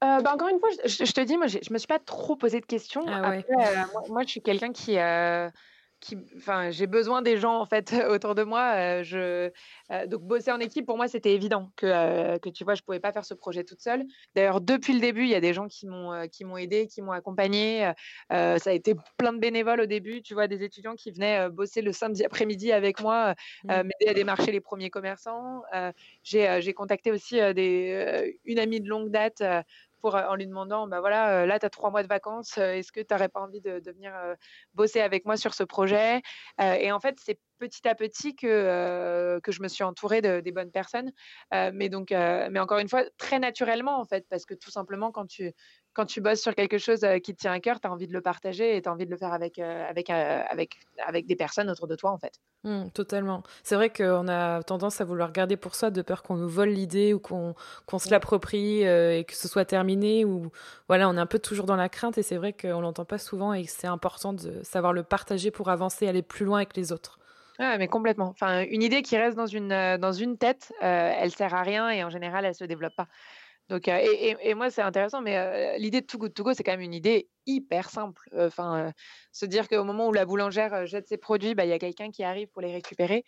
Bah, 0.00 0.34
encore 0.34 0.48
une 0.48 0.60
fois, 0.60 0.68
je, 0.84 1.12
te 1.12 1.20
dis, 1.22 1.38
moi, 1.38 1.46
je 1.46 1.72
me 1.72 1.78
suis 1.78 1.86
pas 1.86 1.98
trop 1.98 2.36
posé 2.36 2.60
de 2.60 2.66
questions. 2.66 3.04
Ah 3.06 3.36
moi, 4.08 4.22
je 4.22 4.28
suis 4.28 4.42
quelqu'un 4.42 4.72
qui, 4.72 4.96
enfin, 6.36 6.70
j'ai 6.70 6.86
besoin 6.86 7.22
des 7.22 7.36
gens 7.36 7.58
en 7.58 7.66
fait 7.66 7.92
autour 8.08 8.34
de 8.34 8.42
moi. 8.42 8.72
Euh, 8.74 9.02
je, 9.02 9.50
euh, 9.90 10.06
donc 10.06 10.22
bosser 10.22 10.52
en 10.52 10.60
équipe 10.60 10.86
pour 10.86 10.96
moi 10.96 11.08
c'était 11.08 11.32
évident 11.32 11.70
que, 11.76 11.86
euh, 11.86 12.38
que 12.38 12.48
tu 12.48 12.64
vois 12.64 12.74
je 12.74 12.82
pouvais 12.82 13.00
pas 13.00 13.12
faire 13.12 13.24
ce 13.24 13.34
projet 13.34 13.64
toute 13.64 13.80
seule. 13.80 14.04
D'ailleurs 14.34 14.60
depuis 14.60 14.92
le 14.92 15.00
début 15.00 15.22
il 15.22 15.30
y 15.30 15.34
a 15.34 15.40
des 15.40 15.52
gens 15.52 15.68
qui 15.68 15.86
m'ont 15.86 16.28
qui 16.28 16.44
m'ont 16.44 16.56
aidé, 16.56 16.86
qui 16.86 17.02
m'ont 17.02 17.12
accompagné. 17.12 17.92
ça 18.30 18.58
a 18.64 18.72
été 18.72 18.94
plein 19.16 19.32
de 19.32 19.38
bénévoles 19.38 19.80
au 19.80 19.86
début. 19.86 20.22
Tu 20.22 20.34
vois 20.34 20.48
des 20.48 20.62
étudiants 20.62 20.94
qui 20.94 21.10
venaient 21.10 21.48
bosser 21.50 21.82
le 21.82 21.92
samedi 21.92 22.24
après-midi 22.24 22.72
avec 22.72 23.00
moi, 23.00 23.34
mmh. 23.64 23.68
m'aider 23.68 24.08
à 24.08 24.14
démarcher 24.14 24.52
les 24.52 24.60
premiers 24.60 24.90
commerçants. 24.90 25.62
j'ai 26.22 26.74
contacté 26.74 27.10
aussi 27.10 27.36
des, 27.54 28.38
une 28.44 28.58
amie 28.58 28.80
de 28.80 28.88
longue 28.88 29.10
date 29.10 29.42
en 30.08 30.34
lui 30.34 30.46
demandant 30.46 30.86
bah 30.86 31.00
voilà, 31.00 31.46
là, 31.46 31.58
tu 31.58 31.66
as 31.66 31.70
trois 31.70 31.90
mois 31.90 32.02
de 32.02 32.08
vacances, 32.08 32.58
est-ce 32.58 32.92
que 32.92 33.00
tu 33.00 33.06
n'aurais 33.12 33.28
pas 33.28 33.40
envie 33.40 33.60
de, 33.60 33.80
venir 33.90 34.12
bosser 34.74 35.00
avec 35.00 35.24
moi 35.24 35.36
sur 35.36 35.54
ce 35.54 35.64
projet 35.64 36.20
Et 36.60 36.92
en 36.92 37.00
fait, 37.00 37.18
c'est 37.20 37.38
petit 37.58 37.86
à 37.88 37.94
petit 37.94 38.34
que, 38.34 39.40
que 39.42 39.52
je 39.52 39.62
me 39.62 39.68
suis 39.68 39.84
entourée 39.84 40.20
de, 40.20 40.40
des 40.40 40.52
bonnes 40.52 40.70
personnes. 40.70 41.10
mais 41.52 41.88
donc, 41.88 42.10
mais 42.10 42.58
encore 42.60 42.78
une 42.78 42.88
fois, 42.88 43.04
très 43.18 43.38
naturellement, 43.38 43.98
en 44.00 44.04
fait, 44.04 44.26
parce 44.28 44.44
que 44.44 44.54
tout 44.54 44.70
simplement, 44.70 45.12
quand 45.12 45.26
tu, 45.26 45.52
quand 45.94 46.06
tu 46.06 46.20
bosses 46.20 46.40
sur 46.40 46.54
quelque 46.54 46.78
chose 46.78 47.00
qui 47.22 47.34
te 47.34 47.40
tient 47.40 47.52
à 47.52 47.60
cœur, 47.60 47.80
tu 47.80 47.88
as 47.88 47.92
envie 47.92 48.06
de 48.06 48.12
le 48.12 48.20
partager 48.20 48.76
et 48.76 48.82
tu 48.82 48.88
as 48.88 48.92
envie 48.92 49.06
de 49.06 49.10
le 49.10 49.16
faire 49.16 49.32
avec, 49.32 49.58
avec, 49.58 50.10
avec, 50.10 50.78
avec 51.04 51.26
des 51.26 51.36
personnes 51.36 51.70
autour 51.70 51.86
de 51.86 51.96
toi, 51.96 52.10
en 52.10 52.18
fait. 52.18 52.34
Mmh, 52.64 52.90
totalement. 52.94 53.42
C'est 53.62 53.74
vrai 53.74 53.90
qu'on 53.90 54.26
a 54.26 54.62
tendance 54.62 55.00
à 55.00 55.04
vouloir 55.04 55.32
garder 55.32 55.56
pour 55.56 55.74
soi 55.74 55.90
de 55.90 56.02
peur 56.02 56.22
qu'on 56.22 56.36
nous 56.36 56.48
vole 56.48 56.70
l'idée 56.70 57.14
ou 57.14 57.20
qu'on 57.20 57.54
se 57.98 58.10
l'approprie 58.10 58.82
et 58.82 59.24
que 59.24 59.34
ce 59.34 59.48
soit 59.48 59.64
terminé. 59.64 60.24
Ou 60.24 60.50
voilà, 60.88 61.08
on 61.08 61.16
est 61.16 61.20
un 61.20 61.26
peu 61.26 61.38
toujours 61.38 61.66
dans 61.66 61.76
la 61.76 61.88
crainte 61.88 62.18
et 62.18 62.22
c'est 62.22 62.36
vrai 62.36 62.52
qu'on 62.52 62.80
l'entend 62.80 63.04
pas 63.04 63.18
souvent 63.18 63.52
et 63.52 63.64
c'est 63.64 63.86
important 63.86 64.32
de 64.32 64.62
savoir 64.62 64.92
le 64.92 65.02
partager 65.02 65.50
pour 65.50 65.68
avancer, 65.68 66.08
aller 66.08 66.22
plus 66.22 66.44
loin 66.44 66.58
avec 66.58 66.76
les 66.76 66.90
autres. 66.90 67.18
Ouais, 67.58 67.78
mais 67.78 67.86
complètement. 67.86 68.30
Enfin, 68.30 68.64
une 68.68 68.82
idée 68.82 69.02
qui 69.02 69.16
reste 69.16 69.36
dans 69.36 69.46
une, 69.46 69.96
dans 69.98 70.12
une 70.12 70.38
tête, 70.38 70.72
elle 70.80 71.30
sert 71.30 71.54
à 71.54 71.62
rien 71.62 71.88
et 71.90 72.02
en 72.02 72.10
général, 72.10 72.44
elle 72.44 72.54
se 72.54 72.64
développe 72.64 72.96
pas. 72.96 73.06
Donc, 73.70 73.88
euh, 73.88 73.98
et, 73.98 74.36
et, 74.42 74.54
moi, 74.54 74.70
c'est 74.70 74.82
intéressant, 74.82 75.22
mais 75.22 75.38
euh, 75.38 75.78
l'idée 75.78 76.02
de 76.02 76.06
Too 76.06 76.18
Good 76.18 76.34
To 76.34 76.44
Go, 76.44 76.52
c'est 76.52 76.62
quand 76.62 76.72
même 76.72 76.82
une 76.82 76.92
idée 76.92 77.28
hyper 77.46 77.88
simple. 77.88 78.28
Enfin, 78.38 78.92
se 79.32 79.46
dire 79.46 79.68
qu'au 79.68 79.84
moment 79.84 80.08
où 80.08 80.12
la 80.12 80.26
boulangère 80.26 80.86
jette 80.86 81.08
ses 81.08 81.16
produits, 81.16 81.54
bah, 81.54 81.64
il 81.64 81.70
y 81.70 81.72
a 81.72 81.78
quelqu'un 81.78 82.10
qui 82.10 82.24
arrive 82.24 82.48
pour 82.48 82.60
les 82.60 82.72
récupérer. 82.72 83.24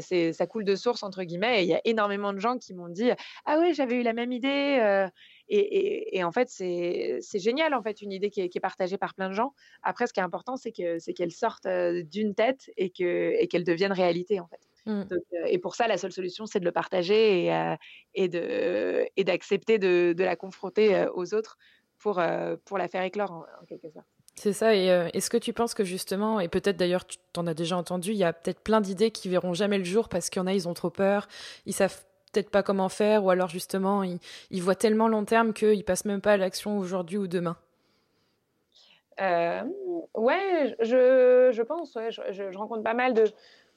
c'est, 0.00 0.32
ça 0.32 0.46
coule 0.46 0.64
de 0.64 0.76
source, 0.76 1.02
entre 1.02 1.22
guillemets. 1.24 1.60
Et 1.60 1.62
il 1.64 1.68
y 1.68 1.74
a 1.74 1.80
énormément 1.84 2.32
de 2.32 2.38
gens 2.38 2.58
qui 2.58 2.74
m'ont 2.74 2.88
dit 2.88 3.10
Ah 3.46 3.58
oui, 3.60 3.74
j'avais 3.74 3.96
eu 3.96 4.02
la 4.02 4.12
même 4.12 4.32
idée. 4.32 5.08
Et, 5.48 6.16
et, 6.16 6.24
en 6.24 6.32
fait, 6.32 6.48
c'est, 6.48 7.20
génial, 7.34 7.74
en 7.74 7.82
fait, 7.82 8.02
une 8.02 8.12
idée 8.12 8.30
qui 8.30 8.40
est, 8.40 8.60
partagée 8.60 8.98
par 8.98 9.14
plein 9.14 9.28
de 9.28 9.34
gens. 9.34 9.54
Après, 9.82 10.06
ce 10.06 10.12
qui 10.12 10.20
est 10.20 10.22
important, 10.22 10.56
c'est, 10.56 10.72
que, 10.72 10.98
c'est 10.98 11.12
qu'elle 11.12 11.32
sorte 11.32 11.66
d'une 11.68 12.34
tête 12.34 12.70
et 12.76 12.90
qu'elle 12.90 13.64
devienne 13.64 13.92
réalité, 13.92 14.40
en 14.40 14.46
fait. 14.46 14.69
Mmh. 14.86 15.02
et 15.46 15.58
pour 15.58 15.74
ça, 15.74 15.86
la 15.86 15.98
seule 15.98 16.12
solution, 16.12 16.46
c'est 16.46 16.60
de 16.60 16.64
le 16.64 16.72
partager 16.72 17.46
et, 17.46 17.76
et, 18.14 18.28
de, 18.28 19.06
et 19.16 19.24
d'accepter 19.24 19.78
de, 19.78 20.14
de, 20.16 20.24
la 20.24 20.36
confronter 20.36 21.06
aux 21.14 21.34
autres 21.34 21.58
pour, 21.98 22.22
pour 22.64 22.78
la 22.78 22.88
faire 22.88 23.02
éclore 23.02 23.30
en, 23.30 23.64
quelque 23.66 23.90
sorte. 23.90 24.06
C'est 24.34 24.54
ça, 24.54 24.74
et 24.74 24.86
est-ce 25.12 25.28
que 25.28 25.36
tu 25.36 25.52
penses 25.52 25.74
que 25.74 25.84
justement, 25.84 26.40
et 26.40 26.48
peut-être 26.48 26.76
d'ailleurs 26.78 27.04
tu 27.04 27.18
t'en 27.32 27.46
as 27.46 27.52
déjà 27.52 27.76
entendu, 27.76 28.12
il 28.12 28.16
y 28.16 28.24
a 28.24 28.32
peut-être 28.32 28.60
plein 28.60 28.80
d'idées 28.80 29.10
qui 29.10 29.28
verront 29.28 29.52
jamais 29.52 29.76
le 29.76 29.84
jour 29.84 30.08
parce 30.08 30.30
qu'il 30.30 30.40
y 30.40 30.42
en 30.42 30.46
a, 30.46 30.54
ils 30.54 30.66
ont 30.66 30.74
trop 30.74 30.90
peur, 30.90 31.28
ils 31.66 31.74
savent 31.74 32.02
peut-être 32.32 32.50
pas 32.50 32.62
comment 32.62 32.88
faire, 32.88 33.24
ou 33.24 33.30
alors 33.30 33.48
justement, 33.48 34.02
ils, 34.02 34.18
ils 34.50 34.62
voient 34.62 34.74
tellement 34.74 35.08
long 35.08 35.24
terme 35.24 35.52
qu'ils 35.52 35.84
passent 35.84 36.04
même 36.04 36.20
pas 36.20 36.32
à 36.32 36.36
l'action 36.36 36.78
aujourd'hui 36.78 37.18
ou 37.18 37.26
demain? 37.26 37.56
Euh, 39.20 39.62
Ouais, 40.14 40.74
je, 40.80 41.50
je 41.52 41.62
pense, 41.62 41.94
ouais, 41.94 42.10
je, 42.10 42.20
je, 42.32 42.58
rencontre 42.58 42.82
pas 42.82 42.94
mal 42.94 43.14
de, 43.14 43.24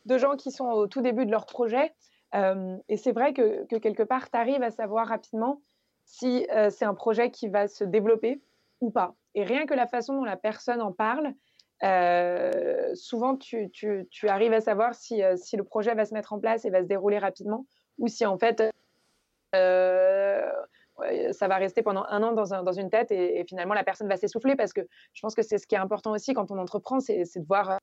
de, 0.05 0.17
gens 0.17 0.35
qui 0.35 0.51
sont 0.51 0.65
au 0.65 0.87
tout 0.87 1.01
début 1.01 1.25
de 1.25 1.31
leur 1.31 1.45
projet, 1.45 1.93
euh, 2.35 2.77
et 2.89 2.97
c'est 2.97 3.11
vrai 3.11 3.33
que, 3.33 3.65
que, 3.67 3.75
quelque 3.75 4.03
part, 4.03 4.29
tu 4.29 4.37
arrives 4.37 4.63
à 4.63 4.71
savoir 4.71 5.07
rapidement 5.07 5.61
si 6.05 6.47
euh, 6.51 6.69
c'est 6.69 6.85
un 6.85 6.93
projet 6.93 7.31
qui 7.31 7.47
va 7.47 7.67
se 7.67 7.83
développer 7.83 8.41
ou 8.81 8.91
pas. 8.91 9.15
Et 9.35 9.43
rien 9.43 9.65
que 9.65 9.73
la 9.73 9.87
façon 9.87 10.15
dont 10.15 10.23
la 10.23 10.37
personne 10.37 10.81
en 10.81 10.91
parle, 10.91 11.33
euh, 11.83 12.93
souvent 12.95 13.35
tu, 13.37 13.69
arrives 14.27 14.53
à 14.53 14.61
savoir 14.61 14.95
si, 14.95 15.21
le 15.21 15.63
projet 15.63 15.95
va 15.95 16.05
se 16.05 16.13
mettre 16.13 16.33
en 16.33 16.39
place 16.39 16.65
et 16.65 16.69
va 16.69 16.81
se 16.81 16.87
dérouler 16.87 17.17
rapidement 17.17 17.65
ou 17.99 18.07
si 18.07 18.25
en 18.25 18.37
fait 18.37 18.63
ça 19.53 21.47
va 21.47 21.55
rester 21.57 21.83
pendant 21.83 22.05
un 22.07 22.23
an 22.23 22.31
dans 22.31 22.71
une 22.71 22.89
tête 22.89 23.11
et, 23.11 23.39
et, 23.39 23.43
finalement 23.43 23.73
la 23.73 23.83
personne 23.83 24.07
va 24.07 24.17
s'essouffler 24.17 24.55
parce 24.55 24.71
que 24.71 24.81
je 25.13 25.21
pense 25.21 25.35
que 25.35 25.41
c'est 25.41 25.57
ce 25.57 25.67
qui 25.67 25.75
est 25.75 25.79
important 25.79 26.11
aussi 26.11 26.33
quand 26.33 26.51
on 26.51 26.57
entreprend, 26.57 26.99
c'est 26.99 27.23
de 27.23 27.45
voir 27.45 27.79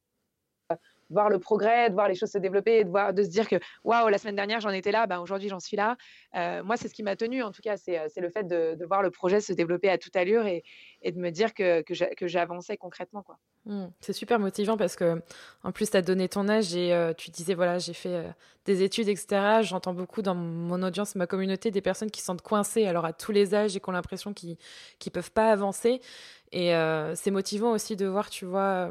voir 1.11 1.29
le 1.29 1.39
progrès, 1.39 1.89
de 1.89 1.95
voir 1.95 2.09
les 2.09 2.15
choses 2.15 2.31
se 2.31 2.39
développer, 2.39 2.85
de, 2.85 2.91
voir, 2.91 3.13
de 3.13 3.23
se 3.23 3.29
dire 3.29 3.49
que 3.49 3.57
waouh, 3.85 4.09
la 4.09 4.19
semaine 4.19 4.37
dernière 4.37 4.61
j'en 4.61 4.71
étais 4.71 4.93
là, 4.93 5.07
ben, 5.07 5.19
aujourd'hui 5.21 5.49
j'en 5.49 5.61
suis 5.61 5.77
là. 5.77 5.97
Euh, 6.37 6.63
moi, 6.63 6.77
c'est 6.77 6.89
ce 6.89 6.95
qui 6.95 7.03
m'a 7.03 7.17
tenu 7.17 7.43
en 7.43 7.51
tout 7.51 7.63
cas, 7.63 7.77
c'est 7.77 7.99
euh, 7.99 8.07
le 8.17 8.31
fait 8.31 8.45
de, 8.45 8.85
voir 8.87 9.03
le 9.03 9.11
projet 9.11 9.41
se 9.41 9.53
développer 9.53 9.91
à 9.91 9.99
toute 9.99 10.17
allure 10.17 10.47
et, 10.47 10.63
de 11.05 11.19
me 11.19 11.31
dire 11.31 11.55
que, 11.55 11.83
que 11.83 12.27
j'avançais 12.27 12.77
concrètement. 12.77 13.23
quoi. 13.23 13.39
Mmh, 13.67 13.89
c'est 14.01 14.15
super 14.15 14.39
motivant 14.39 14.79
parce 14.79 14.97
que 14.97 15.21
en 15.65 15.71
plus 15.71 15.91
tu 15.91 15.97
as 15.97 16.01
donné 16.01 16.31
ton 16.31 16.49
âge 16.49 16.75
et 16.75 16.95
euh, 16.95 17.13
tu 17.13 17.31
disais 17.31 17.53
voilà, 17.53 17.77
j'ai 17.77 17.93
fait 17.93 18.15
euh, 18.15 18.31
des 18.65 18.83
études, 18.83 19.09
etc. 19.09 19.61
J'entends 19.61 19.93
beaucoup 19.93 20.23
dans 20.23 20.35
mon 20.35 20.83
audience, 20.83 21.15
ma 21.15 21.27
communauté, 21.27 21.71
des 21.71 21.83
personnes 21.83 22.11
qui 22.11 22.21
se 22.21 22.27
sentent 22.27 22.41
coincées 22.41 22.87
alors 22.87 23.05
à 23.05 23.13
tous 23.13 23.33
les 23.33 23.55
âges 23.55 23.77
et 23.77 23.81
qui 23.81 23.89
ont 23.91 23.93
l'impression 23.93 24.33
qu'ils 24.33 24.57
ne 25.05 25.11
peuvent 25.11 25.33
pas 25.33 25.53
avancer. 25.53 26.01
Et 26.53 26.75
euh, 26.75 27.15
c'est 27.15 27.31
motivant 27.31 27.73
aussi 27.73 27.97
de 27.97 28.07
voir, 28.07 28.31
tu 28.31 28.47
vois, 28.47 28.91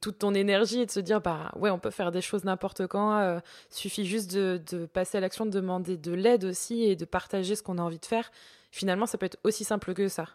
toute 0.00 0.18
ton 0.18 0.34
énergie 0.34 0.80
et 0.80 0.86
de 0.86 0.90
se 0.90 1.00
dire 1.00 1.20
bah 1.20 1.52
ouais 1.56 1.70
on 1.70 1.78
peut 1.78 1.90
faire 1.90 2.12
des 2.12 2.20
choses 2.20 2.44
n'importe 2.44 2.86
quand 2.86 3.18
euh, 3.18 3.40
suffit 3.70 4.06
juste 4.06 4.32
de, 4.34 4.86
passer 4.86 5.18
à 5.18 5.20
l'action 5.20 5.44
de 5.44 5.50
demander 5.50 5.96
de 5.96 6.12
l'aide 6.12 6.44
aussi 6.44 6.84
et 6.84 6.96
de 6.96 7.04
partager 7.04 7.56
ce 7.56 7.62
qu'on 7.62 7.78
a 7.78 7.82
envie 7.82 7.98
de 7.98 8.06
faire. 8.06 8.30
Finalement 8.70 9.06
ça 9.06 9.18
peut 9.18 9.26
être 9.26 9.38
aussi 9.44 9.64
simple 9.64 9.94
que 9.94 10.08
ça. 10.08 10.26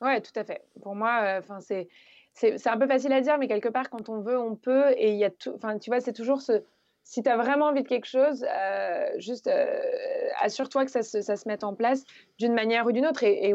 Ouais 0.00 0.20
tout 0.20 0.32
à 0.36 0.44
fait. 0.44 0.62
Pour 0.82 0.94
moi 0.94 1.38
enfin 1.38 1.58
euh, 1.58 1.60
c'est 1.60 1.88
c'est 2.32 2.68
un 2.68 2.78
peu 2.78 2.86
facile 2.86 3.12
à 3.12 3.20
dire 3.20 3.38
mais 3.38 3.48
quelque 3.48 3.68
part 3.68 3.90
quand 3.90 4.08
on 4.08 4.20
veut 4.20 4.38
on 4.38 4.54
peut 4.54 4.92
et 4.96 5.10
il 5.10 5.18
y 5.18 5.24
a 5.24 5.30
tout 5.30 5.52
enfin 5.54 5.78
tu 5.78 5.90
vois 5.90 6.00
c'est 6.00 6.12
toujours 6.12 6.40
ce 6.40 6.62
si 7.04 7.22
tu 7.22 7.28
as 7.28 7.36
vraiment 7.36 7.66
envie 7.66 7.82
de 7.82 7.88
quelque 7.88 8.06
chose, 8.06 8.44
euh, 8.44 9.10
juste 9.18 9.48
euh, 9.48 9.80
assure-toi 10.40 10.84
que 10.84 10.90
ça 10.90 11.02
se, 11.02 11.48
mette 11.48 11.64
en 11.64 11.74
place 11.74 12.04
d'une 12.38 12.52
manière 12.52 12.86
ou 12.86 12.92
d'une 12.92 13.06
autre. 13.06 13.24
Et, 13.24 13.54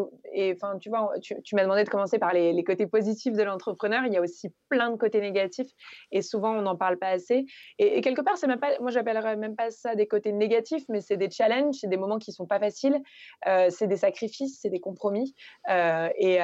enfin, 0.53 0.77
tu 0.77 0.89
vois, 0.89 1.13
tu, 1.21 1.55
m'as 1.55 1.63
demandé 1.63 1.83
de 1.83 1.89
commencer 1.89 2.19
par 2.19 2.33
les, 2.33 2.63
côtés 2.63 2.87
positifs 2.87 3.33
de 3.33 3.43
l'entrepreneur. 3.43 4.03
Il 4.05 4.13
y 4.13 4.17
a 4.17 4.21
aussi 4.21 4.49
plein 4.69 4.89
de 4.89 4.97
côtés 4.97 5.21
négatifs 5.21 5.69
et 6.11 6.21
souvent 6.21 6.51
on 6.51 6.63
n'en 6.63 6.75
parle 6.75 6.97
pas 6.97 7.09
assez. 7.09 7.45
Et, 7.79 8.01
quelque 8.01 8.21
part, 8.21 8.37
c'est 8.37 8.47
même 8.47 8.59
pas, 8.59 8.77
moi 8.79 8.91
même 9.35 9.55
pas 9.55 9.71
ça 9.71 9.95
des 9.95 10.07
côtés 10.07 10.31
négatifs, 10.31 10.83
mais 10.89 10.99
c'est 10.99 11.17
des 11.17 11.29
challenges, 11.29 11.75
c'est 11.75 11.87
des 11.87 11.97
moments 11.97 12.19
qui 12.19 12.31
sont 12.31 12.47
pas 12.47 12.59
faciles, 12.59 13.01
euh, 13.47 13.67
c'est 13.69 13.87
des 13.87 13.97
sacrifices, 13.97 14.59
c'est 14.61 14.69
des 14.69 14.79
compromis. 14.79 15.33
Et 15.69 16.41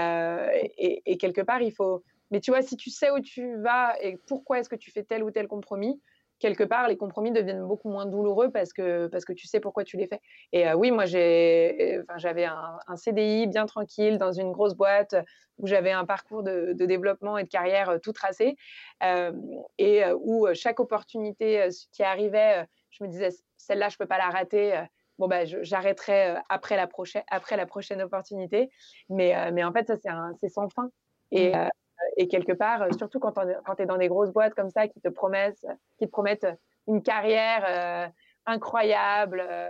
quelque 1.19 1.41
part, 1.41 1.61
il 1.61 1.73
faut. 1.73 2.03
Mais 2.31 2.39
tu 2.39 2.51
vois, 2.51 2.61
si 2.61 2.77
tu 2.77 2.89
sais 2.89 3.11
où 3.11 3.19
tu 3.19 3.57
vas 3.57 3.95
et 4.01 4.17
pourquoi 4.27 4.59
est-ce 4.59 4.69
que 4.69 4.77
tu 4.77 4.89
fais 4.91 5.03
tel 5.03 5.21
ou 5.23 5.31
tel 5.31 5.49
compromis, 5.49 5.99
quelque 6.41 6.63
part, 6.63 6.87
les 6.87 6.97
compromis 6.97 7.31
deviennent 7.31 7.65
beaucoup 7.65 7.89
moins 7.89 8.05
douloureux 8.05 8.51
parce 8.51 8.73
que, 8.73 9.07
parce 9.07 9.23
que 9.23 9.31
tu 9.31 9.47
sais 9.47 9.59
pourquoi 9.59 9.83
tu 9.83 9.95
les 9.95 10.07
fais. 10.07 10.19
Et 10.51 10.67
euh, 10.67 10.73
oui, 10.73 10.91
moi, 10.91 11.05
j'ai, 11.05 11.99
enfin, 12.01 12.17
j'avais 12.17 12.45
un, 12.45 12.79
un, 12.87 12.97
CDI 12.97 13.47
bien 13.47 13.67
tranquille 13.67 14.17
dans 14.17 14.31
une 14.31 14.51
grosse 14.51 14.73
boîte 14.73 15.15
où 15.59 15.67
j'avais 15.67 15.91
un 15.91 16.03
parcours 16.03 16.43
de, 16.43 16.73
de, 16.73 16.85
développement 16.85 17.37
et 17.37 17.43
de 17.43 17.49
carrière 17.49 17.89
euh, 17.89 17.97
tout 17.99 18.11
tracé 18.11 18.57
euh, 19.03 19.31
et 19.77 20.03
où 20.19 20.47
chaque 20.53 20.79
opportunité 20.79 21.69
qui 21.91 22.03
arrivait, 22.03 22.65
je 22.89 23.03
me 23.03 23.09
disais, 23.09 23.29
celle-là, 23.57 23.89
je 23.89 23.97
peux 23.97 24.07
pas 24.07 24.17
la 24.17 24.29
rater. 24.29 24.83
Bon, 25.19 25.27
bah, 25.27 25.45
j'arrêterai 25.45 26.35
après 26.49 26.75
la, 26.75 26.87
prochaine, 26.87 27.23
après 27.29 27.55
la 27.55 27.67
prochaine 27.67 28.01
opportunité. 28.01 28.71
Mais, 29.09 29.51
mais 29.51 29.63
en 29.63 29.71
fait, 29.71 29.87
ça, 29.87 29.95
c'est 30.39 30.49
sans 30.49 30.67
fin. 30.69 30.89
Et, 31.31 31.55
mmh 31.55 31.69
et 32.17 32.27
quelque 32.27 32.53
part, 32.53 32.83
euh, 32.83 32.89
surtout 32.97 33.19
quand, 33.19 33.33
quand 33.33 33.75
tu 33.75 33.83
es 33.83 33.85
dans 33.85 33.97
des 33.97 34.07
grosses 34.07 34.31
boîtes 34.31 34.53
comme 34.53 34.69
ça 34.69 34.87
qui 34.87 34.99
te 35.01 35.09
promettent, 35.09 35.65
qui 35.97 36.05
te 36.05 36.11
promettent 36.11 36.47
une 36.87 37.01
carrière 37.01 37.65
euh, 37.67 38.07
incroyable, 38.45 39.43
euh, 39.47 39.69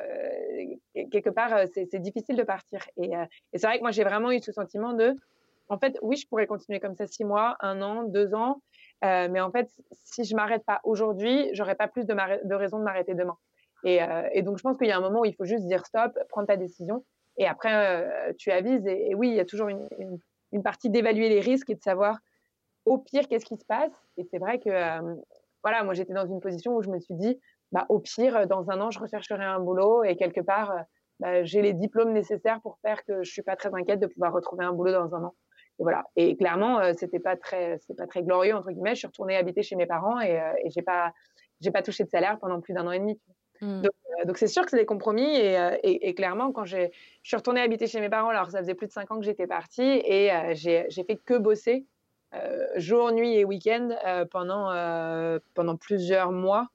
quelque 1.12 1.30
part, 1.30 1.52
c'est 1.74 2.00
difficile 2.00 2.36
de 2.36 2.44
partir. 2.44 2.86
Et, 2.98 3.12
c'est 3.54 3.68
vrai 3.68 3.78
que 3.78 3.84
moi, 3.84 3.92
j'ai 3.92 4.04
vraiment 4.04 4.32
eu 4.32 4.40
ce 4.40 4.52
sentiment 4.52 4.94
de, 4.94 5.16
en 5.70 5.78
fait, 5.78 5.98
oui, 6.02 6.16
je 6.16 6.28
pourrais 6.28 6.48
continuer 6.48 6.80
comme 6.80 6.96
ça 6.96 7.08
six 7.08 7.26
mois, 7.26 7.58
un 7.60 7.82
an, 7.82 8.04
deux 8.04 8.34
ans, 8.34 8.62
mais 9.02 9.42
en 9.42 9.52
fait, 9.52 9.70
si 9.92 10.24
je 10.24 10.36
m'arrête 10.36 10.64
pas 10.66 10.80
aujourd'hui, 10.84 11.50
j'aurais 11.54 11.76
pas 11.76 11.88
plus 11.88 12.06
de, 12.06 12.14
de 12.14 12.56
raison 12.56 12.80
de 12.80 12.84
m'arrêter 12.84 13.14
demain. 13.14 13.38
Et, 13.84 14.42
donc, 14.42 14.58
je 14.58 14.64
pense 14.64 14.78
qu'il 14.78 14.88
y 14.88 14.92
a 14.92 14.98
un 14.98 15.02
moment 15.02 15.22
où 15.22 15.26
il 15.26 15.36
faut 15.36 15.46
juste 15.46 15.66
dire 15.68 15.86
stop, 15.86 16.18
prendre 16.30 16.48
ta 16.48 16.56
décision, 16.56 17.04
et 17.38 17.48
après, 17.48 18.34
tu 18.38 18.52
avises. 18.52 18.86
Et, 18.88 19.16
oui, 19.16 19.30
il 19.30 19.36
y 19.36 19.40
a 19.40 19.46
toujours 19.46 19.68
une, 19.68 19.88
une 20.52 20.64
partie 20.64 20.90
d'évaluer 20.90 21.30
les 21.30 21.40
risques 21.40 21.70
et 21.70 21.76
de 21.76 21.82
savoir 21.82 22.18
au 22.86 22.98
pire, 22.98 23.28
qu'est-ce 23.28 23.46
qui 23.46 23.58
se 23.58 23.66
passe 23.66 23.92
Et 24.18 24.24
c'est 24.24 24.40
vrai 24.40 24.60
que, 24.60 24.70
euh, 24.70 25.16
voilà, 25.64 25.84
moi 25.84 25.94
j'étais 25.94 26.14
dans 26.14 26.26
une 26.26 26.40
position 26.40 26.76
où 26.76 26.82
je 26.82 26.90
me 26.90 27.00
suis 27.00 27.14
dit, 27.14 27.40
bah, 27.72 27.86
au 27.90 28.00
pire, 28.00 28.48
dans 28.48 28.70
un 28.70 28.82
an, 28.82 28.92
je 28.92 29.00
rechercherai 29.00 29.44
un 29.44 29.60
boulot 29.60 30.04
et 30.04 30.16
quelque 30.16 30.42
part, 30.42 30.72
euh, 30.72 30.82
bah, 31.20 31.44
j'ai 31.44 31.62
les 31.62 31.74
diplômes 31.74 32.12
nécessaires 32.12 32.60
pour 32.62 32.80
faire 32.80 33.04
que 33.06 33.24
je 33.24 33.32
suis 33.32 33.44
pas 33.44 33.56
très 33.56 33.74
inquiète 33.74 34.00
de 34.00 34.08
pouvoir 34.08 34.34
retrouver 34.34 34.66
un 34.66 34.74
boulot 34.74 34.92
dans 34.92 35.14
un 35.16 35.24
an. 35.26 35.36
Et 35.80 35.84
voilà. 35.84 36.04
Et 36.16 36.36
clairement, 36.36 36.80
euh, 36.80 36.94
c'était 36.98 37.20
pas 37.20 37.38
très, 37.38 37.80
pas 37.98 38.08
très 38.08 38.24
glorieux 38.24 38.56
entre 38.56 38.72
guillemets. 38.72 38.96
Je 38.96 39.00
suis 39.00 39.08
retournée 39.08 39.36
habiter 39.38 39.64
chez 39.64 39.76
mes 39.76 39.86
parents 39.86 40.20
et, 40.20 40.40
euh, 40.40 40.54
et 40.64 40.82
pas, 40.82 41.14
pas 41.72 41.82
touché 41.82 42.04
de 42.04 42.10
salaire 42.10 42.40
pendant 42.40 42.60
plus 42.60 42.74
d'un 42.74 42.88
an 42.88 42.92
et 42.92 43.00
demi. 43.00 43.20
Mmh. 43.62 43.84
Donc, 44.26 44.38
c'est 44.38 44.48
sûr 44.48 44.64
que 44.64 44.72
c'est 44.72 44.78
des 44.78 44.86
compromis 44.86 45.36
et, 45.36 45.56
et, 45.84 46.10
et 46.10 46.14
clairement, 46.14 46.52
quand 46.52 46.66
je 46.66 46.90
suis 47.24 47.36
retournée 47.36 47.62
habiter 47.62 47.88
chez 47.88 48.00
mes 48.00 48.10
parents, 48.10 48.30
alors 48.30 48.52
ça 48.52 48.60
faisait 48.60 48.76
plus 48.76 48.88
de 48.88 48.92
cinq 48.92 49.12
ans 49.12 49.18
que 49.18 49.26
j'étais 49.26 49.48
partie 49.48 49.82
et 49.82 50.32
j'ai, 50.54 50.86
j'ai 50.90 51.04
fait 51.04 51.16
que 51.16 51.38
bosser 51.38 51.86
euh, 52.34 52.66
jour, 52.78 53.12
nuit 53.12 53.34
et 53.34 53.44
week-end 53.44 53.90
euh, 54.06 54.26
pendant, 54.26 54.72
euh, 54.72 55.40
pendant 55.54 55.76
plusieurs 55.76 56.32
mois. 56.32 56.68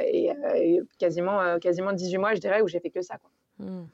Et, 0.00 0.30
et, 0.56 0.80
quasiment, 0.98 1.58
quasiment 1.60 1.92
18 1.92 2.18
mois, 2.18 2.34
je 2.34 2.40
dirais, 2.40 2.60
où 2.60 2.66
j'ai 2.66 2.80
fait 2.80 2.90
que 2.90 3.02
ça. 3.02 3.18
Quoi. 3.18 3.30
Mmh. 3.58 3.86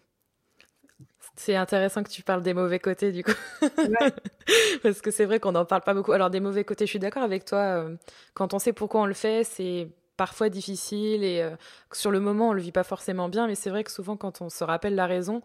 C'est 1.36 1.54
intéressant 1.54 2.02
que 2.02 2.08
tu 2.08 2.22
parles 2.22 2.42
des 2.42 2.54
mauvais 2.54 2.78
côtés, 2.78 3.12
du 3.12 3.22
coup. 3.22 3.32
Ouais. 3.62 4.12
Parce 4.82 5.02
que 5.02 5.10
c'est 5.10 5.26
vrai 5.26 5.38
qu'on 5.38 5.52
n'en 5.52 5.66
parle 5.66 5.82
pas 5.82 5.92
beaucoup. 5.92 6.12
Alors, 6.12 6.30
des 6.30 6.40
mauvais 6.40 6.64
côtés, 6.64 6.86
je 6.86 6.90
suis 6.90 6.98
d'accord 6.98 7.22
avec 7.22 7.44
toi. 7.44 7.86
Quand 8.32 8.54
on 8.54 8.58
sait 8.58 8.72
pourquoi 8.72 9.02
on 9.02 9.06
le 9.06 9.14
fait, 9.14 9.44
c'est 9.44 9.88
parfois 10.20 10.50
difficile 10.50 11.24
et 11.24 11.40
euh, 11.40 11.56
sur 11.92 12.10
le 12.10 12.20
moment, 12.20 12.50
on 12.50 12.52
le 12.52 12.60
vit 12.60 12.72
pas 12.72 12.84
forcément 12.84 13.30
bien. 13.30 13.46
Mais 13.46 13.54
c'est 13.54 13.70
vrai 13.70 13.84
que 13.84 13.90
souvent, 13.90 14.18
quand 14.18 14.42
on 14.42 14.50
se 14.50 14.62
rappelle 14.62 14.94
la 14.94 15.06
raison, 15.06 15.40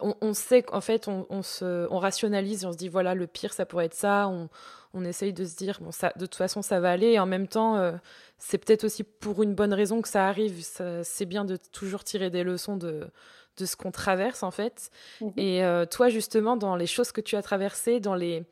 on, 0.00 0.16
on 0.20 0.34
sait 0.34 0.64
qu'en 0.64 0.80
fait, 0.80 1.06
on, 1.06 1.26
on, 1.30 1.42
se, 1.42 1.86
on 1.92 2.00
rationalise 2.00 2.64
et 2.64 2.66
on 2.66 2.72
se 2.72 2.76
dit, 2.76 2.88
voilà, 2.88 3.14
le 3.14 3.28
pire, 3.28 3.52
ça 3.52 3.66
pourrait 3.66 3.84
être 3.84 3.94
ça. 3.94 4.26
On, 4.26 4.48
on 4.94 5.04
essaye 5.04 5.32
de 5.32 5.44
se 5.44 5.54
dire, 5.54 5.78
bon, 5.80 5.92
ça, 5.92 6.12
de 6.16 6.26
toute 6.26 6.34
façon, 6.34 6.60
ça 6.60 6.80
va 6.80 6.90
aller. 6.90 7.12
Et 7.12 7.20
en 7.20 7.26
même 7.26 7.46
temps, 7.46 7.76
euh, 7.76 7.92
c'est 8.36 8.58
peut-être 8.58 8.82
aussi 8.82 9.04
pour 9.04 9.44
une 9.44 9.54
bonne 9.54 9.72
raison 9.72 10.02
que 10.02 10.08
ça 10.08 10.26
arrive. 10.26 10.60
C'est 11.04 11.26
bien 11.26 11.44
de 11.44 11.56
toujours 11.70 12.02
tirer 12.02 12.30
des 12.30 12.42
leçons 12.42 12.76
de, 12.76 13.06
de 13.58 13.64
ce 13.64 13.76
qu'on 13.76 13.92
traverse, 13.92 14.42
en 14.42 14.50
fait. 14.50 14.90
Mmh. 15.20 15.28
Et 15.36 15.64
euh, 15.64 15.86
toi, 15.86 16.08
justement, 16.08 16.56
dans 16.56 16.74
les 16.74 16.88
choses 16.88 17.12
que 17.12 17.20
tu 17.20 17.36
as 17.36 17.42
traversées, 17.42 18.00
dans 18.00 18.16
les, 18.16 18.42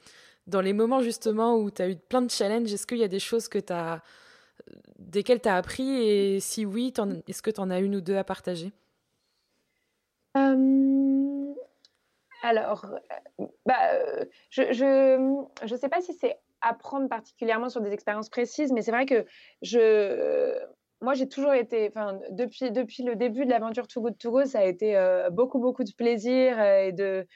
dans 0.46 0.60
les 0.60 0.72
moments, 0.72 1.02
justement, 1.02 1.56
où 1.56 1.72
tu 1.72 1.82
as 1.82 1.88
eu 1.88 1.96
plein 1.96 2.22
de 2.22 2.30
challenges, 2.30 2.72
est-ce 2.72 2.86
qu'il 2.86 2.98
y 2.98 3.04
a 3.04 3.08
des 3.08 3.18
choses 3.18 3.48
que 3.48 3.58
tu 3.58 3.72
as 3.72 4.02
desquelles 4.98 5.40
tu 5.40 5.48
as 5.48 5.56
appris 5.56 5.88
et 5.88 6.40
si 6.40 6.66
oui, 6.66 6.92
est-ce 7.26 7.42
que 7.42 7.50
tu 7.50 7.60
en 7.60 7.70
as 7.70 7.80
une 7.80 7.96
ou 7.96 8.00
deux 8.00 8.16
à 8.16 8.24
partager? 8.24 8.72
Euh, 10.36 11.54
alors, 12.42 12.86
bah, 13.66 13.78
je 14.50 14.62
ne 14.62 14.72
je, 14.72 15.66
je 15.66 15.76
sais 15.76 15.88
pas 15.88 16.00
si 16.00 16.12
c'est 16.14 16.38
apprendre 16.60 17.08
particulièrement 17.08 17.68
sur 17.68 17.80
des 17.80 17.92
expériences 17.92 18.28
précises, 18.28 18.72
mais 18.72 18.82
c'est 18.82 18.90
vrai 18.90 19.06
que 19.06 19.24
je, 19.62 20.58
moi, 21.00 21.14
j'ai 21.14 21.28
toujours 21.28 21.54
été, 21.54 21.92
depuis, 22.30 22.70
depuis 22.70 23.02
le 23.04 23.14
début 23.14 23.44
de 23.44 23.50
l'aventure 23.50 23.86
Too 23.86 24.00
Good 24.02 24.18
To 24.18 24.30
Go, 24.32 24.44
ça 24.44 24.60
a 24.60 24.64
été 24.64 24.96
euh, 24.96 25.30
beaucoup, 25.30 25.60
beaucoup 25.60 25.84
de 25.84 25.92
plaisir 25.92 26.60
et 26.60 26.92
de, 26.92 27.26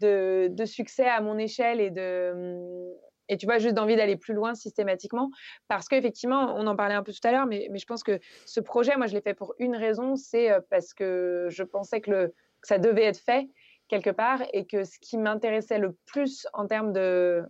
de, 0.00 0.48
de, 0.50 0.64
succès 0.64 1.06
à 1.06 1.20
mon 1.20 1.36
échelle 1.36 1.80
et 1.80 1.90
de, 1.90 2.94
et 3.30 3.36
tu 3.36 3.46
vois, 3.46 3.58
juste 3.58 3.74
d'envie 3.74 3.96
d'aller 3.96 4.16
plus 4.16 4.34
loin 4.34 4.54
systématiquement. 4.54 5.30
Parce 5.68 5.88
qu'effectivement, 5.88 6.54
on 6.56 6.66
en 6.66 6.76
parlait 6.76 6.94
un 6.94 7.02
peu 7.02 7.12
tout 7.12 7.26
à 7.26 7.32
l'heure, 7.32 7.46
mais, 7.46 7.68
je 7.74 7.86
pense 7.86 8.02
que 8.02 8.18
ce 8.44 8.60
projet, 8.60 8.96
moi, 8.96 9.06
je 9.06 9.14
l'ai 9.14 9.22
fait 9.22 9.34
pour 9.34 9.54
une 9.58 9.76
raison, 9.76 10.16
c'est 10.16 10.50
parce 10.68 10.92
que 10.92 11.46
je 11.48 11.62
pensais 11.62 12.00
que 12.00 12.34
ça 12.62 12.78
devait 12.78 13.04
être 13.04 13.20
fait 13.20 13.48
quelque 13.90 14.10
part, 14.10 14.40
et 14.52 14.66
que 14.66 14.84
ce 14.84 14.98
qui 15.00 15.18
m'intéressait 15.18 15.78
le 15.78 15.96
plus 16.06 16.46
en 16.52 16.66
termes 16.66 16.92
de, 16.92 17.42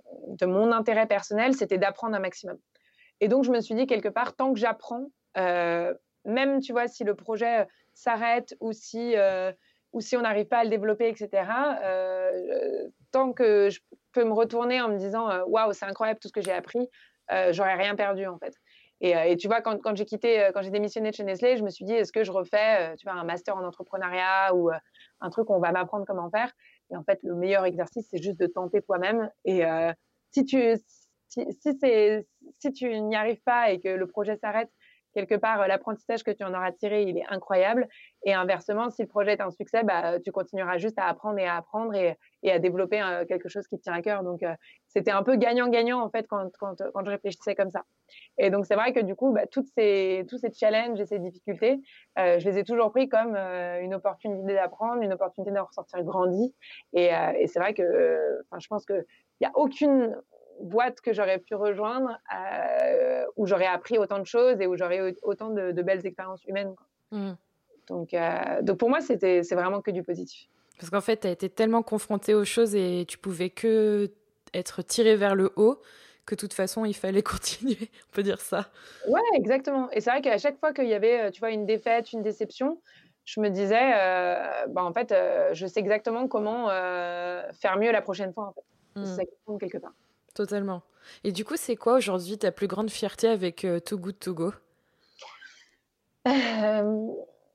mon 0.43 0.73
intérêt 0.73 1.07
personnel, 1.07 1.55
c'était 1.55 1.77
d'apprendre 1.77 2.17
un 2.17 2.21
maximum. 2.21 2.59
Et 3.21 3.29
donc, 3.29 3.45
je 3.45 3.51
me 3.51 3.61
suis 3.61 3.75
dit, 3.75 3.87
quelque 3.87 4.09
part, 4.09 4.35
tant 4.35 4.55
que 4.55 4.59
j'apprends, 4.59 5.11
euh, 5.37 5.93
même, 6.25 6.61
tu 6.61 6.73
vois, 6.73 6.89
si 6.89 7.05
le 7.05 7.15
projet 7.15 7.67
s'arrête 7.93 8.57
ou 8.61 8.73
si, 8.73 9.17
euh, 9.17 9.53
ou 9.93 10.01
si 10.01 10.17
on 10.17 10.23
n'arrive 10.23 10.47
pas 10.47 10.59
à 10.59 10.65
le 10.65 10.71
développer, 10.71 11.09
etc., 11.09 11.29
euh, 11.85 12.89
tant 13.13 13.33
que 13.33 13.69
je 13.69 13.81
peux 14.13 14.25
me 14.25 14.33
retourner 14.33 14.81
en 14.81 14.89
me 14.89 14.97
disant, 14.97 15.45
waouh, 15.47 15.73
c'est 15.73 15.87
incroyable 15.87 16.21
tout 16.21 16.29
ce 16.29 16.33
que 16.33 16.41
j'ai 16.41 16.53
appris, 16.53 16.89
j'aurais 17.51 17.75
rien 17.75 17.95
perdu, 17.97 18.27
en 18.27 18.39
fait. 18.39 18.55
Et, 19.03 19.37
tu 19.37 19.49
vois, 19.49 19.63
quand, 19.63 19.79
quand 19.79 19.97
j'ai 19.97 20.05
quitté, 20.05 20.51
quand 20.53 20.63
j'ai 20.63 20.71
démissionné 20.71 21.11
de 21.11 21.15
chez 21.15 21.25
Nestlé, 21.25 21.57
je 21.57 21.65
me 21.65 21.71
suis 21.71 21.85
dit, 21.85 21.95
est-ce 21.95 22.13
que 22.13 22.23
je 22.23 22.33
refais, 22.33 22.95
tu 22.97 23.07
vois, 23.07 23.19
un 23.19 23.25
master 23.25 23.57
en 23.57 23.65
entrepreneuriat 23.65 24.55
ou 24.55 24.71
un 25.21 25.31
truc 25.31 25.49
où 25.49 25.55
on 25.55 25.61
va 25.61 25.73
m'apprendre 25.73 26.05
comment 26.07 26.29
faire? 26.31 26.53
Et 26.93 26.97
en 26.97 27.05
fait, 27.05 27.19
le 27.23 27.35
meilleur 27.35 27.65
exercice, 27.65 28.09
c'est 28.11 28.23
juste 28.23 28.39
de 28.39 28.47
tenter 28.47 28.83
toi-même. 28.83 29.31
Et 29.45 29.63
si 30.33 30.45
tu 30.45 30.77
si, 31.29 31.47
si, 32.59 32.73
tu 32.73 33.01
n'y 33.01 33.17
arrives 33.17 33.43
pas 33.43 33.71
et 33.71 33.81
que 33.81 33.89
le 33.89 34.07
projet 34.07 34.37
s'arrête, 34.37 34.71
quelque 35.15 35.35
part, 35.35 35.67
l'apprentissage 35.69 36.23
que 36.23 36.31
tu 36.31 36.45
en 36.45 36.55
auras 36.55 36.73
tiré, 36.73 37.03
il 37.03 37.19
est 37.19 37.27
incroyable. 37.29 37.89
Et 38.25 38.35
inversement, 38.35 38.91
si 38.91 39.03
le 39.03 39.09
projet 39.09 39.33
est 39.33 39.41
un 39.41 39.51
succès, 39.51 39.83
bah, 39.83 40.21
tu 40.21 40.31
continueras 40.33 40.79
juste 40.79 40.99
à 40.99 41.07
apprendre 41.07 41.39
et 41.39 41.47
à 41.47 41.57
apprendre 41.57 41.95
et, 41.95 42.17
à 42.51 42.59
développer 42.59 43.01
quelque 43.29 43.49
chose 43.49 43.67
qui 43.67 43.77
te 43.79 43.83
tient 43.83 43.93
à 43.93 44.03
cœur. 44.03 44.23
Donc, 44.23 44.43
euh, 44.43 44.55
c'était 44.89 45.11
un 45.11 45.23
peu 45.23 45.37
gagnant-gagnant, 45.37 46.03
en 46.03 46.11
fait, 46.11 46.27
quand, 46.29 46.51
quand, 46.59 46.83
quand, 46.93 47.05
je 47.05 47.11
réfléchissais 47.11 47.55
comme 47.55 47.71
ça. 47.71 47.85
Et 48.39 48.51
donc, 48.51 48.67
c'est 48.67 48.75
vrai 48.75 48.93
que 48.93 49.01
du 49.01 49.15
coup, 49.15 49.33
bah, 49.33 49.47
toutes 49.47 49.69
ces, 49.77 50.25
tous 50.29 50.39
ces 50.39 50.53
challenges 50.53 51.01
et 51.01 51.07
ces 51.07 51.19
difficultés, 51.19 51.81
euh, 52.19 52.39
je 52.39 52.49
les 52.49 52.59
ai 52.59 52.65
toujours 52.65 52.91
pris 52.91 53.09
comme 53.09 53.35
euh, 53.37 53.81
une 53.81 53.95
opportunité 53.95 54.55
d'apprendre, 54.55 55.03
une 55.03 55.13
opportunité 55.13 55.53
de 55.53 55.61
ressortir 55.61 56.03
grandi. 56.03 56.55
Et, 56.93 57.11
et 57.39 57.47
c'est 57.47 57.59
vrai 57.59 57.75
que 57.75 58.43
je 58.59 58.67
pense 58.69 58.85
qu'il 58.85 59.05
n'y 59.41 59.47
a 59.47 59.53
aucune 59.55 60.17
boîte 60.61 61.01
que 61.01 61.13
j'aurais 61.13 61.39
pu 61.39 61.55
rejoindre 61.55 62.19
euh, 62.35 63.25
où 63.37 63.47
j'aurais 63.47 63.67
appris 63.67 63.99
autant 63.99 64.19
de 64.19 64.25
choses 64.25 64.61
et 64.61 64.67
où 64.67 64.77
j'aurais 64.77 65.11
eu 65.11 65.17
autant 65.23 65.51
de, 65.51 65.83
belles 65.83 66.07
expériences 66.07 66.45
humaines. 66.45 66.75
Mmh. 67.11 67.33
Donc, 67.89 68.15
euh, 68.15 68.63
donc 68.63 68.79
pour 68.79 68.89
moi, 68.89 69.01
c'était 69.01 69.43
c'est 69.43 69.55
vraiment 69.55 69.81
que 69.81 69.91
du 69.91 70.03
positif. 70.03 70.49
Parce 70.79 70.91
qu'en 70.91 71.01
fait, 71.01 71.21
tu 71.21 71.27
as 71.27 71.31
été 71.31 71.49
tellement 71.49 71.83
confronté 71.83 72.35
aux 72.35 72.45
choses 72.45 72.75
et 72.75 73.05
tu 73.07 73.19
pouvais 73.19 73.51
que 73.51 74.11
être 74.55 74.83
tiré 74.83 75.17
vers 75.17 75.35
le 75.35 75.53
haut 75.57 75.81
que 76.27 76.35
de 76.35 76.41
toute 76.41 76.55
façon, 76.55 76.85
il 76.85 76.95
fallait 76.95 77.23
continuer, 77.23 77.91
on 78.09 78.15
peut 78.15 78.23
dire 78.23 78.41
ça. 78.41 78.69
Ouais, 79.09 79.21
exactement. 79.35 79.91
Et 79.91 80.01
c'est 80.01 80.11
vrai 80.11 80.21
qu'à 80.21 80.39
chaque 80.39 80.59
fois 80.59 80.73
qu'il 80.73 80.87
y 80.87 80.95
avait, 80.95 81.21
euh, 81.21 81.31
tu 81.31 81.41
vois, 81.41 81.51
une 81.51 81.67
défaite, 81.67 82.13
une 82.13 82.23
déception, 82.23 82.81
je 83.25 83.41
me 83.41 83.49
disais, 83.49 83.93
bah, 84.71 84.83
en 84.83 84.93
fait, 84.93 85.15
je 85.53 85.67
sais 85.67 85.79
exactement 85.79 86.27
comment 86.27 86.69
faire 86.69 87.77
mieux 87.79 87.93
la 87.93 88.03
prochaine 88.03 88.33
fois. 88.33 88.47
En 88.47 88.53
fait. 88.53 88.65
Mmh. 88.97 89.05
C'est 89.05 89.25
ça 89.25 89.57
quelque 89.61 89.79
part. 89.79 89.93
Totalement. 90.35 90.83
Et 91.25 91.33
du 91.33 91.45
coup, 91.45 91.57
c'est 91.57 91.77
quoi 91.77 91.95
aujourd'hui 91.95 92.39
ta 92.39 92.53
plus 92.53 92.67
grande 92.67 92.91
fierté 92.91 93.29
avec 93.29 93.65
euh, 93.65 93.81
Too 93.81 93.99
Good 93.99 94.19
To 94.21 94.35
Go? 94.35 94.53
Euh, 96.29 97.07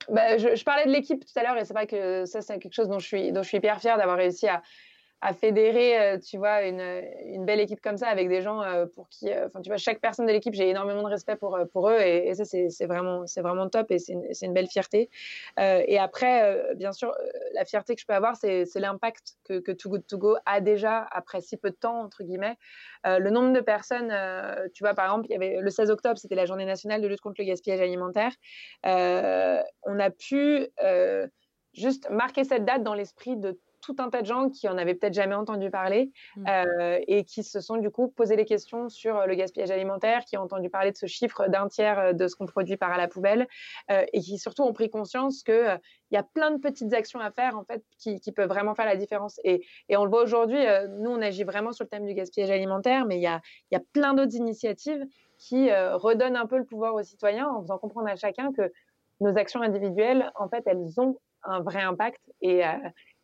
bah, 0.08 0.38
je, 0.38 0.64
parlais 0.64 0.86
de 0.86 0.90
l'équipe 0.90 1.24
tout 1.24 1.38
à 1.38 1.42
l'heure 1.42 1.56
et 1.56 1.64
c'est 1.64 1.74
vrai 1.74 1.86
que 1.86 2.24
ça, 2.26 2.42
c'est 2.42 2.58
quelque 2.58 2.74
chose 2.74 2.88
dont 2.88 2.98
je 2.98 3.06
suis, 3.06 3.32
dont 3.32 3.42
je 3.42 3.48
suis 3.48 3.58
hyper 3.58 3.80
fière 3.80 3.96
d'avoir 3.96 4.16
réussi 4.16 4.48
à, 4.48 4.62
à 5.22 5.32
fédérer, 5.32 5.98
euh, 5.98 6.18
tu 6.18 6.36
vois, 6.36 6.62
une, 6.62 7.44
belle 7.46 7.60
équipe 7.60 7.80
comme 7.80 7.96
ça 7.96 8.08
avec 8.08 8.28
des 8.28 8.42
gens 8.42 8.62
euh, 8.62 8.86
pour 8.86 9.08
qui, 9.08 9.30
euh, 9.30 9.46
enfin, 9.46 9.62
tu 9.62 9.70
vois, 9.70 9.78
chaque 9.78 10.00
personne 10.00 10.26
de 10.26 10.32
l'équipe, 10.32 10.52
j'ai 10.52 10.68
énormément 10.68 11.02
de 11.02 11.08
respect 11.08 11.36
pour, 11.36 11.56
eux 11.56 12.00
et, 12.00 12.34
ça, 12.34 12.44
c'est 12.44 12.86
vraiment, 12.86 13.24
vraiment 13.38 13.68
top 13.68 13.90
et 13.90 13.98
c'est 13.98 14.12
une, 14.12 14.26
une, 14.42 14.52
belle 14.52 14.68
fierté. 14.68 15.08
et 15.58 15.98
après, 15.98 16.74
bien 16.76 16.92
sûr, 16.92 17.14
la 17.54 17.64
fierté 17.64 17.94
que 17.94 18.00
je 18.00 18.06
peux 18.06 18.14
avoir, 18.14 18.36
c'est 18.36 18.66
l'impact 18.74 19.36
que, 19.44 19.58
que 19.60 19.72
Too 19.72 19.90
Good 19.90 20.06
To 20.06 20.18
Go 20.18 20.36
a 20.44 20.60
déjà 20.60 21.06
après 21.10 21.40
si 21.40 21.56
peu 21.56 21.70
de 21.70 21.76
temps, 21.76 22.00
entre 22.00 22.22
guillemets. 22.22 22.56
le 23.04 23.30
nombre 23.30 23.52
de 23.52 23.60
personnes, 23.60 24.12
tu 24.74 24.84
vois, 24.84 24.94
par 24.94 25.06
exemple, 25.06 25.26
il 25.28 25.32
y 25.32 25.36
avait 25.36 25.60
le 25.60 25.70
16 25.70 25.90
octobre, 25.90 26.18
c'était 26.18 26.34
la 26.34 26.46
journée 26.46 26.66
nationale 26.66 27.00
de 27.00 27.08
lutte 27.08 27.20
contre 27.20 27.40
le 27.40 27.46
gaspillage 27.46 27.80
alimentaire. 27.80 28.32
on 28.84 29.98
a 29.98 30.10
pu 30.10 30.68
juste 31.72 32.10
marquer 32.10 32.44
cette 32.44 32.64
date 32.64 32.82
dans 32.82 32.94
l'esprit 32.94 33.36
de 33.36 33.58
tout 33.80 33.96
un 33.98 34.10
tas 34.10 34.22
de 34.22 34.26
gens 34.26 34.50
qui 34.50 34.68
en 34.68 34.78
avaient 34.78 34.94
peut-être 34.94 35.14
jamais 35.14 35.34
entendu 35.34 35.70
parler 35.70 36.10
mmh. 36.36 36.44
euh, 36.48 37.00
et 37.06 37.24
qui 37.24 37.42
se 37.42 37.60
sont 37.60 37.76
du 37.76 37.90
coup 37.90 38.08
posé 38.08 38.36
des 38.36 38.44
questions 38.44 38.88
sur 38.88 39.16
euh, 39.16 39.26
le 39.26 39.34
gaspillage 39.34 39.70
alimentaire, 39.70 40.24
qui 40.24 40.36
ont 40.36 40.42
entendu 40.42 40.70
parler 40.70 40.92
de 40.92 40.96
ce 40.96 41.06
chiffre 41.06 41.48
d'un 41.48 41.68
tiers 41.68 41.98
euh, 41.98 42.12
de 42.12 42.26
ce 42.26 42.36
qu'on 42.36 42.46
produit 42.46 42.76
par 42.76 42.92
à 42.92 42.96
la 42.96 43.08
poubelle 43.08 43.46
et 43.88 44.20
qui 44.20 44.38
surtout 44.38 44.62
ont 44.62 44.72
pris 44.72 44.90
conscience 44.90 45.42
qu'il 45.42 45.80
il 46.10 46.14
y 46.14 46.18
a 46.18 46.22
plein 46.22 46.50
de 46.50 46.58
petites 46.58 46.92
actions 46.92 47.20
à 47.20 47.30
faire 47.30 47.56
en 47.58 47.64
fait 47.64 47.82
qui, 47.98 48.20
peuvent 48.32 48.48
vraiment 48.48 48.74
faire 48.74 48.86
la 48.86 48.96
différence. 48.96 49.40
Et, 49.44 49.64
et 49.88 49.96
on 49.96 50.04
le 50.04 50.10
voit 50.10 50.22
aujourd'hui, 50.22 50.58
nous 51.00 51.10
on 51.10 51.20
agit 51.20 51.44
vraiment 51.44 51.72
sur 51.72 51.84
le 51.84 51.88
thème 51.88 52.06
du 52.06 52.14
gaspillage 52.14 52.50
alimentaire, 52.50 53.06
mais 53.06 53.16
il 53.16 53.22
y 53.22 53.26
a, 53.26 53.40
y 53.70 53.76
a 53.76 53.82
plein 53.92 54.14
d'autres 54.14 54.34
initiatives 54.34 55.04
qui 55.38 55.72
redonnent 55.72 56.36
un 56.36 56.46
peu 56.46 56.58
le 56.58 56.64
pouvoir 56.64 56.94
aux 56.94 57.02
citoyens 57.02 57.48
en 57.48 57.62
faisant 57.62 57.78
comprendre 57.78 58.08
à 58.08 58.16
chacun 58.16 58.52
que 58.52 58.72
nos 59.20 59.36
actions 59.38 59.62
individuelles, 59.62 60.30
en 60.34 60.48
fait, 60.48 60.62
elles 60.66 61.00
ont 61.00 61.16
un 61.42 61.60
vrai 61.60 61.82
impact 61.82 62.20
et, 62.40 62.62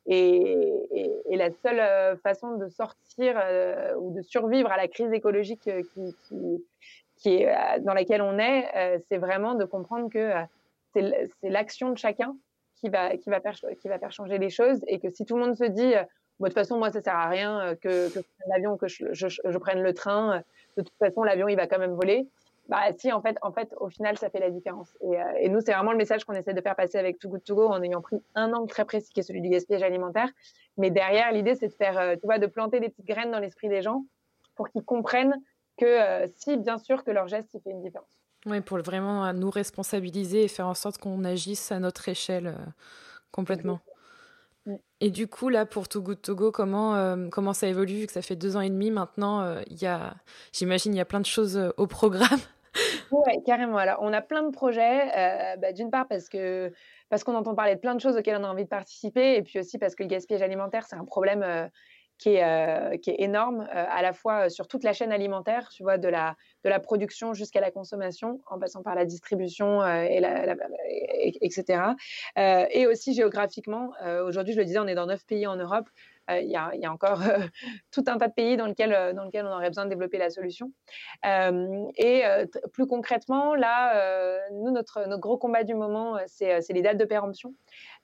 et, 0.07 1.37
la 1.37 1.51
seule 1.51 1.81
euh, 1.81 2.17
façon 2.17 2.57
de 2.57 2.69
sortir 2.69 3.35
euh, 3.37 3.95
ou 3.97 4.15
de 4.15 4.23
survivre 4.23 4.71
à 4.71 4.77
la 4.77 4.87
crise 4.87 5.13
écologique 5.13 5.67
euh, 5.67 5.83
qui, 7.17 7.43
est, 7.43 7.81
dans 7.81 7.95
laquelle 7.95 8.23
on 8.23 8.39
est, 8.39 9.01
c'est 9.09 9.17
vraiment 9.17 9.55
de 9.55 9.65
comprendre 9.65 10.11
que 10.11 10.33
c'est 10.93 11.25
l'action 11.43 11.91
de 11.91 11.99
chacun 11.99 12.37
qui 12.77 12.89
va, 12.89 13.17
qui, 13.17 13.31
va 13.31 13.41
faire, 13.41 13.55
qui 13.81 13.89
va 13.89 13.99
faire 13.99 14.13
changer 14.13 14.39
les 14.39 14.51
choses. 14.51 14.81
Et 14.89 14.99
que 14.99 15.09
si 15.11 15.25
tout 15.25 15.37
le 15.37 15.45
monde 15.45 15.55
se 15.55 15.65
dit, 15.65 15.93
de 15.93 16.45
toute 16.45 16.53
façon, 16.53 16.79
moi, 16.79 16.91
ça 16.91 17.01
sert 17.01 17.15
à 17.15 17.29
rien 17.29 17.77
que, 17.81 18.09
je 18.09 18.21
prenne 18.21 18.49
l'avion, 18.49 18.77
que 18.77 18.89
je, 18.89 19.59
prenne 19.59 19.83
le 19.83 19.95
train, 19.95 20.43
de 20.77 20.83
toute 20.83 20.97
façon, 20.99 21.23
l'avion, 21.23 21.47
il 21.47 21.57
va 21.57 21.69
quand 21.69 21.79
même 21.79 21.95
voler, 21.95 22.27
bah 22.69 22.93
si, 22.97 23.13
en 23.13 23.21
fait, 23.21 23.37
en 23.43 23.53
fait, 23.53 23.75
au 23.81 23.89
final, 23.89 24.17
ça 24.17 24.31
fait 24.31 24.39
la 24.39 24.51
différence. 24.51 24.97
Et, 25.01 25.21
euh, 25.21 25.33
et 25.41 25.49
nous, 25.49 25.61
c'est 25.61 25.73
vraiment 25.73 25.93
le 25.93 25.99
message 25.99 26.25
qu'on 26.25 26.35
essaie 26.35 26.55
de 26.55 26.61
faire 26.61 26.77
passer 26.77 26.97
avec 26.97 27.19
Too 27.19 27.29
Good 27.29 27.45
To 27.45 27.55
Go 27.55 27.67
en 27.69 27.83
ayant 27.83 28.01
pris 28.01 28.23
un 28.35 28.53
angle 28.53 28.71
très 28.71 28.85
précis 28.85 29.13
qui 29.13 29.21
est 29.21 29.25
celui 29.25 29.41
du 29.41 29.49
gaspillage 29.49 29.83
alimentaire. 29.83 30.29
Mais 30.77 30.91
derrière, 30.91 31.33
l'idée, 31.33 31.55
c'est 31.55 31.69
de 31.69 31.73
faire, 31.73 31.99
euh, 31.99 32.15
tu 32.15 32.25
vois, 32.25 32.39
de 32.39 32.47
planter 32.47 32.81
des 32.81 32.89
petites 32.89 33.07
graines 33.07 33.33
dans 33.33 33.41
l'esprit 33.41 33.69
des 33.69 33.83
gens 33.83 34.05
pour 34.55 34.69
qu'ils 34.69 34.85
comprennent 34.85 35.35
que 35.77 35.85
euh, 35.87 36.27
si, 36.37 36.57
bien 36.57 36.79
sûr, 36.79 37.03
que 37.05 37.11
leur 37.11 37.27
geste, 37.27 37.53
il 37.55 37.61
fait 37.61 37.71
une 37.71 37.83
différence. 37.83 38.21
Oui, 38.47 38.61
pour 38.61 38.79
vraiment 38.79 39.33
nous 39.33 39.51
responsabiliser 39.51 40.45
et 40.45 40.49
faire 40.49 40.67
en 40.67 40.75
sorte 40.75 40.99
qu'on 40.99 41.25
agisse 41.25 41.73
à 41.73 41.79
notre 41.79 42.09
échelle 42.09 42.57
complètement. 43.31 43.81
Et 45.01 45.11
du 45.11 45.27
coup, 45.27 45.49
là, 45.49 45.67
pour 45.67 45.89
Too 45.89 46.03
Good 46.03 46.23
To 46.23 46.35
Go, 46.37 46.53
comment, 46.53 47.29
comment 47.31 47.53
ça 47.53 47.67
évolue 47.67 47.95
Vu 47.95 48.07
que 48.07 48.13
ça 48.13 48.23
fait 48.23 48.37
deux 48.37 48.57
ans 48.57 48.61
et 48.61 48.71
demi 48.71 48.91
maintenant, 48.91 49.59
il 49.67 49.83
y 49.83 49.87
a, 49.87 50.15
j'imagine, 50.53 50.95
il 50.95 50.99
y 50.99 51.01
a 51.01 51.05
plein 51.05 51.21
de 51.21 51.27
choses 51.27 51.73
au 51.77 51.87
programme. 51.87 52.41
Oui, 53.11 53.43
carrément. 53.45 53.77
Alors, 53.77 53.99
on 54.01 54.13
a 54.13 54.23
plein 54.23 54.43
de 54.43 54.51
projets. 54.51 55.11
Euh, 55.17 55.57
bah, 55.57 55.73
d'une 55.73 55.91
part, 55.91 56.09
parce 56.09 56.29
que 56.29 56.73
parce 57.09 57.25
qu'on 57.25 57.35
entend 57.35 57.55
parler 57.55 57.75
de 57.75 57.81
plein 57.81 57.95
de 57.95 58.01
choses 58.01 58.17
auxquelles 58.17 58.39
on 58.41 58.45
a 58.45 58.49
envie 58.49 58.65
de 58.65 58.69
participer, 58.69 59.37
et 59.37 59.43
puis 59.43 59.59
aussi 59.59 59.79
parce 59.79 59.95
que 59.95 60.03
le 60.03 60.09
gaspillage 60.09 60.43
alimentaire, 60.43 60.87
c'est 60.87 60.97
un 60.97 61.05
problème 61.05 61.43
euh, 61.43 61.69
qui, 62.23 62.35
est, 62.37 62.45
euh, 62.45 62.97
qui 62.99 63.11
est 63.11 63.21
énorme, 63.21 63.67
à 63.73 64.01
la 64.03 64.13
fois 64.13 64.49
sur 64.49 64.69
toute 64.69 64.85
la 64.85 64.93
chaîne 64.93 65.11
alimentaire, 65.11 65.69
tu 65.71 65.83
vois, 65.83 65.99
de 65.99 66.09
la, 66.09 66.37
production 66.81 67.35
jusqu'à 67.35 67.61
la 67.61 67.73
consommation, 67.73 68.41
en 68.47 68.59
passant 68.59 68.83
par 68.83 68.95
la 68.95 69.05
distribution, 69.05 69.83
etc. 71.41 71.83
et 72.37 72.87
aussi 72.87 73.15
géographiquement. 73.15 73.91
Aujourd'hui, 74.25 74.55
je 74.55 74.59
le 74.59 74.65
disais, 74.65 74.79
on 74.79 74.87
est 74.87 74.95
dans 74.95 75.07
neuf 75.07 75.27
pays 75.27 75.47
en 75.47 75.57
Europe. 75.57 75.89
Euh, 76.31 76.41
il 76.41 76.51
y, 76.51 76.57
a, 76.57 76.93
encore 76.93 77.23
euh, 77.23 77.39
tout 77.91 78.05
un 78.07 78.19
tas 78.19 78.29
de 78.29 78.33
pays 78.33 78.57
dans 78.57 78.67
lesquels, 78.67 78.93
euh, 78.93 79.13
lequel 79.13 79.45
on 79.47 79.53
aurait 79.53 79.69
besoin 79.69 79.85
de 79.85 79.91
développer 79.91 80.19
la 80.19 80.31
solution. 80.31 80.73
et 81.25 82.23
plus 82.73 82.87
concrètement, 82.87 83.55
là, 83.55 84.49
nous, 84.53 84.71
notre, 84.71 85.07
notre 85.07 85.21
gros 85.21 85.39
combat 85.39 85.65
du 85.65 85.75
moment, 85.75 86.19
c'est 86.27 86.69
les 86.71 86.83
dates 86.83 86.99
de 86.99 87.05
péremption. 87.05 87.55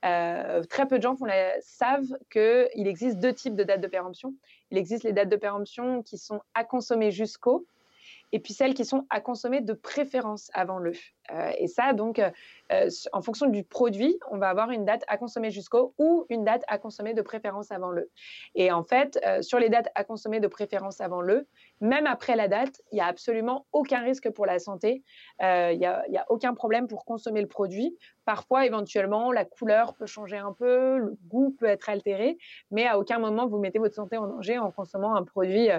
Très 0.03 0.87
peu 0.89 0.99
de 0.99 1.03
gens 1.03 1.17
savent 1.61 2.17
qu'il 2.31 2.87
existe 2.87 3.19
deux 3.19 3.33
types 3.33 3.57
de 3.57 3.65
dates 3.65 3.81
de 3.81 3.89
péremption. 3.89 4.35
Il 4.71 4.79
existe 4.79 5.05
les 5.05 5.13
dates 5.13 5.29
de 5.29 5.37
péremption 5.37 6.03
qui 6.03 6.19
sont 6.19 6.41
à 6.55 6.65
consommer 6.65 7.11
jusqu'au, 7.11 7.67
et 8.33 8.41
puis 8.41 8.53
celles 8.53 8.75
qui 8.75 8.85
sont 8.85 9.07
à 9.11 9.21
consommer 9.21 9.61
de 9.61 9.73
préférence 9.73 10.51
avant 10.55 10.79
le. 10.79 10.93
Euh, 11.31 11.51
et 11.59 11.67
ça, 11.67 11.93
donc, 11.93 12.19
euh, 12.19 12.31
euh, 12.73 12.89
en 13.13 13.23
fonction 13.23 13.47
du 13.47 13.65
produit, 13.65 14.19
on 14.31 14.39
va 14.39 14.49
avoir 14.49 14.71
une 14.71 14.85
date 14.85 15.05
à 15.09 15.17
consommer 15.17 15.51
jusqu'au 15.51 15.95
ou 15.99 16.27
une 16.29 16.45
date 16.45 16.63
à 16.69 16.79
consommer 16.79 17.15
de 17.15 17.23
préférence 17.23 17.71
avant 17.71 17.91
le. 17.91 18.11
Et 18.55 18.73
en 18.73 18.83
fait, 18.83 19.19
sur 19.41 19.59
les 19.59 19.69
dates 19.69 19.89
à 19.95 20.05
consommer 20.05 20.41
de 20.41 20.49
préférence 20.49 21.01
avant 21.01 21.21
le, 21.21 21.47
même 21.81 22.07
après 22.07 22.37
la 22.37 22.49
date, 22.49 22.81
il 22.93 22.97
n'y 22.97 23.01
a 23.01 23.07
absolument 23.07 23.67
aucun 23.73 24.01
risque 24.01 24.31
pour 24.31 24.47
la 24.47 24.59
santé. 24.59 25.03
Il 25.41 25.79
n'y 25.79 25.87
a, 25.87 26.05
a, 26.17 26.25
aucun 26.29 26.55
problème 26.55 26.89
pour 26.89 27.05
consommer 27.05 27.41
le 27.41 27.49
produit. 27.49 27.97
Parfois, 28.25 28.67
éventuellement, 28.67 29.33
la 29.33 29.45
couleur 29.45 29.95
peut 29.95 30.07
changer 30.07 30.37
un 30.37 30.53
peu, 30.53 30.99
le 30.99 31.17
goût 31.29 31.55
peut 31.59 31.67
être 31.67 31.89
altéré, 31.89 32.39
mais 32.71 32.87
à 32.87 32.99
aucun 32.99 33.19
moment 33.19 33.47
vous 33.47 33.59
mettez 33.59 33.79
votre 33.79 33.95
santé 33.95 34.17
en 34.17 34.27
danger 34.27 34.59
en 34.59 34.71
consommant 34.71 35.15
un 35.15 35.25
produit 35.25 35.71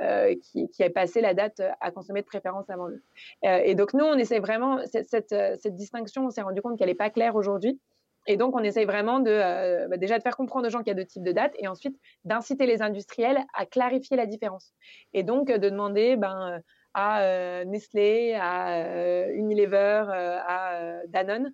euh, 0.00 0.34
qui, 0.42 0.82
a 0.82 0.90
passé 0.90 1.20
la 1.20 1.34
date 1.34 1.62
à 1.80 1.90
consommer 1.92 2.20
de 2.20 2.26
préférence 2.26 2.68
avant 2.68 2.86
le. 2.86 3.02
Euh, 3.44 3.60
et 3.64 3.76
donc 3.76 3.94
nous, 3.94 4.04
on 4.04 4.14
essaie 4.14 4.40
vraiment 4.40 4.80
cette, 4.86 5.08
cette, 5.08 5.76
distinction. 5.76 6.26
On 6.26 6.30
s'est 6.30 6.42
rendu 6.42 6.60
compte 6.62 6.76
qu'elle 6.76 6.88
n'est 6.88 6.94
pas 6.96 7.10
claire 7.10 7.36
aujourd'hui. 7.36 7.80
Et 8.26 8.36
donc, 8.36 8.56
on 8.56 8.64
essaye 8.64 8.86
vraiment 8.86 9.20
de, 9.20 9.86
bah, 9.88 9.96
déjà 9.98 10.18
de 10.18 10.22
faire 10.22 10.36
comprendre 10.36 10.66
aux 10.66 10.70
gens 10.70 10.78
qu'il 10.78 10.88
y 10.88 10.90
a 10.90 10.94
deux 10.94 11.04
types 11.04 11.22
de 11.22 11.30
dates 11.30 11.54
et 11.58 11.68
ensuite 11.68 11.96
d'inciter 12.24 12.66
les 12.66 12.80
industriels 12.82 13.38
à 13.54 13.66
clarifier 13.66 14.16
la 14.16 14.26
différence. 14.26 14.72
Et 15.12 15.22
donc, 15.22 15.48
de 15.48 15.58
demander 15.68 16.16
ben, 16.16 16.60
à 16.94 17.64
Nestlé, 17.66 18.34
à 18.34 19.28
Unilever, 19.30 20.04
à 20.08 21.02
Danone 21.08 21.52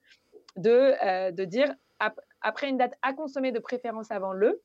de, 0.56 1.30
de 1.32 1.44
dire 1.44 1.74
après 2.40 2.68
une 2.68 2.78
date 2.78 2.94
à 3.02 3.12
consommer 3.12 3.52
de 3.52 3.58
préférence 3.58 4.10
avant 4.10 4.32
le 4.32 4.62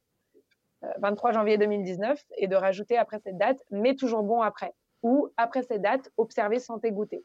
23 1.00 1.32
janvier 1.32 1.58
2019 1.58 2.24
et 2.38 2.48
de 2.48 2.56
rajouter 2.56 2.98
après 2.98 3.20
cette 3.20 3.38
date, 3.38 3.62
mais 3.72 3.96
toujours 3.96 4.24
bon 4.24 4.42
après. 4.42 4.74
Ou 5.04 5.30
après 5.38 5.64
cette 5.64 5.82
date, 5.82 6.12
observer, 6.18 6.60
santé, 6.60 6.92
goûter. 6.92 7.24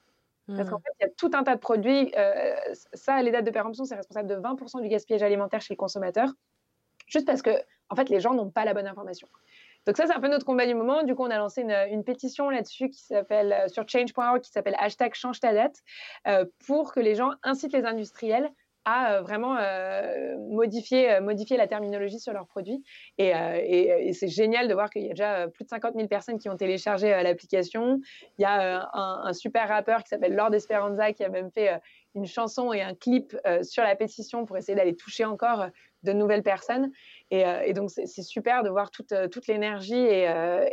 Parce 0.56 0.68
qu'en 0.68 0.78
hmm. 0.78 0.82
fait, 0.82 0.92
il 1.00 1.02
y 1.02 1.06
a 1.06 1.10
tout 1.16 1.30
un 1.34 1.44
tas 1.44 1.54
de 1.54 1.60
produits. 1.60 2.12
Euh, 2.16 2.54
ça, 2.92 3.22
les 3.22 3.30
dates 3.30 3.44
de 3.44 3.50
péremption, 3.50 3.84
c'est 3.84 3.94
responsable 3.94 4.28
de 4.28 4.36
20% 4.36 4.82
du 4.82 4.88
gaspillage 4.88 5.22
alimentaire 5.22 5.60
chez 5.60 5.74
le 5.74 5.78
consommateur, 5.78 6.28
juste 7.06 7.26
parce 7.26 7.42
que, 7.42 7.50
en 7.88 7.96
fait, 7.96 8.08
les 8.08 8.20
gens 8.20 8.34
n'ont 8.34 8.50
pas 8.50 8.64
la 8.64 8.74
bonne 8.74 8.86
information. 8.86 9.28
Donc 9.86 9.96
ça, 9.96 10.06
c'est 10.06 10.12
un 10.12 10.20
peu 10.20 10.28
notre 10.28 10.44
combat 10.44 10.66
du 10.66 10.74
moment. 10.74 11.02
Du 11.04 11.14
coup, 11.14 11.24
on 11.24 11.30
a 11.30 11.38
lancé 11.38 11.62
une, 11.62 12.04
pétition 12.04 12.50
là-dessus 12.50 12.90
qui 12.90 13.00
s'appelle 13.00 13.52
euh, 13.52 13.68
sur 13.68 13.88
change.org 13.88 14.40
qui 14.40 14.50
s'appelle 14.50 14.76
hashtag 14.78 15.14
change 15.14 15.40
ta 15.40 15.54
date 15.54 15.76
euh, 16.26 16.44
pour 16.66 16.92
que 16.92 17.00
les 17.00 17.14
gens 17.14 17.32
incitent 17.42 17.72
les 17.72 17.84
industriels 17.84 18.50
à 18.84 19.14
euh, 19.14 19.20
vraiment 19.22 19.56
euh, 19.58 20.36
modifier, 20.38 21.12
euh, 21.12 21.20
modifier 21.20 21.56
la 21.56 21.66
terminologie 21.66 22.18
sur 22.18 22.32
leurs 22.32 22.46
produits. 22.46 22.82
Et, 23.18 23.30
et, 23.30 24.12
c'est 24.12 24.28
génial 24.28 24.68
de 24.68 24.74
voir 24.74 24.90
qu'il 24.90 25.02
y 25.02 25.06
a 25.06 25.10
déjà 25.10 25.48
plus 25.48 25.64
de 25.64 25.68
50 25.68 25.94
000 25.94 26.08
personnes 26.08 26.38
qui 26.38 26.48
ont 26.48 26.56
téléchargé 26.56 27.10
l'application. 27.22 28.00
Il 28.38 28.42
y 28.42 28.44
a 28.44 28.88
un, 28.92 29.32
super 29.32 29.68
rappeur 29.68 30.02
qui 30.02 30.08
s'appelle 30.08 30.34
Lord 30.34 30.54
Esperanza 30.54 31.12
qui 31.12 31.24
a 31.24 31.28
même 31.28 31.50
fait 31.50 31.80
une 32.14 32.26
chanson 32.26 32.72
et 32.72 32.82
un 32.82 32.94
clip 32.94 33.36
sur 33.62 33.82
la 33.82 33.94
pétition 33.94 34.44
pour 34.44 34.56
essayer 34.56 34.74
d'aller 34.74 34.96
toucher 34.96 35.24
encore 35.24 35.66
de 36.02 36.12
nouvelles 36.12 36.42
personnes. 36.42 36.90
Et, 37.30 37.44
et 37.64 37.72
donc, 37.72 37.90
c'est 37.90 38.22
super 38.22 38.62
de 38.64 38.70
voir 38.70 38.90
toute, 38.90 39.14
toute 39.30 39.46
l'énergie 39.46 39.94
et, 39.94 40.24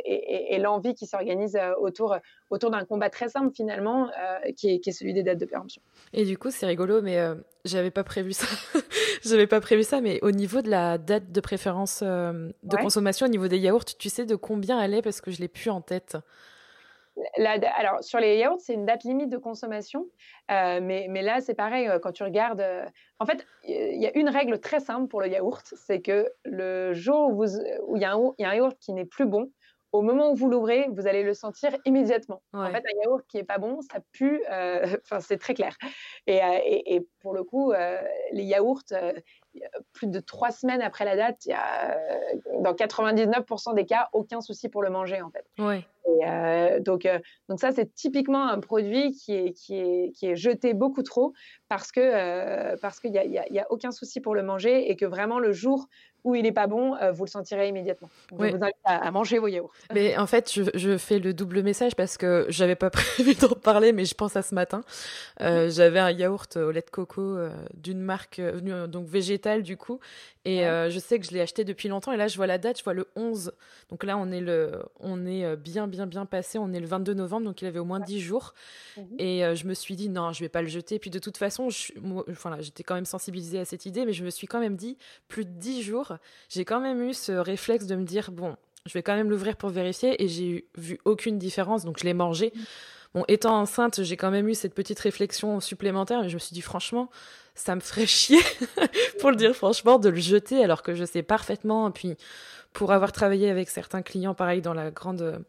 et, 0.06 0.56
et 0.56 0.58
l'envie 0.58 0.96
qui 0.96 1.06
s'organise 1.06 1.58
autour, 1.80 2.18
autour 2.50 2.72
d'un 2.72 2.84
combat 2.84 3.12
très 3.12 3.30
simple, 3.30 3.54
finalement, 3.56 4.10
qui 4.56 4.74
est, 4.74 4.80
qui, 4.80 4.90
est, 4.90 4.94
celui 4.94 5.14
des 5.14 5.22
dates 5.22 5.38
de 5.38 5.46
péremption. 5.46 5.82
Et 6.14 6.26
du 6.26 6.38
coup, 6.38 6.50
c'est 6.50 6.66
rigolo, 6.66 7.02
mais 7.04 7.20
j'avais 7.64 7.92
pas 7.92 8.04
prévu 8.04 8.34
ça. 8.34 8.48
J'avais 9.24 9.48
pas 9.48 9.62
prévu 9.62 9.84
ça, 9.84 10.00
mais 10.00 10.20
au 10.22 10.32
niveau 10.32 10.62
de 10.62 10.70
la 10.70 10.98
date 10.98 11.32
de 11.32 11.42
préférence 11.42 12.02
de 12.02 12.76
consommation, 12.82 13.26
au 13.26 13.30
niveau 13.30 13.48
des 13.48 13.58
yaourts, 13.58 13.86
tu 13.86 14.10
sais 14.10 14.26
de 14.26 14.36
combien 14.36 14.82
elle 14.82 14.94
est 14.94 15.02
parce 15.02 15.22
que 15.22 15.32
je 15.32 15.40
l'ai 15.40 15.48
plus 15.48 15.70
en 15.70 15.82
tête 15.82 16.18
alors, 17.78 18.04
sur 18.04 18.20
les 18.20 18.38
yaourts, 18.38 18.60
c'est 18.60 18.74
une 18.74 18.86
date 18.86 19.04
limite 19.04 19.30
de 19.30 19.38
consommation. 19.38 20.08
Euh, 20.52 20.80
mais, 20.82 21.08
mais, 21.10 21.22
là, 21.22 21.42
c'est 21.42 21.54
pareil, 21.54 21.88
euh, 21.88 22.00
quand 22.00 22.12
tu 22.12 22.24
regardes. 22.24 22.62
Euh, 22.62 22.86
en 23.20 23.26
fait, 23.26 23.46
il 23.64 24.02
y 24.02 24.08
a 24.08 24.18
une 24.18 24.30
règle 24.30 24.60
très 24.60 24.80
simple 24.80 25.08
pour 25.08 25.22
le 25.22 25.28
yaourt 25.28 25.74
c'est 25.76 26.02
que 26.02 26.32
le 26.46 26.94
jour 26.94 27.32
où, 27.32 27.46
il 27.96 28.02
y, 28.02 28.06
a 28.06 28.14
un 28.14 28.56
yaourt 28.56 28.78
qui 28.80 28.94
n'est 28.94 29.06
plus 29.06 29.26
bon, 29.26 29.52
au 29.92 30.02
moment 30.02 30.30
où 30.32 30.36
vous 30.36 30.50
l'ouvrez, 30.50 30.88
vous 30.92 31.08
allez 31.08 31.24
le 31.24 31.34
sentir 31.34 31.76
immédiatement. 31.86 32.42
En 32.54 32.70
fait, 32.70 32.84
un 32.86 33.04
yaourt 33.04 33.26
qui 33.28 33.38
est 33.38 33.44
pas 33.44 33.58
bon, 33.58 33.80
ça 33.82 34.00
pue. 34.12 34.44
Enfin, 35.04 35.20
c'est 35.20 35.38
très 35.38 35.54
clair. 35.54 35.76
Et, 36.28 36.40
et, 36.96 37.08
pour 37.22 37.34
le 37.34 37.44
coup, 37.44 37.74
les 38.32 38.44
yaourts, 38.44 38.84
plus 39.94 40.08
de 40.08 40.20
trois 40.20 40.52
semaines 40.52 40.82
après 40.82 41.06
la 41.06 41.16
date, 41.16 41.46
il 41.46 41.50
y 41.50 41.54
a 41.54 41.98
dans 42.60 42.74
99% 42.74 43.74
des 43.74 43.86
cas 43.86 44.10
aucun 44.14 44.42
souci 44.42 44.70
pour 44.70 44.84
le 44.84 44.90
manger 44.90 45.22
en 45.22 45.32
fait. 45.32 45.46
Ouais. 45.58 45.86
Et 46.10 46.80
donc, 46.82 47.08
donc 47.50 47.60
ça, 47.60 47.72
c'est 47.72 47.94
typiquement 47.94 48.48
un 48.48 48.60
produit 48.60 49.12
qui 49.12 49.34
est, 49.34 49.54
qui 49.54 49.76
est, 49.76 50.12
qui 50.16 50.28
est 50.28 50.36
jeté 50.36 50.74
beaucoup 50.74 51.04
trop 51.04 51.34
parce 51.70 51.92
que 51.92 52.76
parce 52.78 53.00
qu'il 53.00 53.12
n'y 53.12 53.18
a, 53.20 53.26
y 53.26 53.60
a, 53.60 53.68
aucun 53.70 53.92
souci 53.92 54.22
pour 54.22 54.34
le 54.36 54.44
manger 54.44 54.90
et 54.90 54.96
que 54.96 55.06
vraiment 55.06 55.40
le 55.40 55.52
jour 55.52 55.88
où 56.28 56.36
il 56.36 56.44
n'est 56.44 56.52
pas 56.52 56.68
bon, 56.68 56.96
euh, 56.96 57.12
vous 57.14 57.24
le 57.24 57.30
sentirez 57.30 57.70
immédiatement. 57.70 58.10
vous 58.32 58.44
invite 58.44 58.76
à, 58.84 59.10
manger 59.12 59.40
vos 59.40 59.48
yaourts. 59.48 59.72
Mais 59.94 60.18
en 60.18 60.28
fait, 60.28 60.52
je, 60.74 60.98
fais 60.98 61.20
le 61.20 61.34
double 61.34 61.64
message 61.64 61.96
parce 61.96 62.18
que 62.18 62.46
j'avais 62.50 62.76
pas 62.76 62.90
prévu 62.90 63.34
d'en 63.36 63.56
parler, 63.56 63.94
mais 63.94 64.04
je 64.04 64.14
pense 64.14 64.36
à 64.36 64.42
ce 64.42 64.54
matin. 64.54 64.82
Euh, 65.42 65.70
j'avais 65.70 66.00
un 66.00 66.12
yaourt 66.12 66.58
au 66.58 66.72
lait 66.72 66.82
de 66.82 66.90
coco 66.90 67.22
euh, 67.22 67.50
d'une 67.74 68.02
marque 68.02 68.42
donc 68.88 69.08
végétale 69.08 69.64
du 69.64 69.78
coup, 69.78 70.00
et 70.44 70.60
je 70.64 71.00
sais 71.00 71.20
que 71.20 71.26
je 71.26 71.32
l'ai 71.32 71.42
acheté 71.42 71.64
depuis 71.64 71.90
longtemps. 71.90 72.12
Et 72.12 72.18
là, 72.18 72.28
je 72.28 72.38
vois 72.38 72.48
la 72.48 72.58
date, 72.58 72.78
je 72.80 72.84
vois 72.84 72.94
le 72.94 73.08
11. 73.16 73.54
Donc 73.90 74.04
là, 74.04 74.18
on 74.18 74.32
est 74.32 74.42
le, 74.42 74.84
on 75.00 75.26
est 75.26 75.56
bien, 75.56 75.88
bien, 75.88 75.97
bien 76.06 76.26
passé. 76.26 76.60
On 76.60 76.72
est 76.74 76.80
le 76.80 76.88
22 76.88 77.14
novembre, 77.14 77.46
donc 77.46 77.62
il 77.62 77.68
avait 77.68 77.80
au 77.80 77.86
moins 77.86 78.00
10 78.00 78.20
jours. 78.20 78.54
Mhm. 78.98 79.06
Et 79.20 79.56
je 79.56 79.68
me 79.68 79.74
suis 79.74 79.96
dit 79.96 80.10
non, 80.10 80.32
je 80.32 80.42
vais 80.42 80.50
pas 80.50 80.62
le 80.62 80.68
jeter. 80.68 80.96
Et 80.96 81.00
puis 81.00 81.10
de 81.10 81.20
toute 81.20 81.38
façon, 81.38 81.70
enfin, 82.30 82.58
j'étais 82.60 82.84
quand 82.84 82.96
même 82.96 83.06
sensibilisée 83.06 83.60
à 83.60 83.66
cette 83.66 83.86
idée, 83.86 84.06
mais 84.06 84.14
je 84.14 84.24
me 84.24 84.30
suis 84.30 84.48
quand 84.48 84.60
même 84.60 84.76
dit 84.76 84.98
plus 85.28 85.46
de 85.46 85.52
10 85.52 85.82
jours 85.82 86.18
j'ai 86.50 86.66
quand 86.66 86.80
même 86.80 87.02
eu 87.02 87.14
ce 87.14 87.32
réflexe 87.32 87.86
de 87.86 87.96
me 87.96 88.04
dire 88.04 88.32
bon, 88.32 88.56
je 88.86 88.94
vais 88.94 89.04
quand 89.04 89.16
même 89.16 89.30
l'ouvrir 89.30 89.56
pour 89.58 89.70
vérifier 89.70 90.22
et 90.24 90.28
j'ai 90.28 90.68
vu 90.78 91.00
aucune 91.06 91.38
différence, 91.38 91.84
donc 91.86 92.00
je 92.00 92.06
l'ai 92.06 92.14
mangé. 92.14 92.54
Bon, 93.14 93.24
étant 93.28 93.60
enceinte, 93.60 94.04
j'ai 94.04 94.18
quand 94.18 94.32
même 94.32 94.48
eu 94.48 94.54
cette 94.54 94.74
petite 94.74 95.00
réflexion 95.00 95.60
supplémentaire 95.60 96.24
et 96.24 96.30
je 96.30 96.36
me 96.36 96.40
suis 96.40 96.54
dit 96.54 96.62
franchement, 96.62 97.10
ça 97.56 97.76
me 97.76 97.80
ferait 97.80 98.06
chier, 98.06 98.40
pour 99.20 99.32
le 99.32 99.36
dire 99.36 99.56
franchement, 99.56 99.98
de 99.98 100.10
le 100.10 100.18
jeter 100.18 100.64
alors 100.64 100.84
que 100.84 100.94
je 100.94 101.06
sais 101.06 101.24
parfaitement. 101.24 101.90
Puis, 101.92 102.16
pour 102.78 102.92
avoir 102.92 103.12
travaillé 103.12 103.50
avec 103.50 103.70
certains 103.70 104.04
clients, 104.04 104.36
pareil, 104.36 104.62
dans 104.62 104.76
la 104.76 104.92
grande 104.92 105.44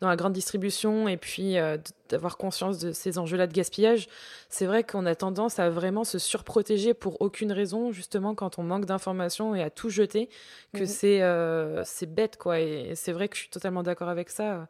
dans 0.00 0.08
la 0.08 0.16
grande 0.16 0.32
distribution 0.32 1.06
et 1.06 1.18
puis 1.18 1.58
euh, 1.58 1.76
d'avoir 2.08 2.38
conscience 2.38 2.78
de 2.78 2.92
ces 2.92 3.18
enjeux-là 3.18 3.46
de 3.46 3.52
gaspillage, 3.52 4.08
c'est 4.48 4.64
vrai 4.66 4.82
qu'on 4.82 5.04
a 5.06 5.14
tendance 5.14 5.58
à 5.60 5.68
vraiment 5.68 6.02
se 6.02 6.18
surprotéger 6.18 6.92
pour 6.92 7.20
aucune 7.20 7.52
raison, 7.52 7.92
justement 7.92 8.34
quand 8.34 8.58
on 8.58 8.62
manque 8.64 8.86
d'informations 8.86 9.54
et 9.54 9.62
à 9.62 9.68
tout 9.68 9.90
jeter, 9.90 10.30
que 10.72 10.80
mhm. 10.80 10.86
c'est 10.86 11.22
euh, 11.22 11.84
c'est 11.84 12.12
bête 12.12 12.38
quoi. 12.38 12.58
Et 12.58 12.94
c'est 12.96 13.12
vrai 13.12 13.28
que 13.28 13.36
je 13.36 13.42
suis 13.42 13.50
totalement 13.50 13.82
d'accord 13.82 14.08
avec 14.08 14.30
ça. 14.30 14.66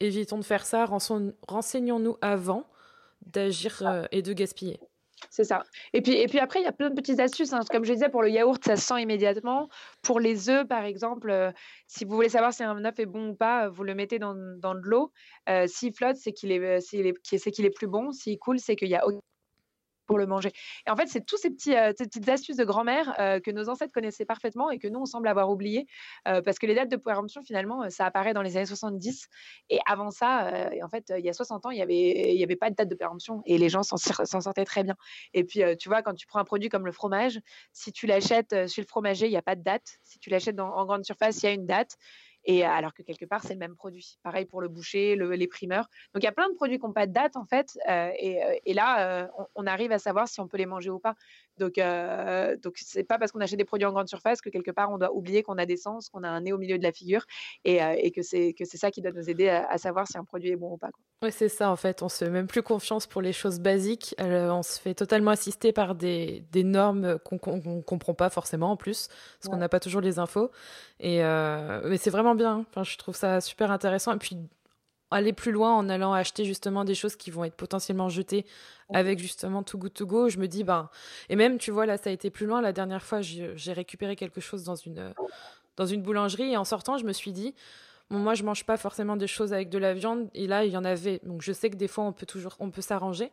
Évitons 0.00 0.38
de 0.38 0.44
faire 0.44 0.66
ça, 0.66 0.86
renseignons-nous 0.86 2.18
avant 2.20 2.66
d'agir 3.26 3.80
euh, 3.86 4.06
et 4.10 4.22
de 4.22 4.32
gaspiller. 4.32 4.80
C'est 5.30 5.44
ça. 5.44 5.62
Et 5.92 6.02
puis, 6.02 6.12
et 6.12 6.26
puis 6.26 6.38
après, 6.38 6.60
il 6.60 6.64
y 6.64 6.68
a 6.68 6.72
plein 6.72 6.90
de 6.90 6.94
petites 6.94 7.20
astuces. 7.20 7.52
Hein. 7.52 7.60
Comme 7.70 7.84
je 7.84 7.92
disais, 7.92 8.08
pour 8.08 8.22
le 8.22 8.30
yaourt, 8.30 8.62
ça 8.64 8.76
se 8.76 8.86
sent 8.86 9.02
immédiatement. 9.02 9.68
Pour 10.02 10.20
les 10.20 10.48
œufs, 10.48 10.66
par 10.66 10.84
exemple, 10.84 11.30
euh, 11.30 11.50
si 11.86 12.04
vous 12.04 12.14
voulez 12.14 12.28
savoir 12.28 12.52
si 12.52 12.62
un 12.62 12.84
œuf 12.84 12.98
est 12.98 13.06
bon 13.06 13.30
ou 13.30 13.34
pas, 13.34 13.68
vous 13.68 13.84
le 13.84 13.94
mettez 13.94 14.18
dans, 14.18 14.34
dans 14.34 14.74
de 14.74 14.82
l'eau. 14.82 15.12
Euh, 15.48 15.66
s'il 15.66 15.94
flotte, 15.94 16.16
c'est 16.16 16.32
qu'il 16.32 16.52
est, 16.52 16.60
est, 16.60 17.50
qu'il 17.50 17.66
est, 17.66 17.74
plus 17.74 17.86
bon. 17.86 18.12
S'il 18.12 18.38
coule, 18.38 18.58
c'est 18.58 18.76
qu'il 18.76 18.88
y 18.88 18.96
a 18.96 19.04
pour 20.06 20.18
le 20.18 20.26
manger. 20.26 20.52
Et 20.86 20.90
en 20.90 20.96
fait, 20.96 21.06
c'est 21.06 21.24
tous 21.24 21.36
ces, 21.36 21.50
petits, 21.50 21.74
euh, 21.74 21.92
ces 21.96 22.06
petites 22.06 22.28
astuces 22.28 22.56
de 22.56 22.64
grand-mère 22.64 23.14
euh, 23.18 23.40
que 23.40 23.50
nos 23.50 23.68
ancêtres 23.68 23.92
connaissaient 23.92 24.24
parfaitement 24.24 24.70
et 24.70 24.78
que 24.78 24.88
nous, 24.88 25.00
on 25.00 25.06
semble 25.06 25.28
avoir 25.28 25.50
oublié 25.50 25.86
euh, 26.28 26.42
parce 26.42 26.58
que 26.58 26.66
les 26.66 26.74
dates 26.74 26.90
de 26.90 26.96
péremption, 26.96 27.42
finalement, 27.42 27.88
ça 27.90 28.06
apparaît 28.06 28.34
dans 28.34 28.42
les 28.42 28.56
années 28.56 28.66
70. 28.66 29.28
Et 29.70 29.78
avant 29.86 30.10
ça, 30.10 30.70
en 30.82 30.88
fait, 30.88 31.12
il 31.16 31.24
y 31.24 31.28
a 31.28 31.32
60 31.32 31.66
ans, 31.66 31.70
il 31.70 31.76
n'y 31.76 31.82
avait, 31.82 32.34
y 32.34 32.44
avait 32.44 32.56
pas 32.56 32.70
de 32.70 32.74
date 32.74 32.88
de 32.88 32.94
péremption 32.94 33.42
et 33.46 33.58
les 33.58 33.68
gens 33.68 33.82
s'en 33.82 33.96
sortaient 33.96 34.64
très 34.64 34.84
bien. 34.84 34.96
Et 35.32 35.44
puis, 35.44 35.62
tu 35.78 35.88
vois, 35.88 36.02
quand 36.02 36.14
tu 36.14 36.26
prends 36.26 36.38
un 36.38 36.44
produit 36.44 36.68
comme 36.68 36.86
le 36.86 36.92
fromage, 36.92 37.40
si 37.72 37.92
tu 37.92 38.06
l'achètes 38.06 38.68
chez 38.68 38.82
le 38.82 38.86
fromager, 38.86 39.26
il 39.26 39.30
n'y 39.30 39.36
a 39.36 39.42
pas 39.42 39.56
de 39.56 39.62
date. 39.62 39.98
Si 40.02 40.18
tu 40.18 40.30
l'achètes 40.30 40.58
en 40.58 40.84
grande 40.84 41.04
surface, 41.04 41.42
il 41.42 41.46
y 41.46 41.48
a 41.48 41.52
une 41.52 41.66
date. 41.66 41.96
Et 42.44 42.64
alors 42.64 42.92
que 42.92 43.02
quelque 43.02 43.24
part, 43.24 43.42
c'est 43.42 43.54
le 43.54 43.58
même 43.58 43.74
produit. 43.74 44.18
Pareil 44.22 44.44
pour 44.44 44.60
le 44.60 44.68
boucher, 44.68 45.16
les 45.16 45.46
primeurs. 45.46 45.88
Donc 46.12 46.22
il 46.22 46.26
y 46.26 46.28
a 46.28 46.32
plein 46.32 46.48
de 46.48 46.54
produits 46.54 46.78
qui 46.78 46.84
n'ont 46.84 46.92
pas 46.92 47.06
de 47.06 47.12
date 47.12 47.36
en 47.36 47.44
fait. 47.44 47.78
et, 47.88 48.74
là, 48.74 49.30
on, 49.54 49.66
arrive 49.66 49.92
à 49.92 49.98
savoir 49.98 50.28
si 50.28 50.40
on 50.40 50.48
peut 50.48 50.58
les 50.58 50.66
manger 50.66 50.90
ou 50.90 50.98
pas. 50.98 51.14
Donc, 51.58 51.78
euh, 51.78 52.56
donc 52.56 52.74
c'est 52.76 53.04
pas 53.04 53.18
parce 53.18 53.32
qu'on 53.32 53.40
achète 53.40 53.58
des 53.58 53.64
produits 53.64 53.86
en 53.86 53.92
grande 53.92 54.08
surface 54.08 54.40
que 54.40 54.48
quelque 54.48 54.70
part 54.70 54.90
on 54.90 54.98
doit 54.98 55.14
oublier 55.14 55.42
qu'on 55.42 55.58
a 55.58 55.66
des 55.66 55.76
sens, 55.76 56.08
qu'on 56.08 56.22
a 56.22 56.28
un 56.28 56.40
nez 56.40 56.52
au 56.52 56.58
milieu 56.58 56.78
de 56.78 56.82
la 56.82 56.92
figure, 56.92 57.24
et, 57.64 57.78
et 57.98 58.10
que 58.10 58.22
c'est 58.22 58.52
que 58.54 58.64
c'est 58.64 58.78
ça 58.78 58.90
qui 58.90 59.02
doit 59.02 59.12
nous 59.12 59.30
aider 59.30 59.48
à, 59.48 59.78
savoir 59.78 60.06
si 60.06 60.18
un 60.18 60.24
produit 60.24 60.50
est 60.50 60.56
bon 60.56 60.72
ou 60.72 60.76
pas. 60.76 60.90
Oui, 61.22 61.30
c'est 61.32 61.48
ça 61.48 61.70
en 61.70 61.76
fait. 61.76 62.02
On 62.02 62.08
se 62.08 62.24
fait 62.24 62.30
même 62.30 62.46
plus 62.46 62.62
confiance 62.62 63.06
pour 63.06 63.22
les 63.22 63.32
choses 63.32 63.60
basiques. 63.60 64.14
on 64.18 64.62
se 64.62 64.80
fait 64.80 64.94
totalement 64.94 65.30
assister 65.30 65.72
par 65.72 65.94
des, 65.94 66.44
des 66.52 66.64
normes 66.64 67.18
qu'on 67.20 67.38
ne 67.56 67.82
comprend 67.82 68.14
pas 68.14 68.30
forcément 68.30 68.72
en 68.72 68.76
plus, 68.76 69.08
parce 69.40 69.50
qu'on 69.50 69.58
n'a 69.58 69.68
pas 69.68 69.80
toujours 69.80 70.00
les 70.00 70.18
infos. 70.18 70.50
Et 71.00 71.24
euh, 71.24 71.80
mais 71.88 71.96
c'est 71.96 72.10
vraiment 72.10 72.34
bien. 72.34 72.64
Enfin, 72.70 72.84
je 72.84 72.96
trouve 72.96 73.16
ça 73.16 73.40
super 73.40 73.70
intéressant. 73.70 74.14
Et 74.14 74.18
puis 74.18 74.38
aller 75.14 75.32
plus 75.32 75.52
loin 75.52 75.72
en 75.74 75.88
allant 75.88 76.12
acheter 76.12 76.44
justement 76.44 76.84
des 76.84 76.94
choses 76.94 77.16
qui 77.16 77.30
vont 77.30 77.44
être 77.44 77.54
potentiellement 77.54 78.08
jetées 78.08 78.44
avec 78.92 79.18
justement 79.18 79.62
Too 79.62 79.78
Good 79.78 79.94
To 79.94 80.06
Go. 80.06 80.28
Je 80.28 80.38
me 80.38 80.46
dis, 80.46 80.64
ben, 80.64 80.90
et 81.28 81.36
même, 81.36 81.58
tu 81.58 81.70
vois, 81.70 81.86
là, 81.86 81.96
ça 81.96 82.10
a 82.10 82.12
été 82.12 82.30
plus 82.30 82.46
loin. 82.46 82.60
La 82.60 82.72
dernière 82.72 83.02
fois, 83.02 83.20
j'ai 83.22 83.72
récupéré 83.72 84.16
quelque 84.16 84.40
chose 84.40 84.64
dans 84.64 84.74
une, 84.74 85.14
dans 85.76 85.86
une 85.86 86.02
boulangerie 86.02 86.52
et 86.52 86.56
en 86.56 86.64
sortant, 86.64 86.98
je 86.98 87.04
me 87.04 87.12
suis 87.12 87.32
dit, 87.32 87.54
bon, 88.10 88.18
moi, 88.18 88.34
je 88.34 88.42
mange 88.42 88.64
pas 88.64 88.76
forcément 88.76 89.16
des 89.16 89.26
choses 89.26 89.52
avec 89.52 89.70
de 89.70 89.78
la 89.78 89.94
viande 89.94 90.28
et 90.34 90.46
là, 90.46 90.64
il 90.64 90.72
y 90.72 90.76
en 90.76 90.84
avait. 90.84 91.20
Donc, 91.22 91.42
je 91.42 91.52
sais 91.52 91.70
que 91.70 91.76
des 91.76 91.88
fois, 91.88 92.04
on 92.04 92.12
peut 92.12 92.26
toujours, 92.26 92.56
on 92.58 92.70
peut 92.70 92.82
s'arranger. 92.82 93.30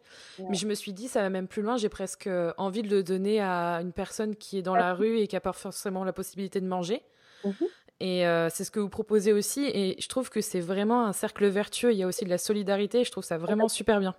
Mais 0.50 0.56
je 0.56 0.68
me 0.68 0.74
suis 0.74 0.94
dit, 0.94 1.08
ça 1.08 1.22
va 1.22 1.30
même 1.30 1.48
plus 1.48 1.62
loin. 1.62 1.78
J'ai 1.78 1.90
presque 1.90 2.30
envie 2.58 2.84
de 2.84 2.90
le 2.90 3.04
donner 3.04 3.42
à 3.42 3.80
une 3.82 3.92
personne 3.92 4.36
qui 4.36 4.58
est 4.58 4.64
dans 4.64 4.76
la 4.76 4.94
rue 4.94 5.18
et 5.18 5.28
qui 5.28 5.36
a 5.36 5.42
pas 5.42 5.54
forcément 5.54 6.04
la 6.04 6.14
possibilité 6.14 6.62
de 6.62 6.68
manger. 6.68 7.02
Mhm. 7.44 7.68
Et 8.02 8.26
euh, 8.26 8.50
c'est 8.50 8.64
ce 8.64 8.72
que 8.72 8.80
vous 8.80 8.90
proposez 8.90 9.32
aussi. 9.32 9.66
Et 9.66 9.96
je 10.00 10.08
trouve 10.08 10.32
que 10.32 10.42
c'est 10.42 10.60
vraiment 10.60 11.06
un 11.06 11.14
cercle 11.14 11.46
vertueux. 11.48 11.92
Il 11.92 12.00
y 12.00 12.04
a 12.04 12.08
aussi 12.08 12.26
de 12.26 12.32
la 12.32 12.40
solidarité. 12.40 13.04
Je 13.04 13.12
trouve 13.12 13.24
ça 13.24 13.38
vraiment 13.38 13.68
super 13.68 14.00
bien. 14.00 14.16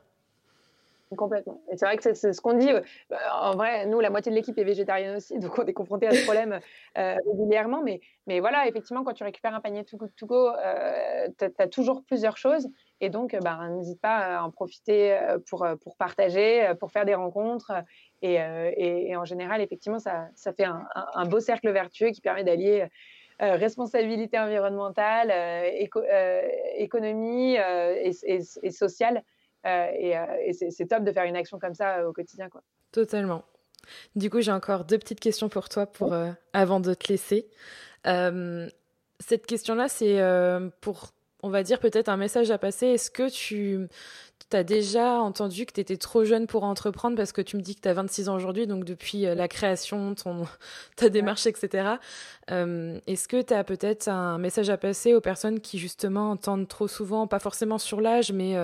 Complètement. 1.17 1.61
Et 1.71 1.77
c'est 1.77 1.85
vrai 1.85 1.97
que 1.97 2.15
c'est 2.15 2.33
ce 2.33 2.41
qu'on 2.41 2.55
dit. 2.55 2.71
Bah, 3.11 3.19
en 3.41 3.55
vrai, 3.55 3.87
nous, 3.87 4.01
la 4.01 4.11
moitié 4.11 4.31
de 4.31 4.37
l'équipe 4.37 4.57
est 4.59 4.65
végétarienne 4.65 5.17
aussi, 5.17 5.39
donc 5.39 5.59
on 5.59 5.67
est 5.67 5.73
confronté 5.73 6.07
à 6.07 6.13
ce 6.13 6.25
problème 6.25 6.61
euh, 6.99 7.17
régulièrement. 7.27 7.83
Mais, 7.83 8.01
mais 8.27 8.41
voilà, 8.41 8.67
effectivement, 8.67 9.05
quand 9.05 9.13
tu 9.13 9.25
récupères 9.25 9.55
un 9.55 9.61
panier 9.61 9.85
to 9.85 9.97
go, 9.97 10.07
to 10.17 10.27
go 10.27 10.49
euh, 10.49 11.29
tu 11.39 11.45
as, 11.59 11.69
toujours 11.69 12.03
plusieurs 12.05 12.37
choses. 12.37 12.69
Et 13.01 13.11
donc, 13.11 13.37
bah, 13.43 13.59
n'hésite 13.69 14.01
pas 14.01 14.39
à 14.39 14.43
en 14.43 14.51
profiter 14.51 15.13
euh, 15.13 15.39
pour, 15.49 15.67
pour 15.83 15.97
partager, 15.97 16.73
pour 16.81 16.91
faire 16.91 17.05
des 17.05 17.15
rencontres. 17.15 17.73
Et, 18.23 18.35
et, 18.37 19.17
en 19.17 19.25
général, 19.25 19.61
effectivement, 19.61 19.99
ça, 19.99 20.29
ça 20.37 20.53
fait 20.53 20.65
un, 20.65 20.87
un, 20.95 21.27
beau 21.27 21.41
cercle 21.41 21.69
vertueux 21.73 22.11
qui 22.11 22.21
permet 22.21 22.45
d'allier 22.45 22.87
responsabilité 23.41 24.39
environnementale, 24.39 25.33
économie 26.77 27.55
et, 27.57 28.13
et 28.63 28.71
sociale. 28.71 29.23
Euh, 29.67 29.69
euh, 29.69 30.37
et, 30.45 30.71
c'est 30.71 30.87
top 30.87 31.05
de 31.05 31.13
faire 31.13 31.25
une 31.25 31.37
action 31.37 31.59
comme 31.59 31.75
ça 31.75 31.99
euh, 31.99 32.09
au 32.09 32.13
quotidien. 32.13 32.49
Quoi. 32.49 32.63
Totalement. 32.91 33.45
Du 34.17 34.31
coup, 34.31 34.41
j'ai 34.41 34.53
encore 34.53 34.85
deux 34.85 34.99
petites 34.99 35.21
questions 35.21 35.49
pour 35.49 35.69
toi 35.69 35.87
pour, 35.87 36.15
avant 36.53 36.79
de 36.79 36.95
te 36.95 37.09
laisser. 37.09 37.49
cette 38.05 39.47
question-là, 39.47 39.89
c'est 39.89 40.21
pour, 40.81 41.11
on 41.43 41.51
va 41.51 41.65
dire, 41.65 41.81
peut-être 41.81 42.09
un 42.09 42.17
message 42.17 42.53
à 42.53 42.59
passer. 42.59 42.87
Est-ce 42.87 43.11
que 43.11 43.29
tu 43.29 43.89
tu 44.53 44.57
as 44.59 44.65
déjà 44.65 45.21
entendu 45.21 45.65
que 45.65 45.73
tu 45.73 45.81
étais 45.81 45.97
trop 45.97 46.25
jeune 46.25 46.47
pour 46.47 46.65
entreprendre 46.65 47.17
parce 47.17 47.33
que 47.33 47.41
tu 47.41 47.57
me 47.57 47.63
dis 47.63 47.75
que 47.75 47.81
tu 47.81 47.89
as 47.89 47.95
26 47.95 48.29
ans 48.29 48.37
aujourd'hui, 48.37 48.67
donc 48.67 48.85
depuis 48.85 49.23
la 49.23 49.49
création, 49.49 50.15
ton, 50.15 50.47
ta 50.97 51.09
démarche, 51.09 51.47
etc. 51.47 51.95
Est-ce 52.49 53.29
que 53.29 53.41
tu 53.41 53.55
as 53.55 53.65
peut-être 53.65 54.09
un 54.09 54.37
message 54.37 54.69
à 54.69 54.77
passer 54.77 55.15
aux 55.15 55.23
personnes 55.23 55.61
qui 55.61 55.79
justement 55.79 56.33
entendent 56.33 56.69
trop 56.69 56.87
souvent, 56.87 57.27
pas 57.27 57.39
forcément 57.39 57.79
sur 57.79 58.01
l'âge, 58.03 58.31
mais 58.31 58.57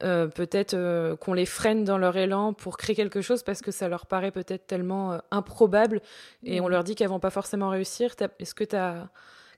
peut-être 0.00 1.16
qu'on 1.20 1.32
les 1.32 1.46
freine 1.46 1.84
dans 1.84 1.98
leur 1.98 2.16
élan 2.16 2.52
pour 2.52 2.76
créer 2.76 2.96
quelque 2.96 3.20
chose 3.20 3.44
parce 3.44 3.62
que 3.62 3.70
ça 3.70 3.88
leur 3.88 4.06
paraît 4.06 4.32
peut-être 4.32 4.66
tellement 4.66 5.20
improbable 5.30 6.00
et 6.42 6.60
on 6.60 6.68
leur 6.68 6.82
dit 6.82 6.96
qu'elles 6.96 7.08
vont 7.08 7.20
pas 7.20 7.30
forcément 7.30 7.68
réussir? 7.68 8.14
Est-ce 8.40 8.54
que 8.54 8.64
tu 8.64 8.76
as 8.76 9.08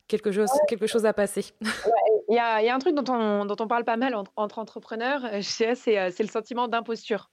quelque 0.09 0.33
chose, 0.33 0.51
quelque 0.69 0.87
chose 0.87 1.07
à 1.07 1.13
passer. 1.13 1.45
Il 2.29 2.37
y, 2.37 2.39
a, 2.39 2.75
un 2.75 2.79
truc 2.79 2.95
dont 2.95 3.13
on, 3.13 3.45
dont 3.45 3.57
on 3.61 3.69
parle 3.69 3.85
pas 3.85 3.99
mal 3.99 4.15
entre, 4.15 4.59
entrepreneurs, 4.59 5.23
euh, 5.25 5.41
c'est, 5.43 5.85
le 6.19 6.27
sentiment 6.29 6.67
d'imposture. 6.67 7.31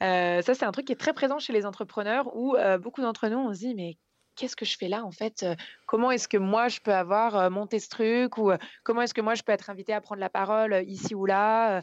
ça, 0.00 0.42
c'est 0.42 0.62
un 0.62 0.70
truc 0.70 0.86
qui 0.86 0.92
est 0.92 1.00
très 1.00 1.14
présent 1.14 1.40
chez 1.40 1.52
les 1.52 1.66
entrepreneurs 1.66 2.30
où 2.36 2.56
beaucoup 2.80 3.02
d'entre 3.02 3.26
nous, 3.28 3.38
on 3.38 3.52
se 3.52 3.58
dit, 3.58 3.74
mais 3.74 3.96
qu'est-ce 4.36 4.54
que 4.54 4.64
je 4.64 4.76
fais 4.76 4.86
là 4.86 5.04
en 5.04 5.10
fait? 5.10 5.44
Comment 5.86 6.12
est-ce 6.12 6.28
que 6.28 6.36
moi 6.36 6.68
je 6.68 6.78
peux 6.80 6.94
avoir 6.94 7.50
monté 7.50 7.80
ce 7.80 7.88
truc? 7.88 8.38
Ou 8.38 8.52
comment 8.84 9.02
est-ce 9.02 9.14
que 9.14 9.20
moi 9.20 9.34
je 9.34 9.42
peux 9.42 9.52
être 9.52 9.68
invité 9.68 9.92
à 9.92 10.00
prendre 10.00 10.20
la 10.20 10.30
parole 10.30 10.84
ici 10.86 11.14
ou 11.14 11.26
là? 11.26 11.82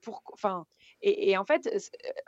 Pour, 0.00 0.22
enfin, 0.32 0.64
et, 1.02 1.36
en, 1.38 1.44
fait, 1.44 1.68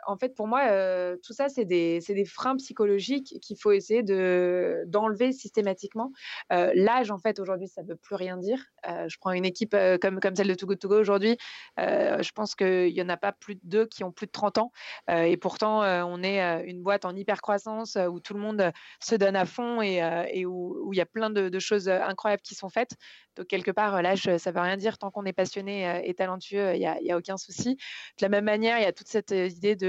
en 0.07 0.17
fait, 0.17 0.33
pour 0.35 0.47
moi, 0.47 1.15
tout 1.23 1.33
ça, 1.33 1.47
c'est 1.47 1.65
des, 1.65 1.99
des, 1.99 2.25
freins 2.25 2.55
psychologiques 2.57 3.39
qu'il 3.41 3.57
faut 3.59 3.71
essayer 3.71 4.01
d'enlever 4.03 5.31
systématiquement. 5.31 6.11
L'âge, 6.49 7.11
en 7.11 7.19
fait, 7.19 7.39
aujourd'hui, 7.39 7.67
ça 7.67 7.83
ne 7.83 7.89
veut 7.89 7.95
plus 7.95 8.15
rien 8.15 8.37
dire. 8.37 8.59
je 8.85 9.15
prends 9.19 9.31
une 9.31 9.45
équipe 9.45 9.75
comme, 10.01 10.19
comme 10.19 10.35
celle 10.35 10.47
de 10.47 10.55
Togo 10.55 10.75
Togo 10.75 10.99
aujourd'hui. 10.99 11.37
je 11.77 12.31
pense 12.31 12.55
qu'il 12.55 12.93
n'y 12.93 13.01
en 13.01 13.09
a 13.09 13.17
pas 13.17 13.31
plus 13.31 13.55
de 13.55 13.61
deux 13.63 13.85
qui 13.85 14.03
ont 14.03 14.11
plus 14.11 14.25
de 14.25 14.31
30 14.31 14.57
ans. 14.57 14.71
et 15.09 15.37
pourtant, 15.37 15.81
on 16.07 16.23
est 16.23 16.41
une 16.65 16.81
boîte 16.81 17.05
en 17.05 17.15
hyper 17.15 17.41
croissance 17.41 17.97
où 18.09 18.19
tout 18.19 18.33
le 18.33 18.39
monde 18.39 18.71
se 18.99 19.15
donne 19.15 19.35
à 19.35 19.45
fond 19.45 19.81
et, 19.81 20.45
où 20.45 20.91
il 20.93 20.97
y 20.97 21.01
a 21.01 21.05
plein 21.05 21.29
de, 21.29 21.49
de, 21.49 21.59
choses 21.59 21.89
incroyables 21.89 22.41
qui 22.41 22.55
sont 22.55 22.69
faites. 22.69 22.95
Donc, 23.35 23.47
quelque 23.47 23.71
part, 23.71 24.01
l'âge, 24.01 24.23
ça 24.37 24.51
ne 24.51 24.55
veut 24.55 24.61
rien 24.61 24.77
dire. 24.77 24.97
Tant 24.97 25.11
qu'on 25.11 25.25
est 25.25 25.33
passionné 25.33 26.01
et 26.03 26.13
talentueux, 26.13 26.73
il 26.73 26.79
n'y 26.79 26.85
a, 26.85 27.15
a, 27.15 27.17
aucun 27.17 27.37
souci. 27.37 27.75
De 27.75 28.21
la 28.21 28.29
même 28.29 28.45
manière, 28.45 28.62
il 28.63 28.83
y 28.83 28.85
a 28.85 28.93
toute 28.93 29.07
cette 29.07 29.31
idée 29.31 29.75
de 29.75 29.87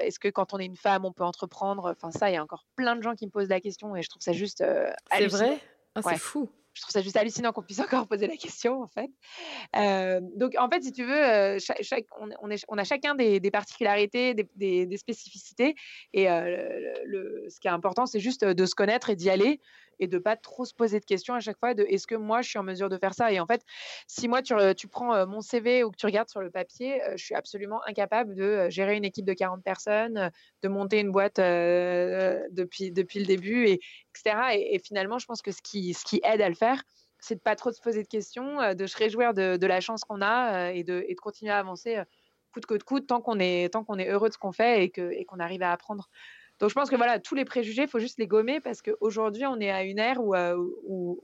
est-ce 0.00 0.18
que 0.18 0.28
quand 0.28 0.54
on 0.54 0.58
est 0.58 0.66
une 0.66 0.76
femme, 0.76 1.04
on 1.04 1.12
peut 1.12 1.24
entreprendre? 1.24 1.94
Enfin, 1.96 2.10
ça, 2.10 2.30
il 2.30 2.34
y 2.34 2.36
a 2.36 2.42
encore 2.42 2.64
plein 2.76 2.96
de 2.96 3.02
gens 3.02 3.14
qui 3.14 3.26
me 3.26 3.30
posent 3.30 3.48
la 3.48 3.60
question 3.60 3.96
et 3.96 4.02
je 4.02 4.08
trouve 4.08 4.22
ça 4.22 4.32
juste. 4.32 4.64
c'est 5.12 5.26
vrai? 5.26 5.58
ah, 5.94 6.02
C'est 6.02 6.18
fou 6.18 6.48
je 6.72 6.82
trouve 6.82 6.92
ça 6.92 7.02
juste 7.02 7.16
hallucinant 7.16 7.52
qu'on 7.52 7.62
puisse 7.62 7.80
encore 7.80 8.06
poser 8.06 8.26
la 8.26 8.36
question, 8.36 8.82
en 8.82 8.88
fait. 8.88 9.10
donc, 10.36 10.54
en 10.58 10.68
fait, 10.68 10.82
si 10.82 10.92
tu 10.92 11.04
veux, 11.04 11.58
chaque, 11.58 12.06
on, 12.18 12.50
est, 12.50 12.64
on, 12.68 12.78
a 12.78 12.84
chacun 12.84 13.14
des, 13.14 13.50
particularités, 13.50 14.34
des, 14.34 14.86
des, 14.86 14.96
spécificités. 14.96 15.74
Et 16.12 16.26
le, 16.28 17.46
ce 17.48 17.60
qui 17.60 17.68
est 17.68 17.72
important, 17.72 18.06
c'est 18.06 18.20
juste 18.20 18.44
de 18.44 18.66
se 18.66 18.74
connaître 18.74 19.10
et 19.10 19.16
d'y 19.16 19.30
aller 19.30 19.60
et 20.00 20.08
de 20.08 20.18
pas 20.18 20.36
trop 20.36 20.64
se 20.64 20.74
poser 20.74 20.98
de 20.98 21.04
questions 21.04 21.34
à 21.34 21.40
chaque 21.40 21.58
fois 21.58 21.72
est-ce 21.72 22.06
que 22.06 22.16
moi 22.16 22.42
je 22.42 22.48
suis 22.48 22.58
en 22.58 22.62
mesure 22.62 22.88
de 22.88 22.98
faire 22.98 23.14
ça? 23.14 23.30
Et 23.30 23.38
en 23.38 23.46
fait 23.46 23.62
si 24.06 24.26
moi 24.26 24.42
tu, 24.42 24.88
prends 24.88 25.26
mon 25.26 25.40
CV 25.40 25.84
ou 25.84 25.90
que 25.90 25.96
tu 25.96 26.06
regardes 26.06 26.28
sur 26.28 26.40
le 26.40 26.50
papier 26.50 27.00
je 27.16 27.24
suis 27.24 27.34
absolument 27.34 27.80
incapable 27.86 28.34
de 28.34 28.68
gérer 28.70 28.96
une 28.96 29.04
équipe 29.04 29.26
de 29.26 29.34
40 29.34 29.62
personnes 29.62 30.30
de 30.62 30.68
monter 30.68 31.00
une 31.00 31.12
boîte 31.12 31.36
depuis 31.36 32.90
le 32.90 33.26
début 33.26 33.66
et 33.66 33.80
etc 34.14 34.36
et, 34.54 34.78
finalement 34.78 35.18
je 35.18 35.26
pense 35.26 35.42
que 35.42 35.52
ce 35.52 35.62
qui 35.62 36.20
aide 36.24 36.40
à 36.40 36.48
le 36.48 36.54
faire 36.54 36.82
c'est 37.18 37.34
de 37.34 37.40
pas 37.40 37.54
trop 37.54 37.70
se 37.70 37.80
poser 37.80 38.02
de 38.02 38.08
questions 38.08 38.74
de 38.74 38.86
se 38.86 38.96
réjouir 38.96 39.34
de, 39.34 39.66
la 39.66 39.80
chance 39.80 40.04
qu'on 40.04 40.22
a 40.22 40.72
et 40.72 40.84
de, 40.84 41.06
continuer 41.20 41.52
à 41.52 41.58
avancer 41.58 41.98
coûte 42.52 42.66
que 42.66 42.74
coûte 42.82 43.06
tant 43.06 43.20
qu'on 43.20 43.38
est 43.38 43.72
tant 43.72 43.84
qu'on 43.84 43.98
est 43.98 44.08
heureux 44.08 44.28
de 44.28 44.34
ce 44.34 44.38
qu'on 44.38 44.52
fait 44.52 44.84
et 44.84 45.24
qu'on 45.24 45.38
arrive 45.38 45.62
à 45.62 45.72
apprendre 45.72 46.08
donc 46.60 46.68
je 46.68 46.74
pense 46.74 46.90
que 46.90 46.96
voilà, 46.96 47.18
tous 47.18 47.34
les 47.34 47.46
préjugés, 47.46 47.82
il 47.82 47.88
faut 47.88 47.98
juste 47.98 48.18
les 48.18 48.26
gommer 48.26 48.60
parce 48.60 48.82
qu'aujourd'hui, 48.82 49.46
on 49.46 49.58
est 49.60 49.70
à 49.70 49.82
une 49.82 49.98
ère 49.98 50.22
où, 50.22 50.34
euh, 50.34 50.56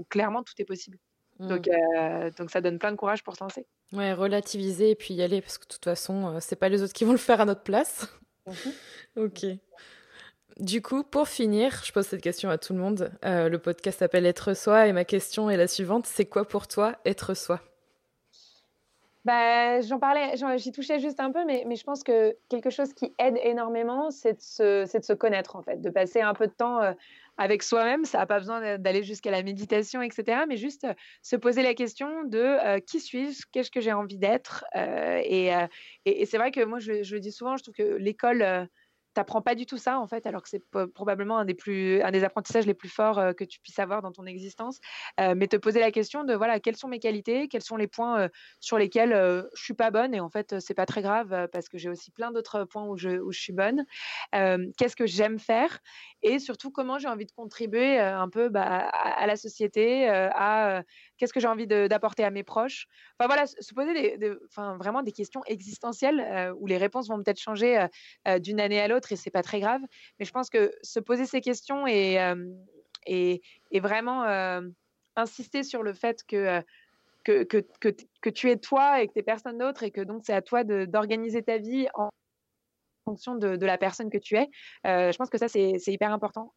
clairement 0.09 0.43
tout 0.43 0.55
est 0.59 0.65
possible. 0.65 0.99
Mmh. 1.39 1.49
Donc, 1.49 1.69
euh, 1.69 2.31
donc 2.39 2.51
ça 2.51 2.63
donne 2.63 2.79
plein 2.79 2.91
de 2.91 2.97
courage 2.97 3.23
pour 3.23 3.37
se 3.37 3.45
lancer. 3.45 3.67
Ouais, 3.93 4.15
relativiser 4.15 4.91
et 4.91 4.95
puis 4.95 5.13
y 5.13 5.23
aller 5.23 5.43
parce 5.43 5.59
que 5.59 5.65
de 5.65 5.69
toute 5.69 5.85
façon, 5.85 6.29
euh, 6.29 6.39
c'est 6.41 6.57
pas 6.57 6.71
les 6.71 6.83
autres 6.83 6.95
qui 6.95 7.05
vont 7.05 7.13
le 7.13 7.19
faire 7.19 7.43
à 7.43 7.45
notre 7.45 7.63
place. 7.63 8.09
Mmh 8.47 8.53
ok. 9.17 9.47
Du 10.59 10.81
coup, 10.81 11.05
pour 11.05 11.29
finir, 11.29 11.83
je 11.85 11.93
pose 11.93 12.07
cette 12.07 12.23
question 12.23 12.49
à 12.49 12.57
tout 12.57 12.73
le 12.73 12.79
monde. 12.79 13.13
le 13.23 13.59
podcast 13.59 13.99
s'appelle 13.99 14.25
Être 14.25 14.55
soi 14.55 14.87
et 14.87 14.95
ma 14.95 15.05
question 15.05 15.51
est 15.51 15.59
la 15.59 15.67
suivante 15.67 16.07
c'est 16.07 16.25
quoi 16.25 16.49
pour 16.49 16.67
toi 16.67 16.97
être 17.05 17.35
soi? 17.35 17.61
Bah, 19.27 19.81
j'en 19.81 19.99
parlais, 19.99 20.37
j'y 20.57 20.71
touchais 20.71 21.01
juste 21.01 21.19
un 21.19 21.33
peu, 21.33 21.45
mais, 21.45 21.67
je 21.75 21.83
pense 21.83 22.05
que 22.05 22.37
quelque 22.49 22.71
chose 22.71 22.95
qui 22.95 23.13
aide 23.19 23.37
énormément, 23.43 24.13
c'est 24.13 24.35
de, 24.35 24.87
se, 24.87 25.13
connaître, 25.15 25.57
en 25.57 25.63
fait, 25.63 25.81
de 25.83 25.91
passer 25.91 26.21
un 26.21 26.33
peu 26.33 26.47
de 26.47 26.53
temps 26.53 26.81
euh, 26.81 26.93
avec 27.37 27.65
soi-même. 27.65 28.05
Ça 28.05 28.19
n'a 28.19 28.27
pas 28.27 28.39
besoin 28.39 28.79
d'aller 28.79 29.03
jusqu'à 29.03 29.33
la 29.33 29.43
méditation, 29.43 30.01
etc., 30.01 30.45
mais 30.49 30.57
juste 30.57 30.85
euh, 30.85 30.95
se 31.23 31.35
poser 31.35 31.63
la 31.63 31.75
question 31.75 32.23
de 32.23 32.39
euh, 32.39 32.79
qui 32.79 33.01
suis-je, 33.01 33.43
qu'est-ce 33.51 33.73
que 33.73 33.81
j'ai 33.81 33.93
envie 33.93 34.17
d'être? 34.17 34.65
et, 34.77 35.51
c'est 36.25 36.39
vrai 36.39 36.53
que 36.53 36.65
moi, 36.65 36.79
je, 36.79 36.93
le 36.93 37.19
dis 37.19 37.33
souvent, 37.33 37.57
je 37.57 37.65
trouve 37.65 37.75
que 37.75 37.97
l'école 37.97 38.69
t'apprends 39.17 39.41
pas 39.41 39.55
du 39.55 39.65
tout 39.65 39.79
ça 39.79 39.99
en 39.99 40.07
fait, 40.07 40.27
alors 40.27 40.43
que 40.43 40.49
c'est 40.51 40.63
probablement 40.95 41.39
un 41.39 41.47
des 41.47 41.55
plus, 41.55 42.03
un 42.03 42.11
des 42.11 42.23
apprentissages 42.23 42.67
les 42.67 42.75
plus 42.75 42.91
forts 42.91 43.19
euh, 43.19 43.33
que 43.33 43.45
tu 43.45 43.61
puisses 43.61 43.79
avoir 43.79 44.03
dans 44.03 44.13
ton 44.13 44.27
existence. 44.27 44.79
Euh, 45.21 45.35
mais 45.35 45.47
te 45.47 45.57
poser 45.57 45.81
la 45.81 45.91
question 45.91 46.23
de 46.23 46.35
voilà, 46.35 46.61
quelles 46.61 46.77
sont 46.77 46.89
mes 46.89 46.99
qualités, 46.99 47.49
quels 47.49 47.63
sont 47.63 47.77
les 47.77 47.87
points 47.87 48.21
euh, 48.21 48.29
sur 48.61 48.77
lesquels 48.77 49.13
je 49.55 49.63
suis 49.63 49.75
pas 49.75 49.91
bonne 49.91 50.15
et 50.15 50.21
en 50.21 50.29
fait 50.29 50.61
c'est 50.61 50.75
pas 50.75 50.85
très 50.85 51.01
grave 51.01 51.49
parce 51.51 51.71
que 51.71 51.79
j'ai 51.79 51.89
aussi 51.89 52.11
plein 52.11 52.31
d'autres 52.31 52.65
points 52.65 52.85
où 52.85 52.99
je, 52.99 53.09
où 53.09 53.33
je 53.33 53.41
suis 53.41 53.55
bonne. 53.55 53.85
Qu'est-ce 54.33 54.97
que 54.97 55.07
j'aime 55.07 55.39
faire 55.39 55.79
et 56.23 56.39
surtout 56.39 56.71
comment 56.71 56.99
j'ai 56.99 57.09
envie 57.09 57.25
de 57.25 57.33
contribuer 57.33 57.99
un 57.99 58.29
peu 58.29 58.49
bah, 58.49 58.63
à, 58.63 59.27
la 59.27 59.37
société, 59.37 60.09
à 60.09 60.83
qu'est-ce 61.17 61.33
que 61.33 61.41
j'ai 61.41 61.49
envie 61.49 61.67
d'apporter 61.67 62.25
à 62.25 62.31
mes 62.31 62.43
proches. 62.43 62.87
Enfin 63.19 63.29
voilà, 63.29 63.47
se 63.47 63.75
poser 63.75 64.19
des, 64.19 64.35
vraiment 64.79 65.03
des 65.03 65.13
questions 65.13 65.43
existentielles 65.47 66.53
où 66.59 66.67
les 66.67 66.77
réponses 66.77 67.09
vont 67.09 67.23
peut-être 67.23 67.41
changer 67.41 67.87
d'une 68.41 68.61
année 68.61 68.81
à 68.81 68.89
l'autre 68.89 69.06
et 69.13 69.17
c'est 69.17 69.31
pas 69.31 69.43
très 69.43 69.61
grave. 69.61 69.81
Mais 70.19 70.25
je 70.25 70.33
pense 70.33 70.51
que 70.51 70.73
se 70.83 71.01
poser 71.01 71.27
ces 71.27 71.41
questions 71.41 71.87
et, 71.87 72.19
et, 73.07 73.41
vraiment 73.81 74.25
insister 75.17 75.63
sur 75.63 75.83
le 75.83 75.93
fait 75.93 76.25
que, 76.25 76.63
que, 77.25 77.45
que, 77.45 78.31
tu 78.31 78.51
es 78.51 78.57
toi 78.57 79.01
et 79.01 79.09
que 79.09 79.13
tu 79.13 79.19
es 79.21 79.23
personne 79.23 79.59
d'autre 79.59 79.83
et 79.83 79.91
que 79.91 80.01
donc 80.01 80.23
c'est 80.25 80.35
à 80.35 80.43
toi 80.43 80.65
d'organiser 80.65 81.43
ta 81.43 81.59
vie 81.59 81.89
en 81.95 82.11
fonction 83.05 83.37
de, 83.37 83.65
la 83.65 83.79
personne 83.79 84.11
que 84.11 84.19
tu 84.19 84.37
es. 84.37 84.49
je 84.85 85.17
pense 85.17 85.31
que 85.31 85.39
ça, 85.39 85.49
c'est 85.49 85.81
hyper 85.87 86.13
important. 86.13 86.53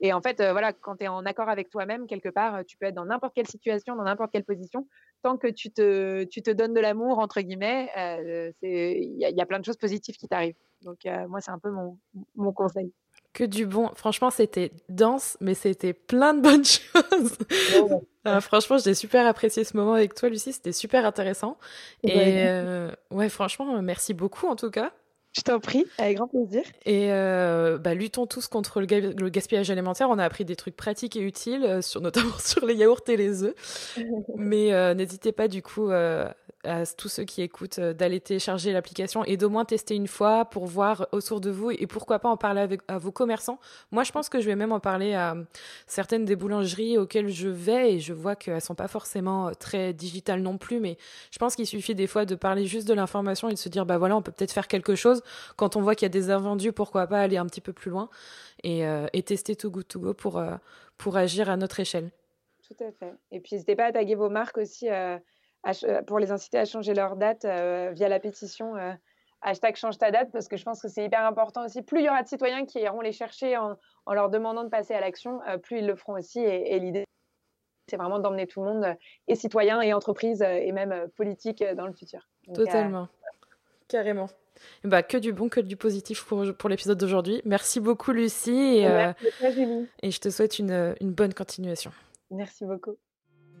Et 0.00 0.12
en 0.12 0.20
fait, 0.20 0.40
voilà, 0.40 0.72
quand 0.72 0.96
tu 0.96 1.04
es 1.04 1.08
en 1.08 1.24
accord 1.26 1.48
avec 1.48 1.70
toi-même, 1.70 2.06
quelque 2.06 2.28
part, 2.28 2.64
tu 2.64 2.76
peux 2.76 2.86
être 2.86 2.94
dans 2.94 3.06
n'importe 3.06 3.34
quelle 3.34 3.48
situation, 3.48 3.96
dans 3.96 4.04
n'importe 4.04 4.30
quelle 4.32 4.44
position. 4.44 4.86
Tant 5.22 5.36
que 5.36 5.48
tu 5.48 5.70
te, 5.70 6.24
tu 6.24 6.42
te 6.42 6.50
donnes 6.50 6.74
de 6.74 6.80
l'amour, 6.80 7.18
entre 7.18 7.40
guillemets, 7.40 7.90
il 8.62 9.16
y, 9.18 9.32
y, 9.32 9.40
a 9.40 9.46
plein 9.46 9.58
de 9.58 9.64
choses 9.64 9.76
positives 9.76 10.16
qui 10.16 10.28
t'arrivent. 10.28 10.54
Donc, 10.82 11.00
moi, 11.28 11.40
c'est 11.40 11.50
un 11.50 11.58
peu 11.58 11.70
mon, 11.70 11.98
mon 12.36 12.52
conseil. 12.52 12.92
Que 13.32 13.44
du 13.44 13.66
bon. 13.66 13.90
Franchement, 13.94 14.30
c'était 14.30 14.72
dense, 14.88 15.36
mais 15.40 15.54
c'était 15.54 15.92
plein 15.92 16.34
de 16.34 16.40
bonnes 16.42 16.64
choses. 16.64 17.36
Ah, 18.24 18.40
franchement, 18.40 18.78
j'ai 18.78 18.94
super 18.94 19.26
apprécié 19.26 19.64
ce 19.64 19.76
moment 19.76 19.94
avec 19.94 20.14
toi, 20.14 20.28
Lucie. 20.28 20.52
C'était 20.52 20.72
super 20.72 21.04
intéressant. 21.04 21.58
Et 22.02 22.46
ouais, 23.10 23.28
franchement, 23.28 23.80
merci 23.82 24.14
beaucoup 24.14 24.46
en 24.46 24.56
tout 24.56 24.70
cas. 24.70 24.92
Je 25.36 25.42
t'en 25.42 25.60
prie, 25.60 25.84
avec 25.98 26.16
grand 26.16 26.26
plaisir. 26.26 26.62
Et 26.84 27.12
euh, 27.12 27.78
bah, 27.78 27.94
luttons 27.94 28.26
tous 28.26 28.48
contre 28.48 28.80
le, 28.80 29.28
gaspillage 29.28 29.70
alimentaire. 29.70 30.08
On 30.10 30.18
a 30.18 30.24
appris 30.24 30.44
des 30.44 30.56
trucs 30.56 30.76
pratiques 30.76 31.16
et 31.16 31.20
utiles, 31.20 31.64
euh, 31.64 31.82
sur, 31.82 32.00
notamment 32.02 32.38
sur 32.38 32.64
les 32.64 32.74
yaourts 32.74 33.02
et 33.08 33.16
les 33.16 33.42
œufs. 33.44 33.54
Mais 34.36 34.72
euh, 34.72 34.94
n'hésitez 34.94 35.32
pas 35.32 35.48
du 35.48 35.62
coup 35.62 35.90
à 36.64 36.84
tous 36.86 37.08
ceux 37.08 37.24
qui 37.24 37.42
écoutent 37.42 37.78
d'aller 37.78 38.20
télécharger 38.20 38.72
l'application 38.72 39.24
et 39.24 39.36
d'au 39.36 39.48
moins 39.48 39.64
tester 39.64 39.94
une 39.94 40.08
fois 40.08 40.44
pour 40.44 40.66
voir 40.66 41.06
autour 41.12 41.40
de 41.40 41.50
vous 41.50 41.70
et 41.70 41.86
pourquoi 41.86 42.18
pas 42.18 42.28
en 42.28 42.36
parler 42.36 42.60
avec, 42.60 42.80
à 42.88 42.98
vos 42.98 43.12
commerçants. 43.12 43.58
Moi, 43.92 44.02
je 44.02 44.12
pense 44.12 44.28
que 44.28 44.40
je 44.40 44.46
vais 44.46 44.56
même 44.56 44.72
en 44.72 44.80
parler 44.80 45.14
à 45.14 45.36
certaines 45.86 46.24
des 46.24 46.36
boulangeries 46.36 46.98
auxquelles 46.98 47.28
je 47.28 47.48
vais 47.48 47.94
et 47.94 48.00
je 48.00 48.12
vois 48.12 48.34
qu'elles 48.34 48.60
sont 48.60 48.74
pas 48.74 48.88
forcément 48.88 49.52
très 49.54 49.92
digitales 49.92 50.40
non 50.40 50.58
plus, 50.58 50.80
mais 50.80 50.98
je 51.30 51.38
pense 51.38 51.54
qu'il 51.54 51.66
suffit 51.66 51.94
des 51.94 52.06
fois 52.06 52.24
de 52.24 52.34
parler 52.34 52.66
juste 52.66 52.88
de 52.88 52.94
l'information 52.94 53.48
et 53.48 53.54
de 53.54 53.58
se 53.58 53.68
dire, 53.68 53.86
bah 53.86 53.98
voilà, 53.98 54.16
on 54.16 54.22
peut 54.22 54.32
peut-être 54.32 54.52
faire 54.52 54.68
quelque 54.68 54.94
chose. 54.94 55.22
Quand 55.56 55.76
on 55.76 55.80
voit 55.80 55.94
qu'il 55.94 56.06
y 56.06 56.06
a 56.06 56.08
des 56.10 56.30
invendus, 56.30 56.72
pourquoi 56.72 57.06
pas 57.06 57.20
aller 57.20 57.36
un 57.36 57.46
petit 57.46 57.60
peu 57.60 57.72
plus 57.72 57.90
loin 57.90 58.08
et, 58.64 58.82
tester 59.24 59.54
Too 59.54 59.70
Good 59.70 59.88
To 59.88 60.00
Go 60.00 60.14
pour, 60.14 60.42
pour 60.96 61.16
agir 61.16 61.50
à 61.50 61.56
notre 61.56 61.80
échelle. 61.80 62.10
Tout 62.68 62.84
à 62.84 62.92
fait. 62.92 63.14
Et 63.30 63.40
puis, 63.40 63.54
n'hésitez 63.54 63.76
pas 63.76 63.86
à 63.86 63.92
taguer 63.92 64.14
vos 64.14 64.28
marques 64.28 64.58
aussi 64.58 64.90
euh, 64.90 65.18
euh, 65.66 66.02
pour 66.02 66.18
les 66.18 66.30
inciter 66.30 66.58
à 66.58 66.64
changer 66.64 66.94
leur 66.94 67.16
date 67.16 67.44
euh, 67.44 67.90
via 67.92 68.08
la 68.08 68.20
pétition 68.20 68.74
hashtag 69.40 69.76
change 69.76 69.98
ta 69.98 70.10
date 70.10 70.30
parce 70.32 70.48
que 70.48 70.56
je 70.56 70.64
pense 70.64 70.82
que 70.82 70.88
c'est 70.88 71.04
hyper 71.04 71.24
important 71.24 71.64
aussi. 71.64 71.82
Plus 71.82 72.00
il 72.00 72.06
y 72.06 72.08
aura 72.08 72.22
de 72.22 72.28
citoyens 72.28 72.64
qui 72.64 72.80
iront 72.80 73.00
les 73.00 73.12
chercher 73.12 73.56
en, 73.56 73.76
leur 74.12 74.30
demandant 74.30 74.64
de 74.64 74.68
passer 74.68 74.94
à 74.94 75.00
l'action, 75.00 75.40
plus 75.62 75.78
ils 75.78 75.86
le 75.86 75.94
feront 75.94 76.14
aussi. 76.14 76.40
Et, 76.40 76.78
l'idée, 76.80 77.04
c'est 77.88 77.96
vraiment 77.96 78.18
d'emmener 78.18 78.48
tout 78.48 78.62
le 78.62 78.66
monde, 78.66 78.96
et 79.28 79.36
citoyens, 79.36 79.80
et 79.80 79.92
entreprises, 79.92 80.42
et 80.42 80.72
même 80.72 81.08
politiques 81.16 81.62
dans 81.76 81.86
le 81.86 81.92
futur. 81.92 82.28
Totalement. 82.52 83.06
Carrément. 83.86 84.26
Bah, 84.82 85.04
que 85.04 85.16
du 85.16 85.32
bon, 85.32 85.48
que 85.48 85.60
du 85.60 85.76
positif 85.76 86.24
pour, 86.24 86.44
pour 86.58 86.68
l'épisode 86.68 86.98
d'aujourd'hui. 86.98 87.40
Merci 87.44 87.78
beaucoup, 87.78 88.10
Lucie. 88.10 88.78
Et, 88.78 89.12
et 90.02 90.10
je 90.10 90.20
te 90.20 90.30
souhaite 90.30 90.58
une, 90.58 90.96
une 91.00 91.12
bonne 91.12 91.32
continuation. 91.32 91.92
Merci 92.30 92.64
beaucoup. 92.64 92.96